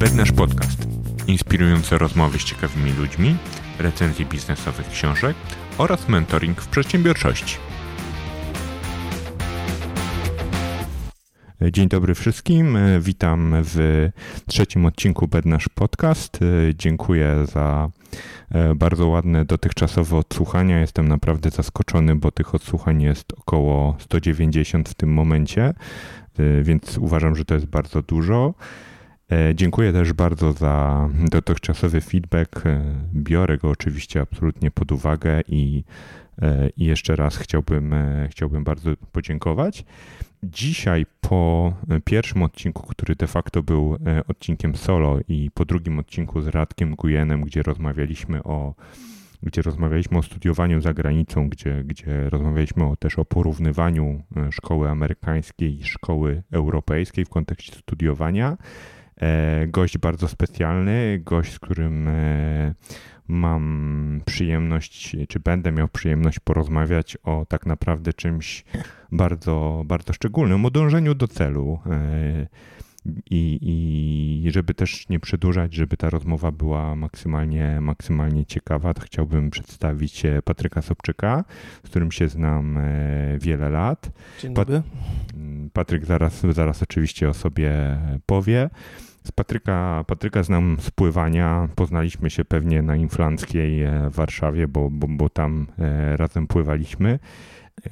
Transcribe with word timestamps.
Bednasz 0.00 0.32
Podcast. 0.32 0.86
Inspirujące 1.26 1.98
rozmowy 1.98 2.38
z 2.38 2.44
ciekawymi 2.44 2.92
ludźmi, 2.92 3.36
recenzje 3.78 4.26
biznesowych 4.26 4.88
książek 4.88 5.36
oraz 5.78 6.08
mentoring 6.08 6.60
w 6.60 6.68
przedsiębiorczości. 6.68 7.56
Dzień 11.72 11.88
dobry 11.88 12.14
wszystkim. 12.14 12.78
Witam 13.00 13.54
w 13.64 14.08
trzecim 14.46 14.86
odcinku 14.86 15.28
Bednasz 15.28 15.68
Podcast. 15.68 16.38
Dziękuję 16.74 17.46
za 17.46 17.90
e, 18.50 18.74
bardzo 18.74 19.08
ładne 19.08 19.44
dotychczasowe 19.44 20.16
odsłuchania. 20.16 20.80
Jestem 20.80 21.08
naprawdę 21.08 21.50
zaskoczony, 21.50 22.16
bo 22.16 22.30
tych 22.30 22.54
odsłuchań 22.54 23.02
jest 23.02 23.32
około 23.32 23.96
190 23.98 24.88
w 24.88 24.94
tym 24.94 25.12
momencie, 25.12 25.64
e, 25.64 25.74
więc 26.62 26.98
uważam, 26.98 27.36
że 27.36 27.44
to 27.44 27.54
jest 27.54 27.66
bardzo 27.66 28.02
dużo. 28.02 28.54
E, 29.32 29.54
dziękuję 29.54 29.92
też 29.92 30.12
bardzo 30.12 30.52
za 30.52 31.08
dotychczasowy 31.30 32.00
feedback. 32.00 32.62
Biorę 33.14 33.58
go 33.58 33.70
oczywiście 33.70 34.20
absolutnie 34.20 34.70
pod 34.70 34.92
uwagę 34.92 35.40
i, 35.48 35.84
i 36.76 36.84
jeszcze 36.84 37.16
raz 37.16 37.36
chciałbym, 37.36 37.94
chciałbym 38.28 38.64
bardzo 38.64 38.90
podziękować. 39.12 39.84
Dzisiaj 40.42 41.06
po 41.20 41.72
pierwszym 42.04 42.42
odcinku, 42.42 42.86
który 42.86 43.14
de 43.14 43.26
facto 43.26 43.62
był 43.62 43.98
e, 44.06 44.26
odcinkiem 44.26 44.76
solo 44.76 45.18
i 45.28 45.50
po 45.54 45.64
drugim 45.64 45.98
odcinku 45.98 46.40
z 46.40 46.46
Radkiem 46.46 46.94
Gujenem, 46.94 47.42
gdzie 47.42 47.62
rozmawialiśmy 47.62 48.42
o 48.42 48.74
gdzie 49.42 49.62
rozmawialiśmy 49.62 50.18
o 50.18 50.22
studiowaniu 50.22 50.80
za 50.80 50.94
granicą, 50.94 51.48
gdzie, 51.48 51.84
gdzie 51.84 52.30
rozmawialiśmy 52.30 52.84
o, 52.84 52.96
też 52.96 53.18
o 53.18 53.24
porównywaniu 53.24 54.22
e, 54.36 54.52
szkoły 54.52 54.90
amerykańskiej 54.90 55.80
i 55.80 55.84
szkoły 55.84 56.42
europejskiej 56.52 57.24
w 57.24 57.28
kontekście 57.28 57.76
studiowania. 57.76 58.56
E, 59.20 59.66
gość 59.66 59.98
bardzo 59.98 60.28
specjalny, 60.28 61.20
gość, 61.24 61.52
z 61.52 61.58
którym 61.58 62.08
mam 63.28 64.20
przyjemność, 64.24 65.16
czy 65.28 65.40
będę 65.40 65.72
miał 65.72 65.88
przyjemność 65.88 66.40
porozmawiać 66.40 67.18
o 67.22 67.46
tak 67.48 67.66
naprawdę 67.66 68.12
czymś 68.12 68.64
bardzo, 69.12 69.82
bardzo 69.86 70.12
szczególnym, 70.12 70.64
o 70.64 70.70
dążeniu 70.70 71.14
do 71.14 71.28
celu. 71.28 71.78
E, 71.86 72.46
I, 73.30 73.58
I 74.46 74.50
żeby 74.50 74.74
też 74.74 75.08
nie 75.08 75.20
przedłużać, 75.20 75.74
żeby 75.74 75.96
ta 75.96 76.10
rozmowa 76.10 76.52
była 76.52 76.96
maksymalnie, 76.96 77.80
maksymalnie 77.80 78.46
ciekawa, 78.46 78.94
to 78.94 79.00
chciałbym 79.02 79.50
przedstawić 79.50 80.22
Patryka 80.44 80.82
Sobczyka, 80.82 81.44
z 81.84 81.88
którym 81.88 82.12
się 82.12 82.28
znam 82.28 82.78
e, 82.78 83.38
wiele 83.40 83.70
lat. 83.70 84.10
Dzień 84.40 84.54
dobry. 84.54 84.82
Patryk 85.72 86.04
zaraz, 86.04 86.42
zaraz 86.50 86.82
oczywiście 86.82 87.28
o 87.28 87.34
sobie 87.34 87.98
powie. 88.26 88.70
Z 89.28 89.32
Patryka, 89.32 90.04
Patryka 90.06 90.42
znam 90.42 90.76
z 90.80 90.90
pływania. 90.90 91.68
Poznaliśmy 91.74 92.30
się 92.30 92.44
pewnie 92.44 92.82
na 92.82 92.96
Inflanckiej 92.96 93.82
e, 93.82 94.10
Warszawie, 94.10 94.68
bo, 94.68 94.90
bo, 94.90 95.06
bo 95.10 95.28
tam 95.28 95.66
e, 95.78 96.16
razem 96.16 96.46
pływaliśmy 96.46 97.18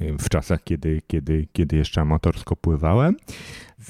e, 0.00 0.18
w 0.18 0.28
czasach, 0.28 0.64
kiedy, 0.64 1.02
kiedy, 1.06 1.46
kiedy 1.52 1.76
jeszcze 1.76 2.00
amatorsko 2.00 2.56
pływałem. 2.56 3.16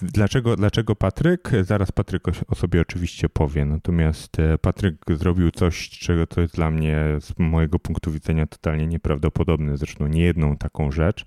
Dlaczego, 0.02 0.56
dlaczego 0.56 0.96
Patryk? 0.96 1.50
Zaraz 1.62 1.92
Patryk 1.92 2.22
o 2.48 2.54
sobie 2.54 2.80
oczywiście 2.80 3.28
powie, 3.28 3.64
natomiast 3.64 4.40
e, 4.40 4.58
Patryk 4.58 5.04
zrobił 5.10 5.50
coś, 5.50 5.88
czego 5.88 6.26
to 6.26 6.40
jest 6.40 6.54
dla 6.54 6.70
mnie 6.70 6.98
z 7.20 7.38
mojego 7.38 7.78
punktu 7.78 8.12
widzenia 8.12 8.46
totalnie 8.46 8.86
nieprawdopodobne, 8.86 9.76
zresztą 9.76 10.06
nie 10.06 10.22
jedną 10.22 10.56
taką 10.56 10.90
rzecz. 10.90 11.24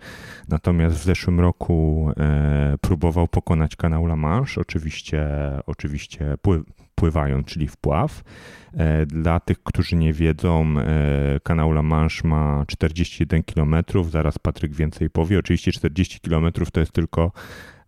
Natomiast 0.47 0.95
w 0.95 1.03
zeszłym 1.03 1.39
roku 1.39 2.11
e, 2.17 2.75
próbował 2.81 3.27
pokonać 3.27 3.75
kanał 3.75 4.05
La 4.05 4.15
Manche, 4.15 4.61
oczywiście, 4.61 5.27
oczywiście 5.65 6.37
pływając, 6.95 7.47
czyli 7.47 7.67
wpław. 7.67 8.23
E, 8.73 9.05
dla 9.05 9.39
tych, 9.39 9.63
którzy 9.63 9.95
nie 9.95 10.13
wiedzą, 10.13 10.73
kanał 11.43 11.71
La 11.71 11.81
Manche 11.81 12.27
ma 12.27 12.65
41 12.67 13.43
km, 13.43 13.75
zaraz 14.09 14.39
Patryk 14.39 14.73
więcej 14.73 15.09
powie. 15.09 15.39
Oczywiście 15.39 15.71
40 15.71 16.19
km 16.19 16.51
to 16.73 16.79
jest 16.79 16.91
tylko 16.91 17.31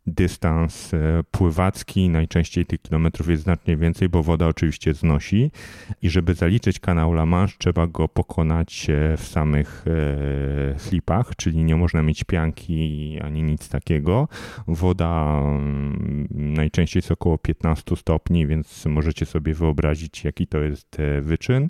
dystans 0.07 0.93
e, 0.93 0.97
pływacki, 1.31 2.09
najczęściej 2.09 2.65
tych 2.65 2.81
kilometrów 2.81 3.29
jest 3.29 3.43
znacznie 3.43 3.77
więcej, 3.77 4.09
bo 4.09 4.23
woda 4.23 4.47
oczywiście 4.47 4.93
znosi 4.93 5.51
i 6.01 6.09
żeby 6.09 6.33
zaliczyć 6.33 6.79
kanał 6.79 7.13
La 7.13 7.25
Manche 7.25 7.55
trzeba 7.57 7.87
go 7.87 8.07
pokonać 8.07 8.87
e, 8.89 9.17
w 9.17 9.27
samych 9.27 9.85
e, 9.87 10.79
slipach, 10.79 11.35
czyli 11.35 11.63
nie 11.63 11.75
można 11.75 12.03
mieć 12.03 12.23
pianki 12.23 13.17
ani 13.23 13.43
nic 13.43 13.69
takiego. 13.69 14.27
Woda 14.67 15.41
mm, 15.41 16.27
najczęściej 16.31 16.97
jest 16.99 17.11
około 17.11 17.37
15 17.37 17.95
stopni, 17.95 18.47
więc 18.47 18.85
możecie 18.85 19.25
sobie 19.25 19.53
wyobrazić 19.53 20.23
jaki 20.23 20.47
to 20.47 20.57
jest 20.57 20.97
wyczyn. 21.21 21.69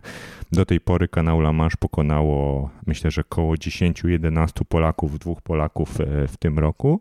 Do 0.51 0.65
tej 0.65 0.79
pory 0.79 1.07
kanał 1.07 1.39
La 1.39 1.53
Manche 1.53 1.77
pokonało 1.79 2.69
myślę, 2.87 3.11
że 3.11 3.21
około 3.21 3.55
10-11 3.55 4.47
Polaków, 4.69 5.19
dwóch 5.19 5.41
Polaków 5.41 5.97
w 6.27 6.37
tym 6.37 6.59
roku. 6.59 6.99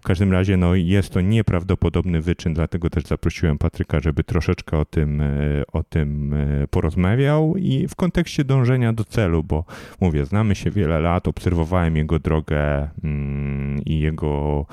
W 0.00 0.02
każdym 0.02 0.32
razie 0.32 0.56
no 0.56 0.74
jest 0.74 1.12
to 1.12 1.20
nieprawdopodobny 1.20 2.20
wyczyn, 2.20 2.54
dlatego 2.54 2.90
też 2.90 3.04
zaprosiłem 3.04 3.58
Patryka, 3.58 4.00
żeby 4.00 4.24
troszeczkę 4.24 4.78
o 4.78 4.84
tym, 4.84 5.20
e, 5.20 5.26
o 5.72 5.82
tym 5.82 6.34
e, 6.34 6.68
porozmawiał 6.68 7.56
i 7.56 7.88
w 7.88 7.94
kontekście 7.94 8.44
dążenia 8.44 8.92
do 8.92 9.04
celu, 9.04 9.44
bo 9.44 9.64
mówię, 10.00 10.24
znamy 10.24 10.54
się 10.54 10.70
wiele 10.70 11.00
lat, 11.00 11.28
obserwowałem 11.28 11.96
jego 11.96 12.18
drogę 12.18 12.88
mm, 13.04 13.84
i 13.84 14.00
jego 14.00 14.66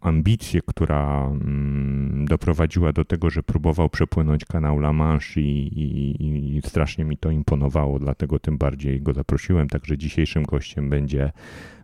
ambicję, 0.00 0.60
która 0.66 1.26
mm, 1.26 2.24
doprowadziła 2.28 2.92
do 2.92 3.04
tego, 3.04 3.30
że 3.30 3.42
próbował 3.42 3.88
przepłynąć 3.88 4.44
kanał 4.44 4.78
La 4.78 4.92
Manche 4.92 5.40
i, 5.40 5.80
i, 6.22 6.56
i, 6.56 6.62
strasznie 6.62 7.04
mi 7.04 7.16
to 7.16 7.30
imponowało, 7.30 7.98
dlatego 7.98 8.38
tym 8.38 8.58
bardziej 8.58 9.02
go 9.02 9.12
zaprosiłem. 9.12 9.68
Także 9.68 9.98
dzisiejszym 9.98 10.42
gościem 10.42 10.90
będzie, 10.90 11.32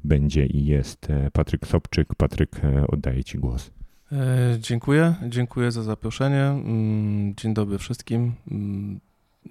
będzie 0.05 0.47
i 0.47 0.65
jest 0.65 1.11
e, 1.11 1.31
Patryk 1.31 1.67
Sobczyk. 1.67 2.15
Patryk, 2.15 2.65
e, 2.65 2.87
oddaję 2.87 3.25
Ci 3.25 3.39
głos. 3.39 3.71
E, 4.13 4.57
dziękuję, 4.61 5.15
dziękuję 5.29 5.73
za 5.73 5.83
zaproszenie. 5.83 6.43
Mm, 6.43 7.35
dzień 7.35 7.55
dobry 7.55 7.79
wszystkim. 7.79 8.33
Mm, 8.51 9.01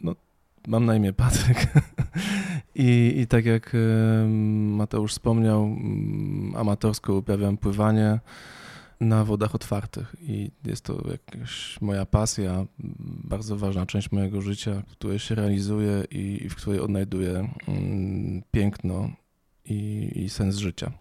no, 0.04 0.16
mam 0.68 0.86
na 0.86 0.96
imię 0.96 1.14
Patryk 1.14 1.58
I, 2.76 3.14
i 3.18 3.28
tak 3.28 3.46
jak 3.46 3.76
Mateusz 4.28 5.12
wspomniał, 5.12 5.78
amatorsko 6.56 7.16
uprawiam 7.16 7.58
pływanie 7.58 8.20
na 9.00 9.24
wodach 9.24 9.56
otwartych 9.56 10.16
i 10.22 10.52
jest 10.66 10.82
to 10.82 11.04
jakaś 11.12 11.82
moja 11.82 12.06
pasja, 12.06 12.66
bardzo 13.24 13.58
ważna 13.58 13.86
część 13.86 14.12
mojego 14.12 14.42
życia, 14.42 14.82
w 14.88 14.92
której 14.92 15.20
się 15.20 15.36
realizuję 15.36 16.04
i, 16.12 16.50
w 16.50 16.56
której 16.56 16.80
odnajduję 16.80 17.50
mm, 17.68 18.42
piękno 18.52 19.10
i, 19.66 20.12
i 20.16 20.30
sens 20.30 20.58
życia. 20.58 20.92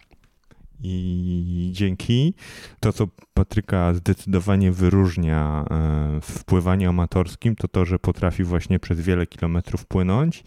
I 0.83 1.69
dzięki. 1.73 2.33
To, 2.79 2.93
co 2.93 3.07
Patryka 3.33 3.93
zdecydowanie 3.93 4.71
wyróżnia 4.71 5.65
e, 5.69 6.21
w 6.21 6.43
pływaniu 6.43 6.89
amatorskim, 6.89 7.55
to 7.55 7.67
to, 7.67 7.85
że 7.85 7.99
potrafi 7.99 8.43
właśnie 8.43 8.79
przez 8.79 9.01
wiele 9.01 9.27
kilometrów 9.27 9.85
płynąć 9.85 10.43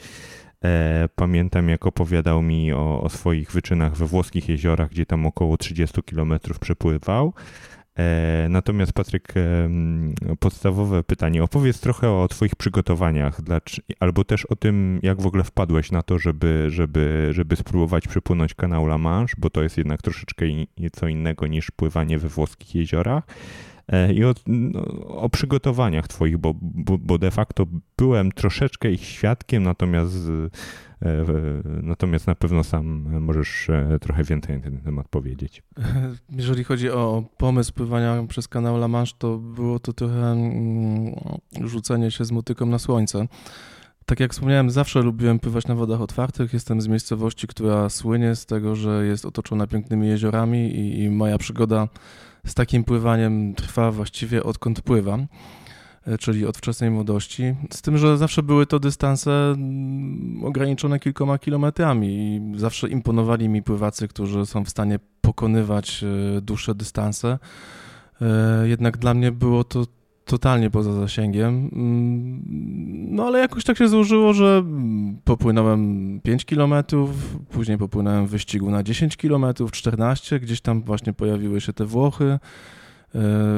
pamiętam, 1.14 1.68
jak 1.68 1.86
opowiadał 1.86 2.42
mi 2.42 2.72
o, 2.72 3.02
o, 3.02 3.08
swoich 3.08 3.52
wyczynach 3.52 3.96
we 3.96 4.06
włoskich 4.06 4.48
jeziorach, 4.48 4.90
gdzie 4.90 5.06
tam 5.06 5.26
około 5.26 5.56
30 5.56 6.02
km 6.02 6.34
przepływał. 6.60 7.32
E, 7.98 8.46
natomiast 8.50 8.92
Patryk, 8.92 9.34
podstawowe 10.40 11.02
pytanie. 11.02 11.42
Opowiedz 11.42 11.80
trochę 11.80 12.10
o 12.10 12.28
Twoich 12.28 12.56
przygotowaniach, 12.56 13.40
albo 14.00 14.24
też 14.24 14.44
o 14.44 14.56
tym, 14.56 15.00
jak 15.02 15.22
w 15.22 15.26
ogóle 15.26 15.44
wpadłeś 15.44 15.92
na 15.92 16.02
to, 16.02 16.18
żeby, 16.18 16.66
żeby, 16.68 17.28
żeby 17.30 17.56
spróbować 17.56 18.08
przepłynąć 18.08 18.54
kanał 18.54 18.86
La 18.86 18.98
Manche, 18.98 19.34
bo 19.38 19.50
to 19.50 19.62
jest 19.62 19.78
jednak 19.78 20.02
troszeczkę 20.02 20.44
co 20.92 21.08
innego 21.08 21.46
niż 21.46 21.70
pływanie 21.70 22.18
we 22.18 22.28
włoskich 22.28 22.74
jeziorach. 22.74 23.24
E, 23.88 24.12
i 24.12 24.24
o, 24.24 24.34
no, 24.46 24.80
o 25.08 25.28
przygotowaniach 25.28 26.08
Twoich, 26.08 26.38
bo, 26.38 26.54
bo, 26.62 26.98
bo, 26.98 27.18
de 27.18 27.30
facto 27.30 27.66
byłem 27.98 28.32
troszeczkę 28.32 28.90
ich 28.90 29.04
świadkiem, 29.04 29.62
natomiast, 29.62 30.16
e, 31.02 31.24
natomiast 31.82 32.26
na 32.26 32.34
pewno 32.34 32.64
sam 32.64 33.20
możesz 33.20 33.70
e, 33.70 33.98
trochę 34.00 34.24
więcej 34.24 34.56
na 34.56 34.62
ten 34.62 34.78
temat 34.78 35.08
powiedzieć. 35.08 35.62
Jeżeli 36.30 36.64
chodzi 36.64 36.90
o 36.90 37.24
pomysł 37.36 37.72
pływania 37.72 38.24
przez 38.28 38.48
kanał 38.48 38.76
La 38.76 38.88
Manche, 38.88 39.12
to 39.18 39.38
było 39.38 39.78
to 39.78 39.92
trochę 39.92 40.32
mm, 40.32 41.14
rzucenie 41.60 42.10
się 42.10 42.24
z 42.24 42.32
motyką 42.32 42.66
na 42.66 42.78
słońce. 42.78 43.28
Tak 44.06 44.20
jak 44.20 44.32
wspomniałem, 44.32 44.70
zawsze 44.70 45.02
lubiłem 45.02 45.38
pływać 45.38 45.66
na 45.66 45.74
wodach 45.74 46.00
otwartych. 46.00 46.52
Jestem 46.52 46.80
z 46.80 46.88
miejscowości, 46.88 47.46
która 47.46 47.88
słynie 47.88 48.36
z 48.36 48.46
tego, 48.46 48.76
że 48.76 49.06
jest 49.06 49.26
otoczona 49.26 49.66
pięknymi 49.66 50.08
jeziorami 50.08 50.58
i, 50.58 51.02
i 51.02 51.10
moja 51.10 51.38
przygoda 51.38 51.88
z 52.48 52.54
takim 52.54 52.84
pływaniem 52.84 53.54
trwa 53.54 53.90
właściwie 53.90 54.42
odkąd 54.42 54.80
pływam, 54.80 55.26
e, 56.06 56.18
czyli 56.18 56.46
od 56.46 56.56
wczesnej 56.56 56.90
młodości. 56.90 57.54
Z 57.72 57.82
tym, 57.82 57.98
że 57.98 58.18
zawsze 58.18 58.42
były 58.42 58.66
to 58.66 58.80
dystanse 58.80 59.30
mm, 59.30 60.44
ograniczone 60.44 60.98
kilkoma 60.98 61.38
kilometrami 61.38 62.08
i 62.08 62.58
zawsze 62.58 62.88
imponowali 62.88 63.48
mi 63.48 63.62
pływacy, 63.62 64.08
którzy 64.08 64.46
są 64.46 64.64
w 64.64 64.68
stanie 64.68 64.98
pokonywać 65.20 66.04
e, 66.04 66.40
dłuższe 66.40 66.74
dystanse. 66.74 67.38
E, 68.22 68.68
jednak 68.68 68.96
dla 68.96 69.14
mnie 69.14 69.32
było 69.32 69.64
to 69.64 69.86
totalnie 70.28 70.70
poza 70.70 70.92
zasięgiem. 70.92 71.70
Mm, 71.72 72.42
no 73.10 73.26
ale 73.26 73.38
jakoś 73.38 73.64
tak 73.64 73.78
się 73.78 73.88
złożyło, 73.88 74.32
że 74.32 74.64
popłynąłem 75.24 76.20
5 76.22 76.44
km, 76.44 76.74
później 77.50 77.78
popłynąłem 77.78 78.26
w 78.26 78.30
wyścigu 78.30 78.70
na 78.70 78.82
10 78.82 79.16
km, 79.16 79.44
14, 79.72 80.40
gdzieś 80.40 80.60
tam 80.60 80.82
właśnie 80.82 81.12
pojawiły 81.12 81.60
się 81.60 81.72
te 81.72 81.84
Włochy. 81.84 82.24
E, 82.24 82.38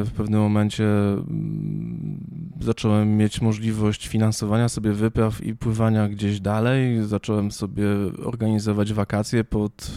w 0.05 0.11
pewnym 0.17 0.41
momencie 0.41 0.85
mm, 0.85 2.21
zacząłem 2.61 3.17
mieć 3.17 3.41
możliwość 3.41 4.09
finansowania 4.09 4.69
sobie 4.69 4.93
wypraw 4.93 5.47
i 5.47 5.57
pływania 5.57 6.09
gdzieś 6.09 6.41
dalej. 6.41 7.03
Zacząłem 7.03 7.53
sobie 7.53 7.87
organizować 8.25 8.93
wakacje 8.93 9.45
pod 9.45 9.91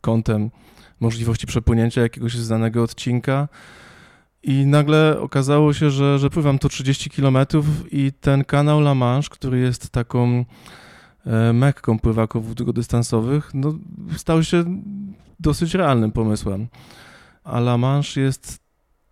kątem 0.00 0.50
możliwości 1.00 1.46
przepłynięcia 1.46 2.00
jakiegoś 2.00 2.36
znanego 2.36 2.82
odcinka. 2.82 3.48
I 4.42 4.66
nagle 4.66 5.20
okazało 5.20 5.72
się, 5.72 5.90
że, 5.90 6.18
że 6.18 6.30
pływam 6.30 6.58
to 6.58 6.68
30 6.68 7.10
km 7.10 7.36
i 7.90 8.12
ten 8.20 8.44
kanał 8.44 8.80
La 8.80 8.94
Manche, 8.94 9.28
który 9.30 9.58
jest 9.58 9.90
taką 9.90 10.44
e, 11.26 11.52
mekką 11.52 11.98
pływaków 11.98 12.54
długodystansowych, 12.54 13.50
no, 13.54 13.74
stał 14.16 14.42
się 14.42 14.64
dosyć 15.40 15.74
realnym 15.74 16.12
pomysłem. 16.12 16.68
A 17.44 17.58
La 17.58 17.78
Manche 17.78 18.20
jest 18.20 18.62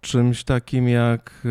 czymś 0.01 0.45
takim 0.45 0.89
jak 0.89 1.33
e, 1.45 1.49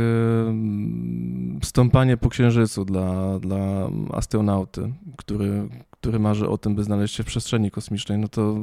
stąpanie 1.65 2.17
po 2.17 2.29
księżycu 2.29 2.85
dla, 2.85 3.39
dla 3.39 3.89
astronauty, 4.13 4.93
który, 5.17 5.69
który 5.91 6.19
marzy 6.19 6.49
o 6.49 6.57
tym, 6.57 6.75
by 6.75 6.83
znaleźć 6.83 7.15
się 7.15 7.23
w 7.23 7.27
przestrzeni 7.27 7.71
kosmicznej. 7.71 8.17
No 8.17 8.27
to 8.27 8.55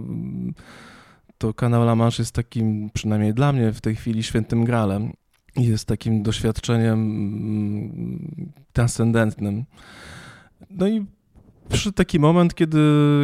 to 1.39 1.55
kanał 1.55 1.83
La 1.83 1.95
Manche 1.95 2.23
jest 2.23 2.35
takim, 2.35 2.91
przynajmniej 2.95 3.35
dla 3.35 3.53
mnie 3.53 3.73
w 3.73 3.81
tej 3.81 3.97
chwili, 3.97 4.23
świętym 4.23 4.65
gralem. 4.65 5.13
Jest 5.57 5.89
takim 5.89 6.23
doświadczeniem 6.23 6.93
mm, 6.93 8.53
transcendentnym. 8.73 9.65
No 10.71 10.89
i 10.89 11.07
przyszedł 11.69 11.95
taki 11.95 12.21
moment, 12.21 12.55
kiedy, 12.55 12.81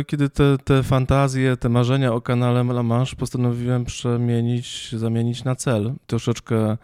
kiedy 0.06 0.30
te, 0.30 0.56
te 0.64 0.82
fantazje, 0.82 1.56
te 1.56 1.68
marzenia 1.68 2.12
o 2.12 2.20
kanale 2.20 2.60
La 2.60 2.82
Manche 2.82 3.16
postanowiłem 3.16 3.84
przemienić, 3.84 4.92
zamienić 4.92 5.44
na 5.44 5.56
cel. 5.56 5.92
Troszeczkę 6.06 6.76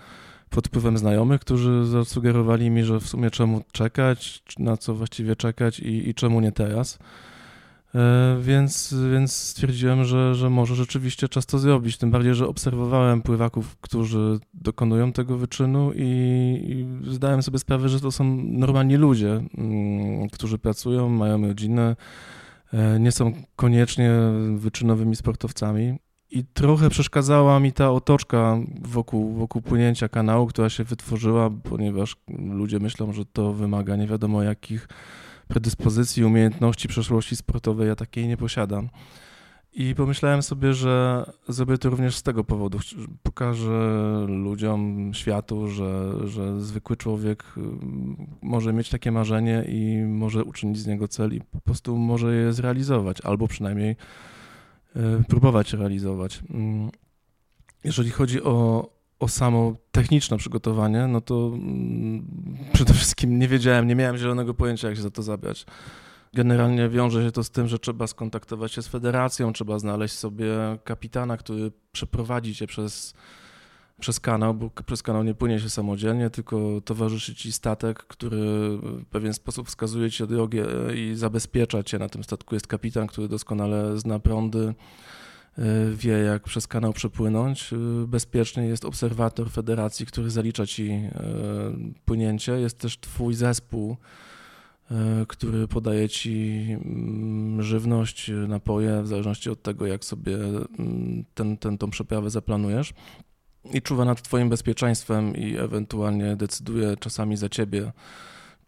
pod 0.50 0.68
wpływem 0.68 0.98
znajomych, 0.98 1.40
którzy 1.40 1.86
zasugerowali 1.86 2.70
mi, 2.70 2.84
że 2.84 3.00
w 3.00 3.08
sumie 3.08 3.30
czemu 3.30 3.62
czekać, 3.72 4.42
na 4.58 4.76
co 4.76 4.94
właściwie 4.94 5.36
czekać 5.36 5.80
i, 5.80 6.08
i 6.08 6.14
czemu 6.14 6.40
nie 6.40 6.52
teraz. 6.52 6.98
E, 7.94 8.36
więc, 8.40 8.94
więc 9.12 9.32
stwierdziłem, 9.32 10.04
że, 10.04 10.34
że 10.34 10.50
może 10.50 10.74
rzeczywiście 10.74 11.28
czas 11.28 11.46
to 11.46 11.58
zrobić. 11.58 11.98
Tym 11.98 12.10
bardziej, 12.10 12.34
że 12.34 12.48
obserwowałem 12.48 13.22
pływaków, 13.22 13.76
którzy 13.76 14.38
dokonują 14.54 15.12
tego 15.12 15.36
wyczynu 15.36 15.92
i, 15.94 16.04
i 16.66 17.10
zdałem 17.10 17.42
sobie 17.42 17.58
sprawę, 17.58 17.88
że 17.88 18.00
to 18.00 18.12
są 18.12 18.24
normalni 18.44 18.96
ludzie, 18.96 19.42
mm, 19.58 20.28
którzy 20.30 20.58
pracują, 20.58 21.08
mają 21.08 21.46
rodzinę, 21.46 21.96
e, 22.72 23.00
nie 23.00 23.12
są 23.12 23.32
koniecznie 23.56 24.10
wyczynowymi 24.56 25.16
sportowcami. 25.16 25.98
I 26.30 26.44
trochę 26.44 26.90
przeszkadzała 26.90 27.60
mi 27.60 27.72
ta 27.72 27.90
otoczka 27.90 28.58
wokół, 28.82 29.32
wokół 29.32 29.62
płynięcia 29.62 30.08
kanału, 30.08 30.46
która 30.46 30.68
się 30.68 30.84
wytworzyła, 30.84 31.50
ponieważ 31.62 32.16
ludzie 32.38 32.78
myślą, 32.78 33.12
że 33.12 33.24
to 33.24 33.52
wymaga 33.52 33.96
nie 33.96 34.06
wiadomo 34.06 34.42
jakich 34.42 34.88
predyspozycji, 35.48 36.24
umiejętności, 36.24 36.88
przeszłości 36.88 37.36
sportowej, 37.36 37.88
ja 37.88 37.96
takiej 37.96 38.28
nie 38.28 38.36
posiadam. 38.36 38.88
I 39.72 39.94
pomyślałem 39.94 40.42
sobie, 40.42 40.74
że 40.74 41.24
zrobię 41.48 41.78
to 41.78 41.90
również 41.90 42.16
z 42.16 42.22
tego 42.22 42.44
powodu. 42.44 42.78
Pokażę 43.22 44.26
ludziom, 44.28 45.10
światu, 45.14 45.68
że, 45.68 46.14
że 46.28 46.60
zwykły 46.60 46.96
człowiek 46.96 47.44
y, 47.56 47.60
może 48.42 48.72
mieć 48.72 48.90
takie 48.90 49.12
marzenie 49.12 49.64
i 49.68 50.02
może 50.06 50.44
uczynić 50.44 50.78
z 50.78 50.86
niego 50.86 51.08
cel 51.08 51.34
i 51.34 51.40
po 51.40 51.60
prostu 51.60 51.96
może 51.96 52.34
je 52.34 52.52
zrealizować, 52.52 53.20
albo 53.20 53.48
przynajmniej 53.48 53.96
y, 54.96 55.24
próbować 55.28 55.72
realizować. 55.72 56.42
Mm, 56.50 56.90
jeżeli 57.84 58.10
chodzi 58.10 58.42
o, 58.42 58.88
o 59.20 59.28
samo 59.28 59.74
techniczne 59.92 60.36
przygotowanie, 60.36 61.06
no 61.06 61.20
to 61.20 61.50
mm, 61.54 62.26
przede 62.72 62.94
wszystkim 62.94 63.38
nie 63.38 63.48
wiedziałem, 63.48 63.86
nie 63.86 63.94
miałem 63.94 64.16
zielonego 64.16 64.54
pojęcia, 64.54 64.88
jak 64.88 64.96
się 64.96 65.02
za 65.02 65.10
to 65.10 65.22
zabrać. 65.22 65.66
Generalnie 66.34 66.88
wiąże 66.88 67.24
się 67.24 67.32
to 67.32 67.44
z 67.44 67.50
tym, 67.50 67.68
że 67.68 67.78
trzeba 67.78 68.06
skontaktować 68.06 68.72
się 68.72 68.82
z 68.82 68.88
federacją, 68.88 69.52
trzeba 69.52 69.78
znaleźć 69.78 70.14
sobie 70.14 70.48
kapitana, 70.84 71.36
który 71.36 71.72
przeprowadzi 71.92 72.54
cię 72.54 72.66
przez, 72.66 73.14
przez 74.00 74.20
kanał, 74.20 74.54
bo 74.54 74.70
przez 74.86 75.02
kanał 75.02 75.24
nie 75.24 75.34
płynie 75.34 75.60
się 75.60 75.70
samodzielnie, 75.70 76.30
tylko 76.30 76.80
towarzyszy 76.84 77.34
ci 77.34 77.52
statek, 77.52 77.98
który 77.98 78.38
w 78.78 79.04
pewien 79.10 79.34
sposób 79.34 79.68
wskazuje 79.68 80.10
ci 80.10 80.26
drogę 80.26 80.64
i 80.94 81.14
zabezpiecza 81.14 81.82
cię. 81.82 81.98
Na 81.98 82.08
tym 82.08 82.24
statku 82.24 82.54
jest 82.54 82.66
kapitan, 82.66 83.06
który 83.06 83.28
doskonale 83.28 83.98
zna 83.98 84.18
prądy, 84.18 84.74
wie, 85.94 86.18
jak 86.18 86.42
przez 86.42 86.66
kanał 86.66 86.92
przepłynąć. 86.92 87.72
Y, 87.72 88.06
bezpiecznie 88.06 88.66
jest 88.66 88.84
obserwator 88.84 89.50
federacji, 89.50 90.06
który 90.06 90.30
zalicza 90.30 90.66
ci 90.66 90.90
y, 90.90 91.10
płynięcie. 92.04 92.52
Jest 92.52 92.78
też 92.78 92.98
twój 93.00 93.34
zespół, 93.34 93.96
który 95.28 95.68
podaje 95.68 96.08
ci 96.08 96.66
mm, 96.70 97.62
żywność, 97.62 98.30
napoje, 98.48 99.02
w 99.02 99.06
zależności 99.06 99.50
od 99.50 99.62
tego, 99.62 99.86
jak 99.86 100.04
sobie 100.04 100.36
mm, 100.36 101.24
ten, 101.34 101.56
ten, 101.56 101.78
tą 101.78 101.90
przeprawę 101.90 102.30
zaplanujesz. 102.30 102.92
I 103.72 103.82
czuwa 103.82 104.04
nad 104.04 104.22
twoim 104.22 104.48
bezpieczeństwem 104.48 105.36
i 105.36 105.56
ewentualnie 105.56 106.36
decyduje 106.36 106.96
czasami 106.96 107.36
za 107.36 107.48
ciebie, 107.48 107.92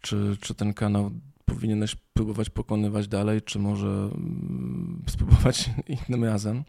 czy, 0.01 0.37
czy 0.41 0.55
ten 0.55 0.73
kanał 0.73 1.11
powinieneś 1.51 1.95
próbować 2.13 2.49
pokonywać 2.49 3.07
dalej, 3.07 3.41
czy 3.41 3.59
może 3.59 3.87
mm, 3.87 5.03
spróbować 5.13 5.69
innym 5.87 6.23
razem. 6.23 6.63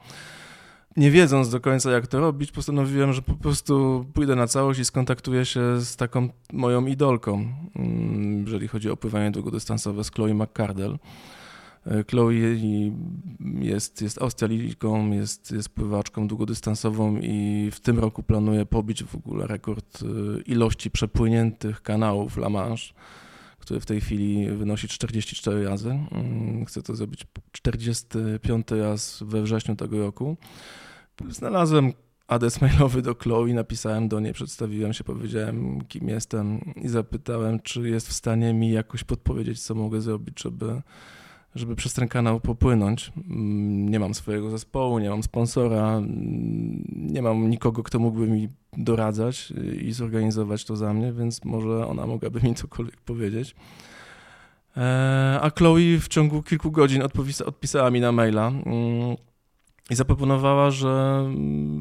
Nie 0.97 1.11
wiedząc 1.11 1.51
do 1.51 1.61
końca, 1.61 1.91
jak 1.91 2.07
to 2.07 2.21
robić, 2.21 2.53
postanowiłem, 2.53 3.13
że 3.13 3.23
po 3.23 3.35
prostu 3.35 4.05
pójdę 4.15 4.37
na 4.37 4.47
całość 4.47 4.81
i 4.81 4.85
skontaktuję 4.85 5.45
się 5.45 5.81
z 5.81 5.97
taką 5.97 6.29
moją 6.53 6.87
idolką, 6.87 7.47
mm, 7.77 8.45
jeżeli 8.45 8.69
chodzi 8.69 8.91
o 8.91 8.97
pływanie 8.97 9.31
długodystansowe, 9.31 10.05
z 10.05 10.11
Chloe 10.11 10.35
McCardell. 10.35 10.99
E, 11.87 12.05
Chloe 12.05 12.33
jest, 13.61 14.03
jest 14.03 14.23
Australijką, 14.23 15.11
jest, 15.11 15.51
jest 15.51 15.69
pływaczką 15.69 16.29
długodystansową 16.29 17.17
i 17.17 17.69
w 17.73 17.81
tym 17.81 17.99
roku 17.99 18.23
planuje 18.23 18.67
pobić 18.67 19.05
w 19.05 19.15
ogóle 19.15 19.47
rekord 19.47 20.03
e, 20.03 20.07
ilości 20.41 20.91
przepłyniętych 20.91 21.83
kanałów 21.83 22.37
La 22.37 22.49
Manche 22.49 22.95
który 23.63 23.81
w 23.81 23.87
tej 23.87 24.01
chwili 24.01 24.51
wynosi 24.51 24.89
44 24.89 25.65
razy. 25.65 25.91
Mm, 25.91 26.65
chcę 26.65 26.83
to 26.83 26.97
zrobić 26.97 27.27
45 27.53 28.71
raz 28.71 29.23
we 29.27 29.43
wrześniu 29.43 29.77
tego 29.77 29.99
roku. 29.99 30.37
Znalazłem 31.29 31.93
adres 32.27 32.61
mailowy 32.63 33.03
do 33.03 33.15
Chloe, 33.15 33.55
napisałem 33.55 34.09
do 34.09 34.21
niej, 34.21 34.33
przedstawiłem 34.33 34.93
się, 34.93 35.05
powiedziałem 35.05 35.85
kim 35.85 36.09
jestem 36.09 36.61
i 36.77 36.89
zapytałem, 36.89 37.61
czy 37.61 37.89
jest 37.89 38.09
w 38.09 38.13
stanie 38.13 38.55
mi 38.55 38.71
jakoś 38.71 39.05
podpowiedzieć, 39.05 39.63
co 39.63 39.75
mogę 39.75 40.01
zrobić, 40.01 40.43
żeby 40.43 40.83
żeby 41.55 41.77
przez 41.77 41.95
ten 41.95 42.09
kanał 42.09 42.41
popłynąć. 42.41 43.13
Mm, 43.31 43.89
nie 43.89 44.01
mam 44.01 44.15
swojego 44.15 44.51
zespołu, 44.51 44.99
nie 44.99 45.11
mam 45.11 45.23
sponsora, 45.23 45.97
mm, 45.97 46.85
nie 46.95 47.23
mam 47.23 47.51
nikogo, 47.51 47.83
kto 47.83 47.99
mógłby 47.99 48.27
mi 48.27 48.49
doradzać 48.73 49.53
i 49.81 49.93
zorganizować 49.93 50.65
to 50.65 50.77
za 50.77 50.93
mnie, 50.93 51.13
więc 51.13 51.45
może 51.45 51.87
ona 51.87 52.07
mogłaby 52.07 52.41
mi 52.41 52.55
cokolwiek 52.55 53.01
powiedzieć. 53.01 53.55
E, 54.77 55.39
a 55.43 55.51
Chloe 55.51 55.99
w 56.01 56.09
ciągu 56.09 56.43
kilku 56.43 56.71
godzin 56.71 57.03
odpisała 57.47 57.91
mi 57.91 58.01
na 58.01 58.13
maila 58.13 58.49
mm, 58.49 59.17
i 59.91 59.95
zaproponowała, 59.95 60.71
że, 60.71 61.25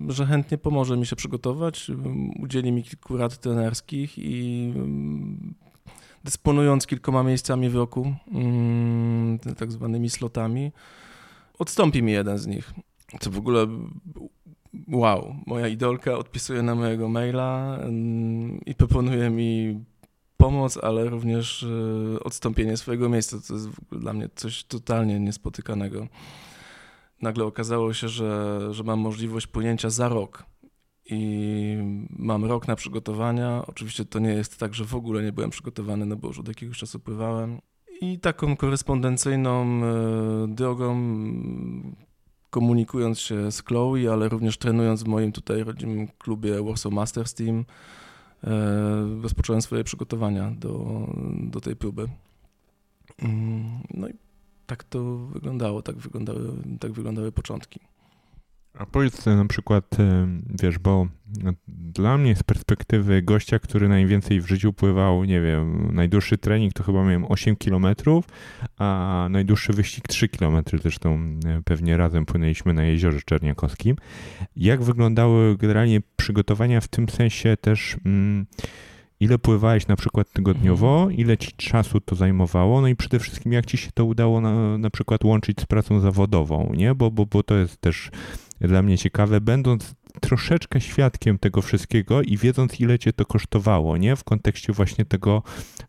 że 0.07 0.25
chętnie 0.25 0.57
pomoże 0.57 0.97
mi 0.97 1.05
się 1.05 1.15
przygotować, 1.15 1.91
udzieli 2.39 2.71
mi 2.71 2.83
kilku 2.83 3.17
rad 3.17 3.37
trenerskich 3.37 4.17
i 4.17 4.73
dysponując 6.23 6.87
kilkoma 6.87 7.23
miejscami 7.23 7.69
w 7.69 7.75
roku, 7.75 8.13
mm, 8.31 9.39
tak 9.39 9.71
zwanymi 9.71 10.09
slotami, 10.09 10.71
odstąpi 11.59 12.03
mi 12.03 12.11
jeden 12.11 12.37
z 12.37 12.47
nich. 12.47 12.73
Co 13.19 13.31
w 13.31 13.37
ogóle 13.37 13.67
wow, 14.87 15.35
moja 15.45 15.67
idolka 15.67 16.17
odpisuje 16.17 16.61
na 16.61 16.75
mojego 16.75 17.09
maila 17.09 17.77
mm, 17.81 18.61
i 18.65 18.75
proponuje 18.75 19.29
mi 19.29 19.79
pomoc, 20.37 20.77
ale 20.77 21.09
również 21.09 21.63
e, 21.63 22.23
odstąpienie 22.23 22.77
swojego 22.77 23.09
miejsca. 23.09 23.37
To 23.47 23.53
jest 23.53 23.69
dla 23.91 24.13
mnie 24.13 24.29
coś 24.35 24.63
totalnie 24.63 25.19
niespotykanego. 25.19 26.07
Nagle 27.21 27.45
okazało 27.45 27.93
się, 27.93 28.09
że, 28.09 28.59
że 28.73 28.83
mam 28.83 28.99
możliwość 28.99 29.47
płynięcia 29.47 29.89
za 29.89 30.09
rok 30.09 30.50
i 31.11 31.77
mam 32.09 32.45
rok 32.45 32.67
na 32.67 32.75
przygotowania. 32.75 33.63
Oczywiście 33.67 34.05
to 34.05 34.19
nie 34.19 34.33
jest 34.33 34.57
tak, 34.57 34.73
że 34.73 34.85
w 34.85 34.95
ogóle 34.95 35.23
nie 35.23 35.31
byłem 35.31 35.49
przygotowany, 35.49 36.05
no 36.05 36.15
bo 36.15 36.27
już 36.27 36.39
od 36.39 36.47
jakiegoś 36.47 36.77
czasu 36.77 36.99
pływałem. 36.99 37.59
I 38.01 38.19
taką 38.19 38.57
korespondencyjną 38.57 39.81
e, 39.83 40.47
drogą, 40.47 40.95
komunikując 42.49 43.19
się 43.19 43.51
z 43.51 43.63
Chloe, 43.63 44.11
ale 44.11 44.29
również 44.29 44.57
trenując 44.57 45.03
w 45.03 45.07
moim 45.07 45.31
tutaj 45.31 45.63
rodzimym 45.63 46.07
klubie 46.07 46.63
Warsaw 46.63 46.93
Masters 46.93 47.33
Team, 47.33 47.65
rozpocząłem 49.21 49.61
swoje 49.61 49.83
przygotowania 49.83 50.51
do, 50.51 51.05
do 51.33 51.61
tej 51.61 51.75
próby. 51.75 52.07
Mm, 53.19 53.79
no 53.93 54.07
i 54.07 54.13
tak 54.65 54.83
to 54.83 55.17
wyglądało, 55.17 55.81
tak 55.81 55.97
wyglądały, 55.97 56.39
tak 56.79 56.91
wyglądały 56.91 57.31
początki. 57.31 57.79
A 58.73 58.85
powiedz 58.85 59.25
na 59.25 59.45
przykład, 59.45 59.97
wiesz, 60.61 60.79
bo 60.79 61.07
dla 61.67 62.17
mnie 62.17 62.35
z 62.35 62.43
perspektywy 62.43 63.21
gościa, 63.21 63.59
który 63.59 63.89
najwięcej 63.89 64.41
w 64.41 64.47
życiu 64.47 64.73
pływał, 64.73 65.23
nie 65.23 65.41
wiem, 65.41 65.95
najdłuższy 65.95 66.37
trening 66.37 66.73
to 66.73 66.83
chyba 66.83 67.03
miałem 67.03 67.25
8 67.31 67.55
km, 67.55 67.85
a 68.77 69.27
najdłuższy 69.29 69.73
wyścig 69.73 70.07
3 70.07 70.29
km, 70.29 70.63
zresztą 70.81 71.19
e, 71.45 71.61
pewnie 71.65 71.97
razem 71.97 72.25
płynęliśmy 72.25 72.73
na 72.73 72.83
jeziorze 72.83 73.19
Czerniakowskim. 73.25 73.95
Jak 74.55 74.83
wyglądały 74.83 75.57
generalnie 75.57 75.99
przygotowania 76.15 76.81
w 76.81 76.87
tym 76.87 77.09
sensie 77.09 77.57
też... 77.61 77.97
Mm, 78.05 78.45
ile 79.19 79.39
pływałeś 79.39 79.87
na 79.87 79.95
przykład 79.95 80.31
tygodniowo, 80.33 80.97
mhm. 80.97 81.17
ile 81.17 81.37
ci 81.37 81.51
czasu 81.51 81.99
to 81.99 82.15
zajmowało, 82.15 82.81
no 82.81 82.87
i 82.87 82.95
przede 82.95 83.19
wszystkim 83.19 83.51
jak 83.51 83.65
ci 83.65 83.77
się 83.77 83.91
to 83.93 84.05
udało 84.05 84.41
na, 84.41 84.77
na 84.77 84.89
przykład 84.89 85.23
łączyć 85.23 85.61
z 85.61 85.65
pracą 85.65 85.99
zawodową, 85.99 86.71
nie? 86.77 86.95
Bo, 86.95 87.11
bo, 87.11 87.25
bo 87.25 87.43
to 87.43 87.55
jest 87.55 87.81
też 87.81 88.09
dla 88.67 88.81
mnie 88.81 88.97
ciekawe, 88.97 89.41
będąc 89.41 89.95
troszeczkę 90.19 90.81
świadkiem 90.81 91.37
tego 91.37 91.61
wszystkiego 91.61 92.21
i 92.21 92.37
wiedząc, 92.37 92.79
ile 92.79 92.99
cię 92.99 93.13
to 93.13 93.25
kosztowało, 93.25 93.97
nie? 93.97 94.15
W 94.15 94.23
kontekście 94.23 94.73
właśnie 94.73 95.05
tego, 95.05 95.43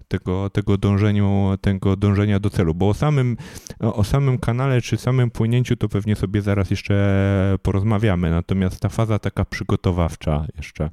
tego, 0.08 0.50
tego, 0.50 0.78
dążeniu, 0.78 1.50
tego 1.60 1.96
dążenia 1.96 2.40
do 2.40 2.50
celu. 2.50 2.74
Bo 2.74 2.88
o 2.88 2.94
samym, 2.94 3.36
o 3.80 4.04
samym 4.04 4.38
kanale 4.38 4.80
czy 4.80 4.96
samym 4.96 5.30
płynięciu 5.30 5.76
to 5.76 5.88
pewnie 5.88 6.16
sobie 6.16 6.42
zaraz 6.42 6.70
jeszcze 6.70 7.58
porozmawiamy. 7.62 8.30
Natomiast 8.30 8.80
ta 8.80 8.88
faza 8.88 9.18
taka 9.18 9.44
przygotowawcza 9.44 10.46
jeszcze. 10.56 10.90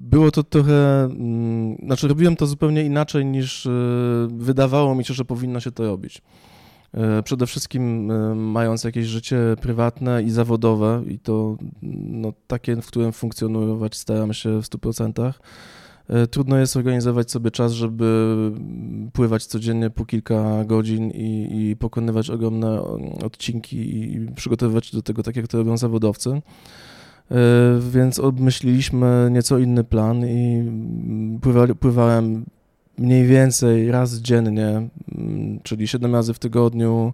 Było 0.00 0.30
to 0.30 0.42
trochę, 0.42 1.04
mm, 1.04 1.76
znaczy 1.82 2.08
robiłem 2.08 2.36
to 2.36 2.46
zupełnie 2.46 2.84
inaczej 2.84 3.26
niż 3.26 3.66
e, 3.66 3.70
wydawało 4.30 4.94
mi 4.94 5.04
się, 5.04 5.14
że 5.14 5.24
powinno 5.24 5.60
się 5.60 5.72
to 5.72 5.84
robić. 5.84 6.22
E, 6.94 7.22
przede 7.22 7.46
wszystkim 7.46 8.10
e, 8.10 8.34
mając 8.34 8.84
jakieś 8.84 9.06
życie 9.06 9.38
prywatne 9.60 10.22
i 10.22 10.30
zawodowe, 10.30 11.02
i 11.08 11.18
to 11.18 11.56
no, 11.82 12.32
takie, 12.46 12.76
w 12.76 12.86
którym 12.86 13.12
funkcjonować 13.12 13.96
staram 13.96 14.32
się 14.32 14.62
w 14.62 14.64
100%. 14.64 15.32
E, 16.08 16.26
trudno 16.26 16.58
jest 16.58 16.76
organizować 16.76 17.30
sobie 17.30 17.50
czas, 17.50 17.72
żeby 17.72 18.36
pływać 19.12 19.46
codziennie 19.46 19.90
po 19.90 20.04
kilka 20.04 20.64
godzin 20.64 21.10
i, 21.10 21.48
i 21.70 21.76
pokonywać 21.76 22.30
ogromne 22.30 22.82
odcinki 23.24 23.76
i 24.12 24.28
przygotowywać 24.36 24.86
się 24.86 24.96
do 24.96 25.02
tego 25.02 25.22
tak, 25.22 25.36
jak 25.36 25.48
to 25.48 25.58
robią 25.58 25.76
zawodowcy. 25.76 26.42
Więc 27.90 28.18
obmyśliliśmy 28.18 29.28
nieco 29.30 29.58
inny 29.58 29.84
plan 29.84 30.26
i 30.26 30.64
pływałem 31.80 32.44
mniej 32.98 33.26
więcej 33.26 33.90
raz 33.90 34.14
dziennie, 34.14 34.88
mm, 35.18 35.60
czyli 35.62 35.88
7 35.88 36.14
razy 36.14 36.34
w 36.34 36.38
tygodniu 36.38 37.12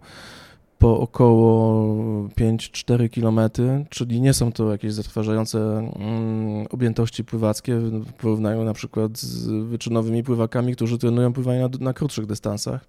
po 0.78 1.00
około 1.00 1.84
5-4 2.28 3.08
km, 3.08 3.50
czyli 3.90 4.20
nie 4.20 4.34
są 4.34 4.52
to 4.52 4.72
jakieś 4.72 4.92
zatrważające 4.92 5.58
mm, 5.58 6.66
objętości 6.70 7.24
pływackie 7.24 7.76
w 7.78 8.12
porównaniu 8.12 8.64
na 8.64 8.74
przykład 8.74 9.18
z 9.18 9.46
wyczynowymi 9.68 10.22
pływakami, 10.22 10.76
którzy 10.76 10.98
trenują 10.98 11.32
pływanie 11.32 11.60
na, 11.60 11.68
na 11.80 11.92
krótszych 11.92 12.26
dystansach. 12.26 12.86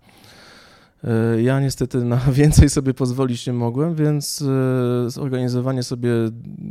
E, 1.03 1.41
ja 1.41 1.59
niestety 1.59 1.97
na 1.97 2.17
więcej 2.41 2.69
sobie 2.69 2.93
pozwolić 2.93 3.47
nie 3.47 3.53
mogłem, 3.53 3.95
więc 3.95 4.41
e, 4.41 5.09
zorganizowanie 5.09 5.83
sobie 5.83 6.11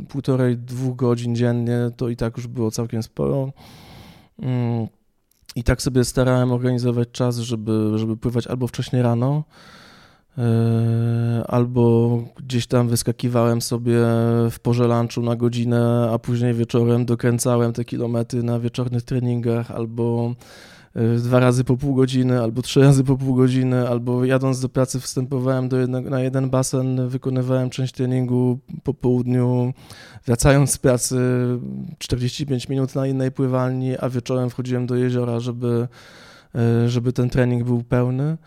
półtorej, 0.09 0.57
dwóch 0.57 0.95
godzin 0.95 1.35
dziennie 1.35 1.91
to 1.97 2.09
i 2.09 2.15
tak 2.15 2.37
już 2.37 2.47
było 2.47 2.71
całkiem 2.71 3.03
sporo. 3.03 3.51
I 5.55 5.63
tak 5.63 5.81
sobie 5.81 6.03
starałem 6.03 6.51
organizować 6.51 7.09
czas, 7.11 7.37
żeby, 7.37 7.91
żeby 7.95 8.17
pływać 8.17 8.47
albo 8.47 8.67
wcześniej 8.67 9.01
rano, 9.01 9.43
e, 10.37 11.43
albo 11.47 12.17
gdzieś 12.37 12.67
tam 12.67 12.87
wyskakiwałem 12.87 13.61
sobie 13.61 13.97
w 14.51 14.55
porze 14.61 14.87
lunchu 14.87 15.21
na 15.21 15.35
godzinę, 15.35 16.09
a 16.13 16.19
później 16.19 16.53
wieczorem 16.53 17.05
dokręcałem 17.05 17.73
te 17.73 17.85
kilometry 17.85 18.43
na 18.43 18.59
wieczornych 18.59 19.03
treningach, 19.03 19.71
albo 19.71 20.33
dwa 21.17 21.39
razy 21.39 21.63
po 21.63 21.77
pół 21.77 21.95
godziny, 21.95 22.41
albo 22.41 22.61
trzy 22.61 22.81
razy 22.81 23.03
po 23.03 23.17
pół 23.17 23.35
godziny, 23.35 23.89
albo 23.89 24.25
jadąc 24.25 24.59
do 24.59 24.69
pracy 24.69 24.99
wstępowałem 24.99 25.69
do 25.69 25.77
jednego, 25.77 26.09
na 26.09 26.19
jeden 26.19 26.49
basen, 26.49 27.07
wykonywałem 27.07 27.69
część 27.69 27.93
treningu 27.93 28.59
po 28.83 28.93
południu, 28.93 29.73
wracając 30.25 30.71
z 30.71 30.77
pracy 30.77 31.17
45 31.97 32.69
minut 32.69 32.95
na 32.95 33.07
innej 33.07 33.31
pływalni, 33.31 33.97
a 33.97 34.09
wieczorem 34.09 34.49
wchodziłem 34.49 34.85
do 34.85 34.95
jeziora, 34.95 35.39
żeby, 35.39 35.87
y, 36.85 36.89
żeby 36.89 37.13
ten 37.13 37.29
trening 37.29 37.63
był 37.63 37.83
pełny. 37.83 38.37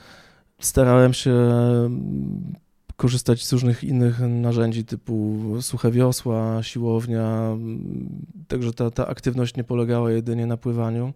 Starałem 0.61 1.15
się 1.15 1.31
mm, 1.31 2.55
korzystać 2.97 3.47
z 3.47 3.53
różnych 3.53 3.85
innych 3.85 4.21
narzędzi 4.21 4.85
typu 4.85 5.37
suche 5.61 5.91
wiosła, 5.91 6.63
siłownia, 6.63 7.57
także 8.49 8.73
ta, 8.73 8.91
ta 8.91 9.07
aktywność 9.07 9.57
nie 9.57 9.65
polegała 9.65 10.11
jedynie 10.11 10.47
na 10.47 10.57
pływaniu. 10.57 11.13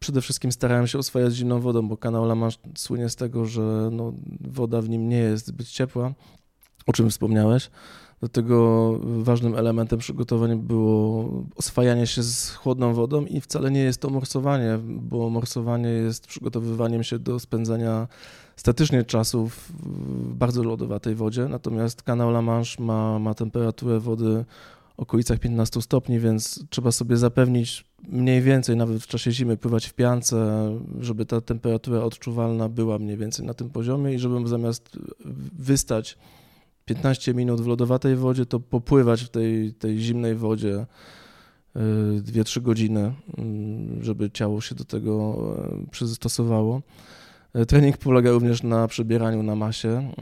Przede 0.00 0.20
wszystkim 0.20 0.52
starałem 0.52 0.86
się 0.86 0.98
oswajać 0.98 1.34
zimną 1.34 1.60
wodą, 1.60 1.88
bo 1.88 1.96
kanał 1.96 2.24
La 2.24 2.48
słynie 2.76 3.08
z 3.08 3.16
tego, 3.16 3.44
że 3.44 3.88
no, 3.92 4.12
woda 4.40 4.82
w 4.82 4.88
nim 4.88 5.08
nie 5.08 5.18
jest 5.18 5.46
zbyt 5.46 5.68
ciepła, 5.68 6.12
o 6.86 6.92
czym 6.92 7.10
wspomniałeś. 7.10 7.70
Dlatego 8.20 8.92
ważnym 9.02 9.54
elementem 9.54 9.98
przygotowań 9.98 10.58
było 10.58 11.28
oswajanie 11.56 12.06
się 12.06 12.22
z 12.22 12.50
chłodną 12.50 12.94
wodą 12.94 13.24
i 13.24 13.40
wcale 13.40 13.70
nie 13.70 13.80
jest 13.80 14.00
to 14.00 14.10
morsowanie, 14.10 14.78
bo 14.82 15.30
morsowanie 15.30 15.88
jest 15.88 16.26
przygotowywaniem 16.26 17.02
się 17.02 17.18
do 17.18 17.40
spędzania 17.40 18.08
statycznie 18.56 19.04
czasu 19.04 19.48
w 19.48 19.72
bardzo 20.34 20.62
lodowatej 20.62 21.14
wodzie, 21.14 21.48
natomiast 21.48 22.02
kanał 22.02 22.30
La 22.30 22.42
Manche 22.42 22.82
ma, 22.82 23.18
ma 23.18 23.34
temperaturę 23.34 24.00
wody 24.00 24.44
okolicach 24.96 25.38
15 25.38 25.82
stopni, 25.82 26.18
więc 26.18 26.64
trzeba 26.70 26.92
sobie 26.92 27.16
zapewnić 27.16 27.84
mniej 28.08 28.42
więcej, 28.42 28.76
nawet 28.76 29.02
w 29.02 29.06
czasie 29.06 29.32
zimy, 29.32 29.56
pływać 29.56 29.86
w 29.86 29.94
piance, 29.94 30.70
żeby 31.00 31.26
ta 31.26 31.40
temperatura 31.40 32.00
odczuwalna 32.00 32.68
była 32.68 32.98
mniej 32.98 33.16
więcej 33.16 33.46
na 33.46 33.54
tym 33.54 33.70
poziomie 33.70 34.14
i 34.14 34.18
żebym 34.18 34.48
zamiast 34.48 34.98
wystać 35.58 36.18
15 36.84 37.34
minut 37.34 37.60
w 37.60 37.66
lodowatej 37.66 38.16
wodzie, 38.16 38.46
to 38.46 38.60
popływać 38.60 39.22
w 39.22 39.28
tej, 39.28 39.74
tej 39.74 39.98
zimnej 39.98 40.34
wodzie 40.34 40.86
2-3 41.74 42.58
y, 42.58 42.60
godziny, 42.60 43.12
y, 44.00 44.04
żeby 44.04 44.30
ciało 44.30 44.60
się 44.60 44.74
do 44.74 44.84
tego 44.84 45.36
y, 45.84 45.90
przystosowało. 45.90 46.82
Trening 47.68 47.96
polega 47.96 48.30
również 48.30 48.62
na 48.62 48.88
przebieraniu 48.88 49.42
na 49.42 49.56
masie 49.56 50.12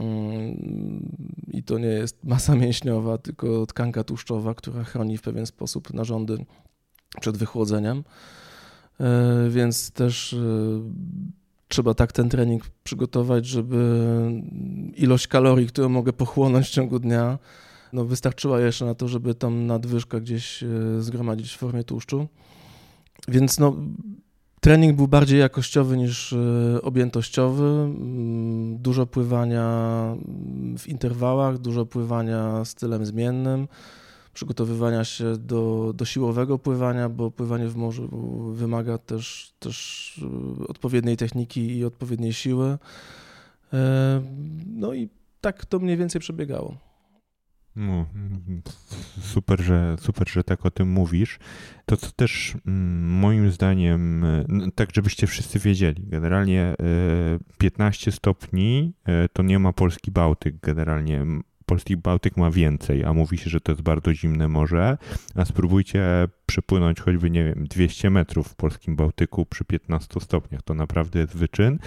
i 1.47 1.63
to 1.63 1.77
nie 1.77 1.87
jest 1.87 2.23
masa 2.23 2.55
mięśniowa, 2.55 3.17
tylko 3.17 3.65
tkanka 3.65 4.03
tłuszczowa, 4.03 4.53
która 4.53 4.83
chroni 4.83 5.17
w 5.17 5.21
pewien 5.21 5.45
sposób 5.45 5.93
narządy 5.93 6.45
przed 7.21 7.37
wychłodzeniem. 7.37 8.03
E, 8.99 9.49
więc 9.49 9.91
też 9.91 10.33
e, 10.33 10.37
trzeba 11.67 11.93
tak 11.93 12.11
ten 12.11 12.29
trening 12.29 12.63
przygotować, 12.83 13.45
żeby 13.45 14.11
ilość 14.95 15.27
kalorii, 15.27 15.67
którą 15.67 15.89
mogę 15.89 16.13
pochłonąć 16.13 16.67
w 16.67 16.71
ciągu 16.71 16.99
dnia, 16.99 17.39
no 17.93 18.05
wystarczyła 18.05 18.59
jeszcze 18.59 18.85
na 18.85 18.95
to, 18.95 19.07
żeby 19.07 19.35
tam 19.35 19.67
nadwyżkę 19.67 20.21
gdzieś 20.21 20.63
e, 20.63 20.67
zgromadzić 20.99 21.53
w 21.53 21.57
formie 21.57 21.83
tłuszczu. 21.83 22.27
Więc 23.27 23.59
no, 23.59 23.75
trening 24.65 24.95
był 24.95 25.07
bardziej 25.07 25.39
jakościowy 25.39 25.97
niż 25.97 26.35
objętościowy. 26.81 27.63
Mm, 27.63 28.77
dużo 28.77 29.05
pływania 29.05 29.67
w 30.77 30.87
interwałach, 30.87 31.57
dużo 31.57 31.85
pływania 31.85 32.65
stylem 32.65 33.05
zmiennym 33.05 33.67
przygotowywania 34.33 35.03
się 35.03 35.37
do, 35.37 35.93
do 35.95 36.05
siłowego 36.05 36.59
pływania, 36.59 37.09
bo 37.09 37.31
pływanie 37.31 37.67
w 37.67 37.75
morzu 37.75 38.09
wymaga 38.53 38.97
też, 38.97 39.53
też 39.59 40.21
e, 40.61 40.67
odpowiedniej 40.67 41.17
techniki 41.17 41.77
i 41.77 41.85
odpowiedniej 41.85 42.33
siły. 42.33 42.77
E, 43.73 44.21
no 44.65 44.93
i 44.93 45.09
tak 45.41 45.65
to 45.65 45.79
mniej 45.79 45.97
więcej 45.97 46.21
przebiegało. 46.21 46.77
No, 47.75 48.05
super, 49.21 49.61
że, 49.61 49.95
super, 49.99 50.29
że 50.29 50.43
tak 50.43 50.65
o 50.65 50.71
tym 50.71 50.89
mówisz. 50.89 51.39
To, 51.85 51.97
co 51.97 52.11
też 52.11 52.57
mm, 52.67 53.19
moim 53.19 53.51
zdaniem, 53.51 54.23
e, 54.23 54.45
tak 54.75 54.89
żebyście 54.95 55.27
wszyscy 55.27 55.59
wiedzieli, 55.59 56.07
generalnie 56.07 56.75
15 57.57 58.11
stopni 58.11 58.93
to 59.33 59.43
nie 59.43 59.59
ma 59.59 59.73
polski 59.73 60.11
Bałtyk. 60.11 60.59
Generalnie 60.59 61.25
Polski 61.65 61.97
Bałtyk 61.97 62.37
ma 62.37 62.51
więcej, 62.51 63.03
a 63.05 63.13
mówi 63.13 63.37
się, 63.37 63.49
że 63.49 63.61
to 63.61 63.71
jest 63.71 63.81
bardzo 63.81 64.13
zimne 64.13 64.47
morze, 64.47 64.97
a 65.35 65.45
spróbujcie 65.45 66.27
przepłynąć 66.45 66.99
choćby, 66.99 67.31
nie 67.31 67.43
wiem, 67.43 67.67
200 67.67 68.09
metrów 68.09 68.47
w 68.47 68.55
polskim 68.55 68.95
Bałtyku 68.95 69.45
przy 69.45 69.65
15 69.65 70.19
stopniach. 70.19 70.61
To 70.61 70.73
naprawdę 70.73 71.19
jest 71.19 71.37
wyczyn. 71.37 71.79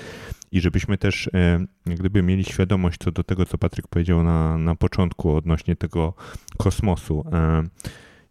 I 0.53 0.61
żebyśmy 0.61 0.99
też 0.99 1.31
e, 1.35 1.65
gdyby 1.87 2.23
mieli 2.23 2.45
świadomość 2.45 2.99
co 3.01 3.13
do 3.13 3.25
tego, 3.25 3.47
co 3.47 3.59
Patryk 3.59 3.89
powiedział 3.89 4.23
na, 4.23 4.59
na 4.59 4.75
początku 4.75 5.37
odnośnie 5.37 5.77
tego 5.77 6.15
kosmosu. 6.59 7.25
E, 7.33 7.63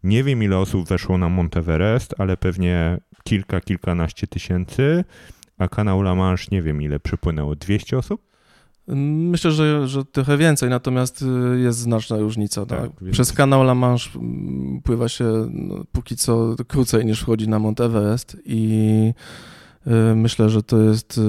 Nie 0.04 0.24
wiem, 0.24 0.44
ile 0.44 0.58
osób 0.58 0.88
weszło 0.88 1.18
na 1.18 1.30
Monteverest, 1.30 2.16
ale 2.18 2.38
pewnie 2.38 2.98
kilka, 3.24 3.62
kilkanaście 3.62 4.27
tysięcy, 4.27 5.04
a 5.58 5.68
kanał 5.68 6.00
La 6.01 6.16
Manche 6.16 6.46
nie 6.51 6.62
wiem, 6.62 6.82
ile 6.82 7.00
przypłynęło. 7.00 7.56
200 7.56 7.98
osób? 7.98 8.22
Myślę, 8.88 9.51
że, 9.51 9.88
że 9.88 10.06
trochę 10.06 10.38
więcej, 10.38 10.70
natomiast 10.70 11.22
y, 11.22 11.60
jest 11.60 11.79
znaczna 11.79 12.17
różnica. 12.17 12.65
Tak, 12.65 12.82
tak? 12.82 13.12
Przez 13.12 13.34
kanał 13.34 13.62
La 13.62 13.75
Manche 13.75 14.10
mm, 14.15 14.82
pływa 14.82 15.10
się 15.10 15.50
no, 15.51 15.84
póki 15.91 16.15
co 16.15 16.56
krócej 16.67 17.06
niż 17.06 17.22
wchodzi 17.22 17.50
na 17.50 17.60
Mont 17.60 17.82
Everest 17.82 18.38
i 18.46 19.13
y, 19.88 20.15
myślę, 20.15 20.50
że 20.50 20.63
to 20.63 20.77
jest 20.77 21.17
y, 21.17 21.22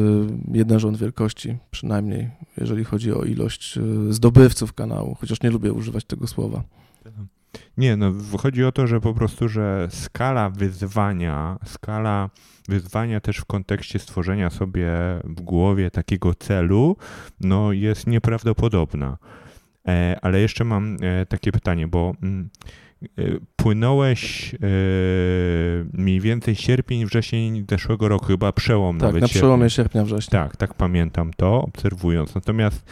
jeden 0.53 0.81
rząd 0.81 0.97
wielkości, 0.97 1.57
przynajmniej 1.71 2.31
jeżeli 2.57 2.85
chodzi 2.85 3.13
o 3.13 3.25
ilość 3.25 3.79
zdobywców 4.11 4.73
kanału, 4.73 5.17
chociaż 5.21 5.43
nie 5.43 5.51
lubię 5.51 5.73
używać 5.73 6.05
tego 6.05 6.27
słowa. 6.27 6.63
Nie, 7.77 7.97
no 7.97 8.13
chodzi 8.39 8.65
o 8.65 8.73
to, 8.73 8.87
że 8.87 9.01
po 9.01 9.15
prostu, 9.15 9.49
że 9.49 9.89
skala 9.91 10.51
wyzwania, 10.51 11.59
skala 11.65 12.31
wyzwania 12.69 13.21
też 13.21 13.37
w 13.37 13.45
kontekście 13.45 13.99
stworzenia 13.99 14.51
sobie 14.51 14.89
w 15.25 15.41
głowie 15.41 15.91
takiego 15.91 16.35
celu, 16.35 16.97
no 17.41 17.73
jest 17.73 18.07
nieprawdopodobna. 18.07 19.19
E, 19.89 20.19
ale 20.23 20.41
jeszcze 20.41 20.65
mam 20.65 20.97
e, 21.01 21.27
takie 21.27 21.53
pytanie, 21.53 21.89
bo 21.89 22.13
mm, 22.23 22.51
e, 23.03 23.23
płynąłeś 23.57 24.55
mniej 25.93 26.21
więcej 26.21 26.55
sierpień, 26.55 27.07
wrzesień 27.07 27.65
zeszłego 27.71 28.09
roku, 28.09 28.27
chyba 28.27 28.53
przełom 28.53 28.99
tak, 28.99 29.09
nawet. 29.09 29.23
na 29.23 29.29
przełomie 29.29 29.71
sierpnia, 29.71 30.05
września. 30.05 30.43
Tak, 30.43 30.57
tak 30.57 30.75
pamiętam 30.75 31.31
to, 31.37 31.63
obserwując. 31.63 32.35
Natomiast 32.35 32.85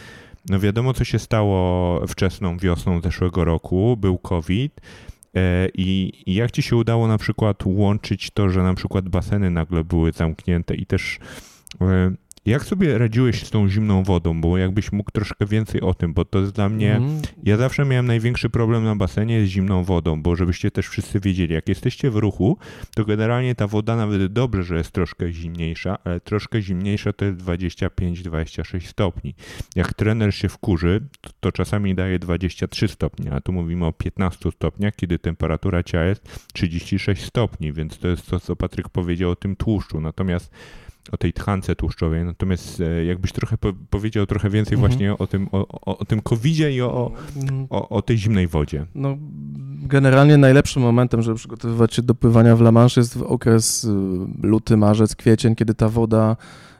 no 0.49 0.59
wiadomo, 0.59 0.93
co 0.93 1.03
się 1.03 1.19
stało 1.19 2.01
wczesną 2.07 2.57
wiosną 2.57 3.01
zeszłego 3.01 3.45
roku, 3.45 3.97
był 3.97 4.17
COVID. 4.17 4.81
E, 5.35 5.69
I, 5.73 6.13
jak 6.35 6.51
ci 6.51 6.61
się 6.61 6.75
udało 6.75 7.07
na 7.07 7.17
przykład 7.17 7.63
łączyć 7.65 8.31
to, 8.31 8.49
że 8.49 8.63
na 8.63 8.73
przykład 8.73 9.09
baseny 9.09 9.51
nagle 9.51 9.83
były 9.83 10.11
zamknięte 10.11 10.75
i 10.75 10.85
też 10.85 11.19
e, 11.81 12.11
jak 12.47 12.63
sobie 12.63 12.97
radziłeś 12.97 13.45
z 13.45 13.49
tą 13.49 13.69
zimną 13.69 14.03
wodą? 14.03 14.41
Bo 14.41 14.57
jakbyś 14.57 14.91
mógł 14.91 15.11
troszkę 15.11 15.45
więcej 15.45 15.81
o 15.81 15.93
tym, 15.93 16.13
bo 16.13 16.25
to 16.25 16.39
jest 16.39 16.51
dla 16.51 16.69
mnie. 16.69 16.95
Mm. 16.95 17.21
Ja 17.43 17.57
zawsze 17.57 17.85
miałem 17.85 18.07
największy 18.07 18.49
problem 18.49 18.83
na 18.83 18.95
basenie 18.95 19.45
z 19.45 19.47
zimną 19.49 19.83
wodą, 19.83 20.21
bo 20.21 20.35
żebyście 20.35 20.71
też 20.71 20.87
wszyscy 20.87 21.19
wiedzieli, 21.19 21.53
jak 21.53 21.69
jesteście 21.69 22.11
w 22.11 22.15
ruchu, 22.15 22.57
to 22.95 23.05
generalnie 23.05 23.55
ta 23.55 23.67
woda 23.67 23.95
nawet 23.95 24.33
dobrze, 24.33 24.63
że 24.63 24.77
jest 24.77 24.91
troszkę 24.91 25.31
zimniejsza, 25.31 25.97
ale 26.03 26.19
troszkę 26.19 26.61
zimniejsza 26.61 27.13
to 27.13 27.25
jest 27.25 27.37
25-26 27.37 28.87
stopni. 28.87 29.35
Jak 29.75 29.93
trener 29.93 30.35
się 30.35 30.49
wkurzy, 30.49 31.07
to, 31.21 31.29
to 31.39 31.51
czasami 31.51 31.95
daje 31.95 32.19
23 32.19 32.87
stopnie, 32.87 33.33
a 33.33 33.41
tu 33.41 33.53
mówimy 33.53 33.85
o 33.85 33.93
15 33.93 34.51
stopniach, 34.51 34.95
kiedy 34.95 35.19
temperatura 35.19 35.83
ciała 35.83 36.05
jest 36.05 36.47
36 36.53 37.23
stopni, 37.23 37.73
więc 37.73 37.97
to 37.97 38.07
jest 38.07 38.29
to, 38.29 38.39
co 38.39 38.55
Patryk 38.55 38.89
powiedział 38.89 39.31
o 39.31 39.35
tym 39.35 39.55
tłuszczu. 39.55 40.01
Natomiast 40.01 40.51
o 41.09 41.17
tej 41.17 41.33
tchance 41.33 41.75
tłuszczowej. 41.75 42.25
Natomiast 42.25 42.81
e, 42.81 43.05
jakbyś 43.05 43.31
trochę 43.31 43.57
po 43.57 43.73
powiedział 43.89 44.25
trochę 44.25 44.49
więcej 44.49 44.75
mhm. 44.75 44.91
właśnie 44.91 45.17
o 45.17 45.27
tym, 45.27 45.49
o, 45.51 45.67
o, 45.67 45.97
o 45.97 46.05
tym 46.05 46.21
COVID-zie 46.21 46.71
i 46.71 46.81
o, 46.81 47.11
mhm. 47.35 47.67
o, 47.69 47.89
o, 47.89 48.01
tej 48.01 48.17
zimnej 48.17 48.47
wodzie. 48.47 48.85
No, 48.95 49.17
generalnie 49.83 50.37
najlepszym 50.37 50.81
momentem, 50.81 51.21
żeby 51.21 51.37
przygotowywać 51.37 51.93
się 51.93 52.01
do 52.01 52.15
pływania 52.15 52.55
w 52.55 52.61
La 52.61 52.71
Manche 52.71 53.01
jest 53.01 53.17
okres 53.17 53.83
y, 53.83 53.87
luty, 54.43 54.77
marzec, 54.77 55.15
kwiecień, 55.15 55.55
kiedy 55.55 55.73
ta 55.73 55.89
woda 55.89 56.35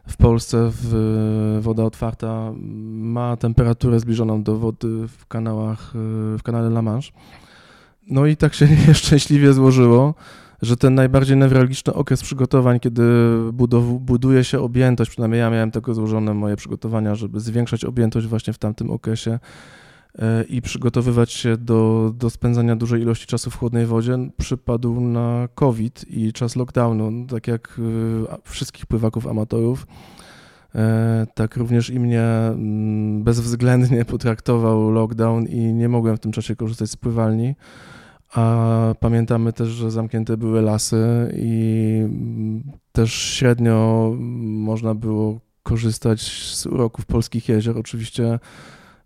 w 0.07 0.17
Polsce, 0.17 0.72
w, 0.74 1.60
woda 1.62 1.84
otwarta 1.84 2.53
ma 2.91 3.38
temperaturę 3.38 4.00
zbliżoną 4.00 4.43
do 4.43 4.57
wody 4.57 5.07
w 5.07 5.25
kanałach, 5.27 5.96
y, 5.96 6.38
w 6.38 6.43
kanale 6.43 6.67
La 6.67 6.81
Manche. 6.81 7.12
No 8.10 8.25
i 8.25 8.38
tak 8.38 8.53
się 8.53 8.67
nieszczęśliwie 8.88 9.53
złożyło, 9.53 10.13
że 10.61 10.77
ten 10.77 10.95
najbardziej 10.95 11.37
newralgiczny 11.37 11.93
okres 11.93 12.21
przygotowań, 12.23 12.79
kiedy 12.79 13.03
budow- 13.53 13.99
buduje 13.99 14.43
się 14.43 14.59
objętość, 14.59 15.11
przynajmniej 15.11 15.39
ja 15.39 15.49
miałem 15.49 15.71
tego 15.71 15.93
złożone 15.93 16.33
moje 16.33 16.55
przygotowania, 16.55 17.15
żeby 17.15 17.39
zwiększać 17.39 17.85
objętość 17.85 18.27
właśnie 18.27 18.53
w 18.53 18.57
tamtym 18.57 18.91
okresie 18.91 19.39
e, 20.20 20.43
i 20.43 20.61
przygotowywać 20.61 21.31
się 21.31 21.57
do, 21.57 22.11
do 22.15 22.29
spędzania 22.29 22.75
dużej 22.75 23.01
ilości 23.01 23.27
czasu 23.27 23.51
w 23.51 23.55
chłodnej 23.55 23.85
wodzie, 23.85 24.17
przypadł 24.37 25.01
na 25.01 25.48
COVID 25.55 26.05
i 26.09 26.33
czas 26.33 26.55
lockdownu, 26.55 27.27
tak 27.27 27.48
jak 27.48 27.79
e, 28.29 28.37
wszystkich 28.43 28.85
pływaków 28.85 29.27
amatorów. 29.27 29.87
E, 30.75 31.27
tak 31.33 31.55
również 31.57 31.89
i 31.89 32.00
mnie 32.00 32.22
mm, 32.22 33.24
bezwzględnie 33.24 34.05
potraktował 34.05 34.91
lockdown 34.91 35.46
i 35.46 35.74
nie 35.74 35.89
mogłem 35.89 36.17
w 36.17 36.20
tym 36.20 36.31
czasie 36.31 36.55
korzystać 36.55 36.89
z 36.89 36.96
pływalni. 36.96 37.55
A 38.33 38.94
pamiętamy 39.00 39.53
też, 39.53 39.70
że 39.70 39.92
zamknięte 39.92 40.37
były 40.37 40.61
lasy 40.61 41.31
i 41.35 42.01
też 42.92 43.13
średnio 43.13 44.11
można 44.42 44.96
było 44.96 45.40
korzystać 45.63 46.22
z 46.55 46.66
uroków 46.66 47.05
polskich 47.05 47.50
jezior. 47.50 47.77
Oczywiście 47.77 48.40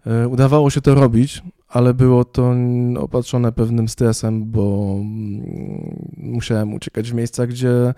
e, 0.05 0.27
udawało 0.27 0.69
się 0.69 0.81
to 0.81 0.95
robić, 0.95 1.43
ale 1.67 1.93
było 1.93 2.25
to 2.25 2.55
opatrzone 2.97 3.51
pewnym 3.51 3.87
stresem, 3.87 4.51
bo 4.51 4.95
mm, 4.99 6.07
musiałem 6.17 6.73
uciekać 6.73 7.11
w 7.11 7.13
miejsca, 7.13 7.47
gdzie 7.47 7.71
e, 7.71 7.93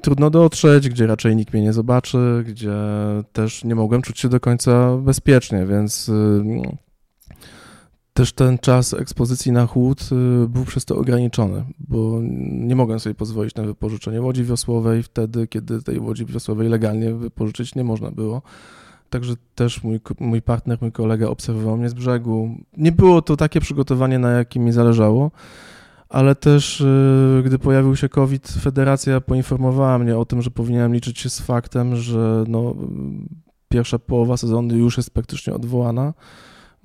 trudno 0.00 0.30
dotrzeć, 0.30 0.88
gdzie 0.88 1.06
raczej 1.06 1.36
nikt 1.36 1.52
mnie 1.52 1.62
nie 1.62 1.72
zobaczy, 1.72 2.44
gdzie 2.48 2.74
też 3.32 3.64
nie 3.64 3.74
mogłem 3.74 4.02
czuć 4.02 4.20
się 4.20 4.28
do 4.28 4.40
końca 4.40 4.96
bezpiecznie, 4.96 5.66
więc 5.66 6.08
e, 6.08 6.85
też 8.16 8.32
ten 8.32 8.58
czas 8.58 8.94
ekspozycji 8.94 9.52
na 9.52 9.66
chłód 9.66 10.08
y, 10.44 10.48
był 10.48 10.64
przez 10.64 10.84
to 10.84 10.96
ograniczony, 10.96 11.64
bo 11.78 12.18
nie 12.50 12.76
mogłem 12.76 13.00
sobie 13.00 13.14
pozwolić 13.14 13.54
na 13.54 13.62
wypożyczenie 13.62 14.20
łodzi 14.22 14.44
wiosłowej 14.44 15.02
wtedy, 15.02 15.46
kiedy 15.46 15.82
tej 15.82 15.98
łodzi 15.98 16.26
wiosłowej 16.26 16.68
legalnie 16.68 17.14
wypożyczyć 17.14 17.74
nie 17.74 17.84
można 17.84 18.10
było. 18.10 18.42
Także 19.10 19.34
też 19.54 19.82
mój, 19.84 20.00
mój 20.20 20.42
partner, 20.42 20.78
mój 20.80 20.92
kolega 20.92 21.28
obserwował 21.28 21.76
mnie 21.76 21.88
z 21.88 21.94
brzegu. 21.94 22.50
Nie 22.76 22.92
było 22.92 23.22
to 23.22 23.36
takie 23.36 23.60
przygotowanie, 23.60 24.18
na 24.18 24.30
jakim 24.30 24.64
mi 24.64 24.72
zależało, 24.72 25.30
ale 26.08 26.34
też 26.34 26.80
y, 26.80 27.42
gdy 27.46 27.58
pojawił 27.58 27.96
się 27.96 28.08
COVID, 28.08 28.48
federacja 28.48 29.20
poinformowała 29.20 29.98
mnie 29.98 30.18
o 30.18 30.24
tym, 30.24 30.42
że 30.42 30.50
powinienem 30.50 30.94
liczyć 30.94 31.18
się 31.18 31.30
z 31.30 31.40
faktem, 31.40 31.96
że 31.96 32.44
no, 32.48 32.74
pierwsza 33.68 33.98
połowa 33.98 34.36
sezonu 34.36 34.76
już 34.76 34.96
jest 34.96 35.10
praktycznie 35.10 35.54
odwołana 35.54 36.14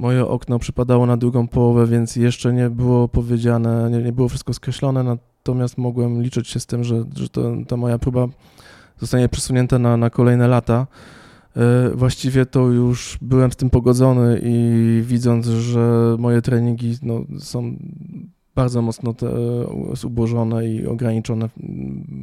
moje 0.01 0.27
okno 0.27 0.59
przypadało 0.59 1.05
na 1.05 1.17
drugą 1.17 1.47
połowę, 1.47 1.87
więc 1.87 2.15
jeszcze 2.15 2.53
nie 2.53 2.69
było 2.69 3.07
powiedziane, 3.07 3.89
nie, 3.91 4.03
nie 4.03 4.11
było 4.11 4.29
wszystko 4.29 4.53
skreślone, 4.53 5.03
natomiast 5.03 5.77
mogłem 5.77 6.21
liczyć 6.21 6.47
się 6.47 6.59
z 6.59 6.65
tym, 6.65 6.83
że, 6.83 7.03
że 7.15 7.29
to, 7.29 7.51
ta 7.67 7.77
moja 7.77 7.99
próba 7.99 8.27
zostanie 8.99 9.29
przesunięta 9.29 9.79
na, 9.79 9.97
na 9.97 10.09
kolejne 10.09 10.47
lata. 10.47 10.87
E, 11.55 11.91
właściwie 11.95 12.45
to 12.45 12.67
już 12.67 13.17
byłem 13.21 13.51
z 13.51 13.55
tym 13.55 13.69
pogodzony 13.69 14.41
i 14.43 15.01
widząc, 15.05 15.47
że 15.47 16.15
moje 16.19 16.41
treningi 16.41 16.97
no, 17.01 17.21
są 17.39 17.75
bardzo 18.55 18.81
mocno 18.81 19.13
te, 19.13 19.27
zubożone 19.93 20.67
i 20.67 20.87
ograniczone, 20.87 21.49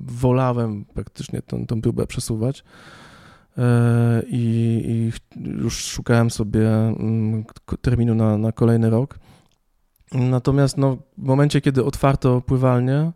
wolałem 0.06 0.84
praktycznie 0.94 1.42
tę, 1.42 1.66
tę 1.66 1.80
próbę 1.80 2.06
przesuwać. 2.06 2.64
E, 3.59 4.23
i, 4.27 4.83
i 4.87 5.12
już 5.62 5.85
szukałem 5.85 6.31
sobie 6.31 6.68
mm, 6.71 7.44
terminu 7.81 8.14
na, 8.14 8.38
na 8.38 8.53
kolejny 8.53 8.90
rok. 8.90 9.18
Natomiast 10.12 10.77
no, 10.77 10.97
w 11.18 11.23
momencie, 11.23 11.61
kiedy 11.61 11.85
otwarto 11.85 12.40
pływalnię, 12.40 13.12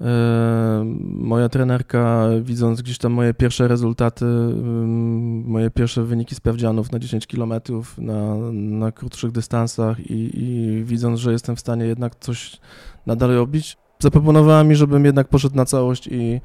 e, 0.00 0.84
moja 1.04 1.48
trenerka, 1.48 2.28
widząc 2.42 2.82
gdzieś 2.82 2.98
tam 2.98 3.12
moje 3.12 3.34
pierwsze 3.34 3.68
rezultaty, 3.68 4.24
mm, 4.24 5.44
moje 5.44 5.70
pierwsze 5.70 6.02
wyniki 6.04 6.34
sprawdzianów 6.34 6.92
na 6.92 6.98
10 6.98 7.26
km, 7.26 7.52
na, 7.98 8.36
na 8.52 8.92
krótszych 8.92 9.32
dystansach 9.32 10.00
i, 10.00 10.30
i 10.34 10.84
widząc, 10.84 11.20
że 11.20 11.32
jestem 11.32 11.56
w 11.56 11.60
stanie 11.60 11.84
jednak 11.84 12.14
coś 12.14 12.60
nadal 13.06 13.30
robić, 13.30 13.76
zaproponowała 13.98 14.64
mi, 14.64 14.74
żebym 14.74 15.04
jednak 15.04 15.28
poszedł 15.28 15.56
na 15.56 15.64
całość 15.64 16.06
i, 16.06 16.40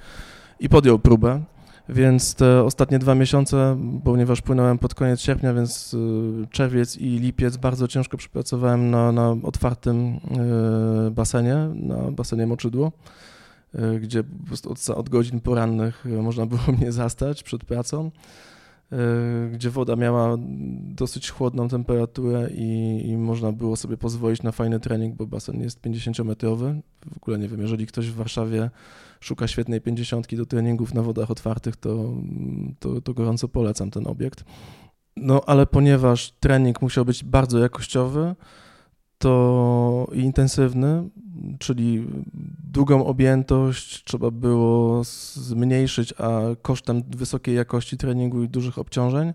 i 0.60 0.70
podjął 0.70 1.00
próbę. 1.00 1.42
Więc 1.90 2.36
te 2.36 2.64
ostatnie 2.64 3.00
dwa 3.00 3.16
miesiące, 3.16 3.78
ponieważ 4.04 4.42
płynąłem 4.42 4.78
pod 4.78 4.96
koniec 4.96 5.22
sierpnia, 5.22 5.54
więc 5.54 5.94
y, 5.94 5.98
czerwiec 6.52 6.98
i 6.98 7.06
lipiec 7.06 7.58
bardzo 7.58 7.88
ciężko 7.88 8.18
przypracowałem 8.18 8.92
na, 8.92 9.12
na 9.12 9.36
otwartym 9.44 10.20
y, 11.08 11.12
basenie, 11.12 11.56
na 11.74 12.12
basenie 12.12 12.48
Moczydło, 12.48 12.92
y, 13.76 14.00
gdzie 14.00 14.24
po 14.24 14.48
prostu 14.48 14.72
od, 14.72 14.90
od 14.90 15.10
godzin 15.10 15.40
porannych 15.40 16.06
można 16.22 16.46
było 16.46 16.62
mnie 16.78 16.92
zastać 16.92 17.44
przed 17.44 17.66
pracą 17.66 18.12
gdzie 19.52 19.70
woda 19.70 19.96
miała 19.96 20.38
dosyć 20.80 21.30
chłodną 21.30 21.70
temperaturę 21.70 22.50
i, 22.52 23.02
i, 23.06 23.18
można 23.18 23.52
było 23.52 23.76
sobie 23.76 23.98
pozwolić 23.98 24.44
na 24.44 24.52
fajny 24.52 24.80
trening, 24.80 25.16
bo 25.16 25.26
basen 25.26 25.62
jest 25.62 25.82
50-metrowy. 25.82 26.82
W 27.14 27.18
ogóle 27.18 27.40
nie 27.40 27.48
wiem, 27.48 27.62
jeżeli 27.62 27.88
ktoś 27.88 28.08
w 28.08 28.16
Warszawie 28.16 28.70
szuka 29.28 29.48
świetnej 29.48 29.82
pięćdziesiątki 29.82 30.38
do 30.38 30.46
treningów 30.46 30.94
na 30.94 31.02
wodach 31.02 31.32
otwartych, 31.32 31.76
to, 31.76 32.14
to, 32.80 33.02
to 33.02 33.14
gorąco 33.14 33.48
polecam 33.48 33.92
ten 33.92 34.08
obiekt. 34.08 34.44
No 35.18 35.42
ale 35.46 35.66
ponieważ 35.66 36.32
trening 36.32 36.82
musiał 36.82 37.06
być 37.06 37.24
bardzo 37.24 37.60
jakościowy, 37.60 38.36
to 39.18 40.08
intensywny, 40.14 41.10
czyli 41.60 42.08
długą 42.64 43.06
objętość 43.06 44.04
trzeba 44.04 44.32
było 44.32 45.04
zmniejszyć, 45.34 46.14
a 46.18 46.42
kosztem 46.62 47.04
wysokiej 47.10 47.56
jakości 47.56 47.98
treningu 47.98 48.44
i 48.44 48.50
dużych 48.50 48.78
obciążeń, 48.78 49.34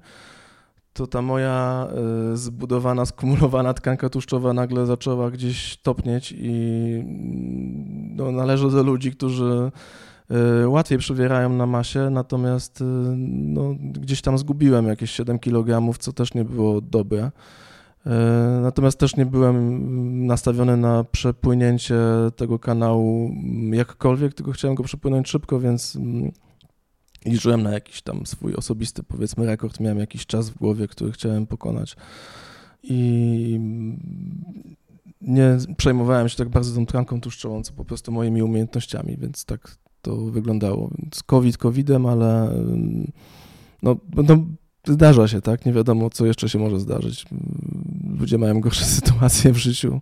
to 0.93 1.07
ta 1.07 1.23
moja 1.23 1.89
y, 2.33 2.37
zbudowana, 2.37 3.07
skumulowana 3.07 3.75
tkanka 3.75 4.09
tłuszczowa 4.09 4.53
nagle 4.53 4.87
zaczęła 4.87 5.31
gdzieś 5.31 5.77
topnieć 5.77 6.35
i 6.39 7.05
no, 8.17 8.33
należy 8.33 8.71
do 8.71 8.83
ludzi, 8.83 9.13
którzy 9.13 9.71
y, 10.63 10.69
łatwiej 10.69 10.99
przywierają 10.99 11.49
na 11.49 11.67
masie, 11.67 12.11
natomiast 12.11 12.81
y, 12.81 12.85
no, 12.85 13.75
gdzieś 13.79 14.23
tam 14.23 14.39
zgubiłem 14.39 14.87
jakieś 14.87 15.11
7 15.11 15.39
kg, 15.39 15.99
co 15.99 16.13
też 16.13 16.35
nie 16.35 16.45
było 16.45 16.81
dobre. 16.81 17.31
E, 18.07 18.59
natomiast 18.63 18.99
też 18.99 19.17
nie 19.17 19.27
byłem 19.27 20.27
nastawiony 20.27 20.77
na 20.77 21.05
przepłynięcie 21.05 21.97
tego 22.37 22.59
kanału 22.59 23.31
jakkolwiek, 23.73 24.35
tylko 24.35 24.53
chciałem 24.53 24.75
go 24.75 24.83
przepłynąć 24.83 25.29
szybko, 25.29 25.61
więc 25.61 25.97
mm, 25.97 26.33
liczyłem 27.25 27.63
na 27.63 27.71
jakiś 27.71 28.03
tam 28.03 28.27
swój 28.27 28.55
osobisty, 28.55 29.03
powiedzmy, 29.03 29.47
rekord. 29.47 29.81
Miałem 29.81 29.99
jakiś 29.99 30.27
czas 30.27 30.51
w 30.51 30.59
głowie, 30.59 30.89
który 30.89 31.13
chciałem 31.13 31.47
pokonać. 31.47 31.97
I 32.83 33.61
nie 35.21 35.59
przejmowałem 35.77 36.29
się 36.29 36.37
tak 36.37 36.49
bardzo 36.49 36.75
tą 36.75 36.87
tkanką 36.87 37.21
tłuszczową, 37.21 37.63
co 37.63 37.73
po 37.73 37.85
prostu 37.85 38.13
moimi 38.13 38.43
umiejętnościami, 38.43 39.17
więc 39.17 39.45
tak 39.45 39.77
to 40.03 40.17
wyglądało. 40.17 40.91
Więc 40.99 41.23
COVID 41.23 41.59
COVIDem, 41.59 42.07
ale 42.07 42.51
no, 43.83 43.97
no 44.17 44.45
zdarza 44.87 45.29
się, 45.29 45.41
tak? 45.41 45.67
Nie 45.67 45.73
wiadomo, 45.73 46.11
co 46.11 46.27
jeszcze 46.27 46.49
się 46.49 46.59
może 46.59 46.81
zdarzyć. 46.81 47.25
Ludzie 48.19 48.39
mają 48.39 48.61
gorsze 48.61 48.85
sytuacje 49.01 49.53
w 49.53 49.57
życiu 49.57 50.01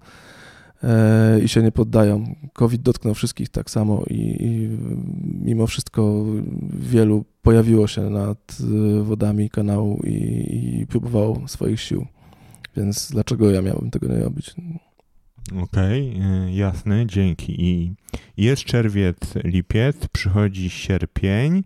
i 1.45 1.49
się 1.49 1.63
nie 1.63 1.73
poddają. 1.73 2.35
COVID 2.53 2.83
dotknął 2.83 3.15
wszystkich 3.15 3.49
tak 3.49 3.71
samo 3.71 4.05
i, 4.11 4.37
i 4.41 4.69
mimo 5.45 5.67
wszystko 5.67 6.25
wielu 6.73 7.25
pojawiło 7.43 7.87
się 7.87 8.11
nad 8.11 8.59
e, 8.99 9.03
wodami 9.03 9.51
kanału 9.51 10.01
i, 10.05 10.81
i 10.81 10.87
próbowało 10.87 11.49
swoich 11.49 11.81
sił. 11.81 12.07
Więc 12.77 13.11
dlaczego 13.11 13.51
ja 13.51 13.63
miałbym 13.63 13.91
tego 13.91 14.09
nie 14.09 14.21
robić? 14.21 14.55
Okej, 15.63 16.15
okay, 16.17 16.53
jasne, 16.53 17.07
dzięki. 17.07 17.65
I 17.65 17.95
jest 18.37 18.65
czerwiec, 18.65 19.17
lipiec, 19.45 19.97
przychodzi 20.13 20.71
sierpień. 20.71 21.63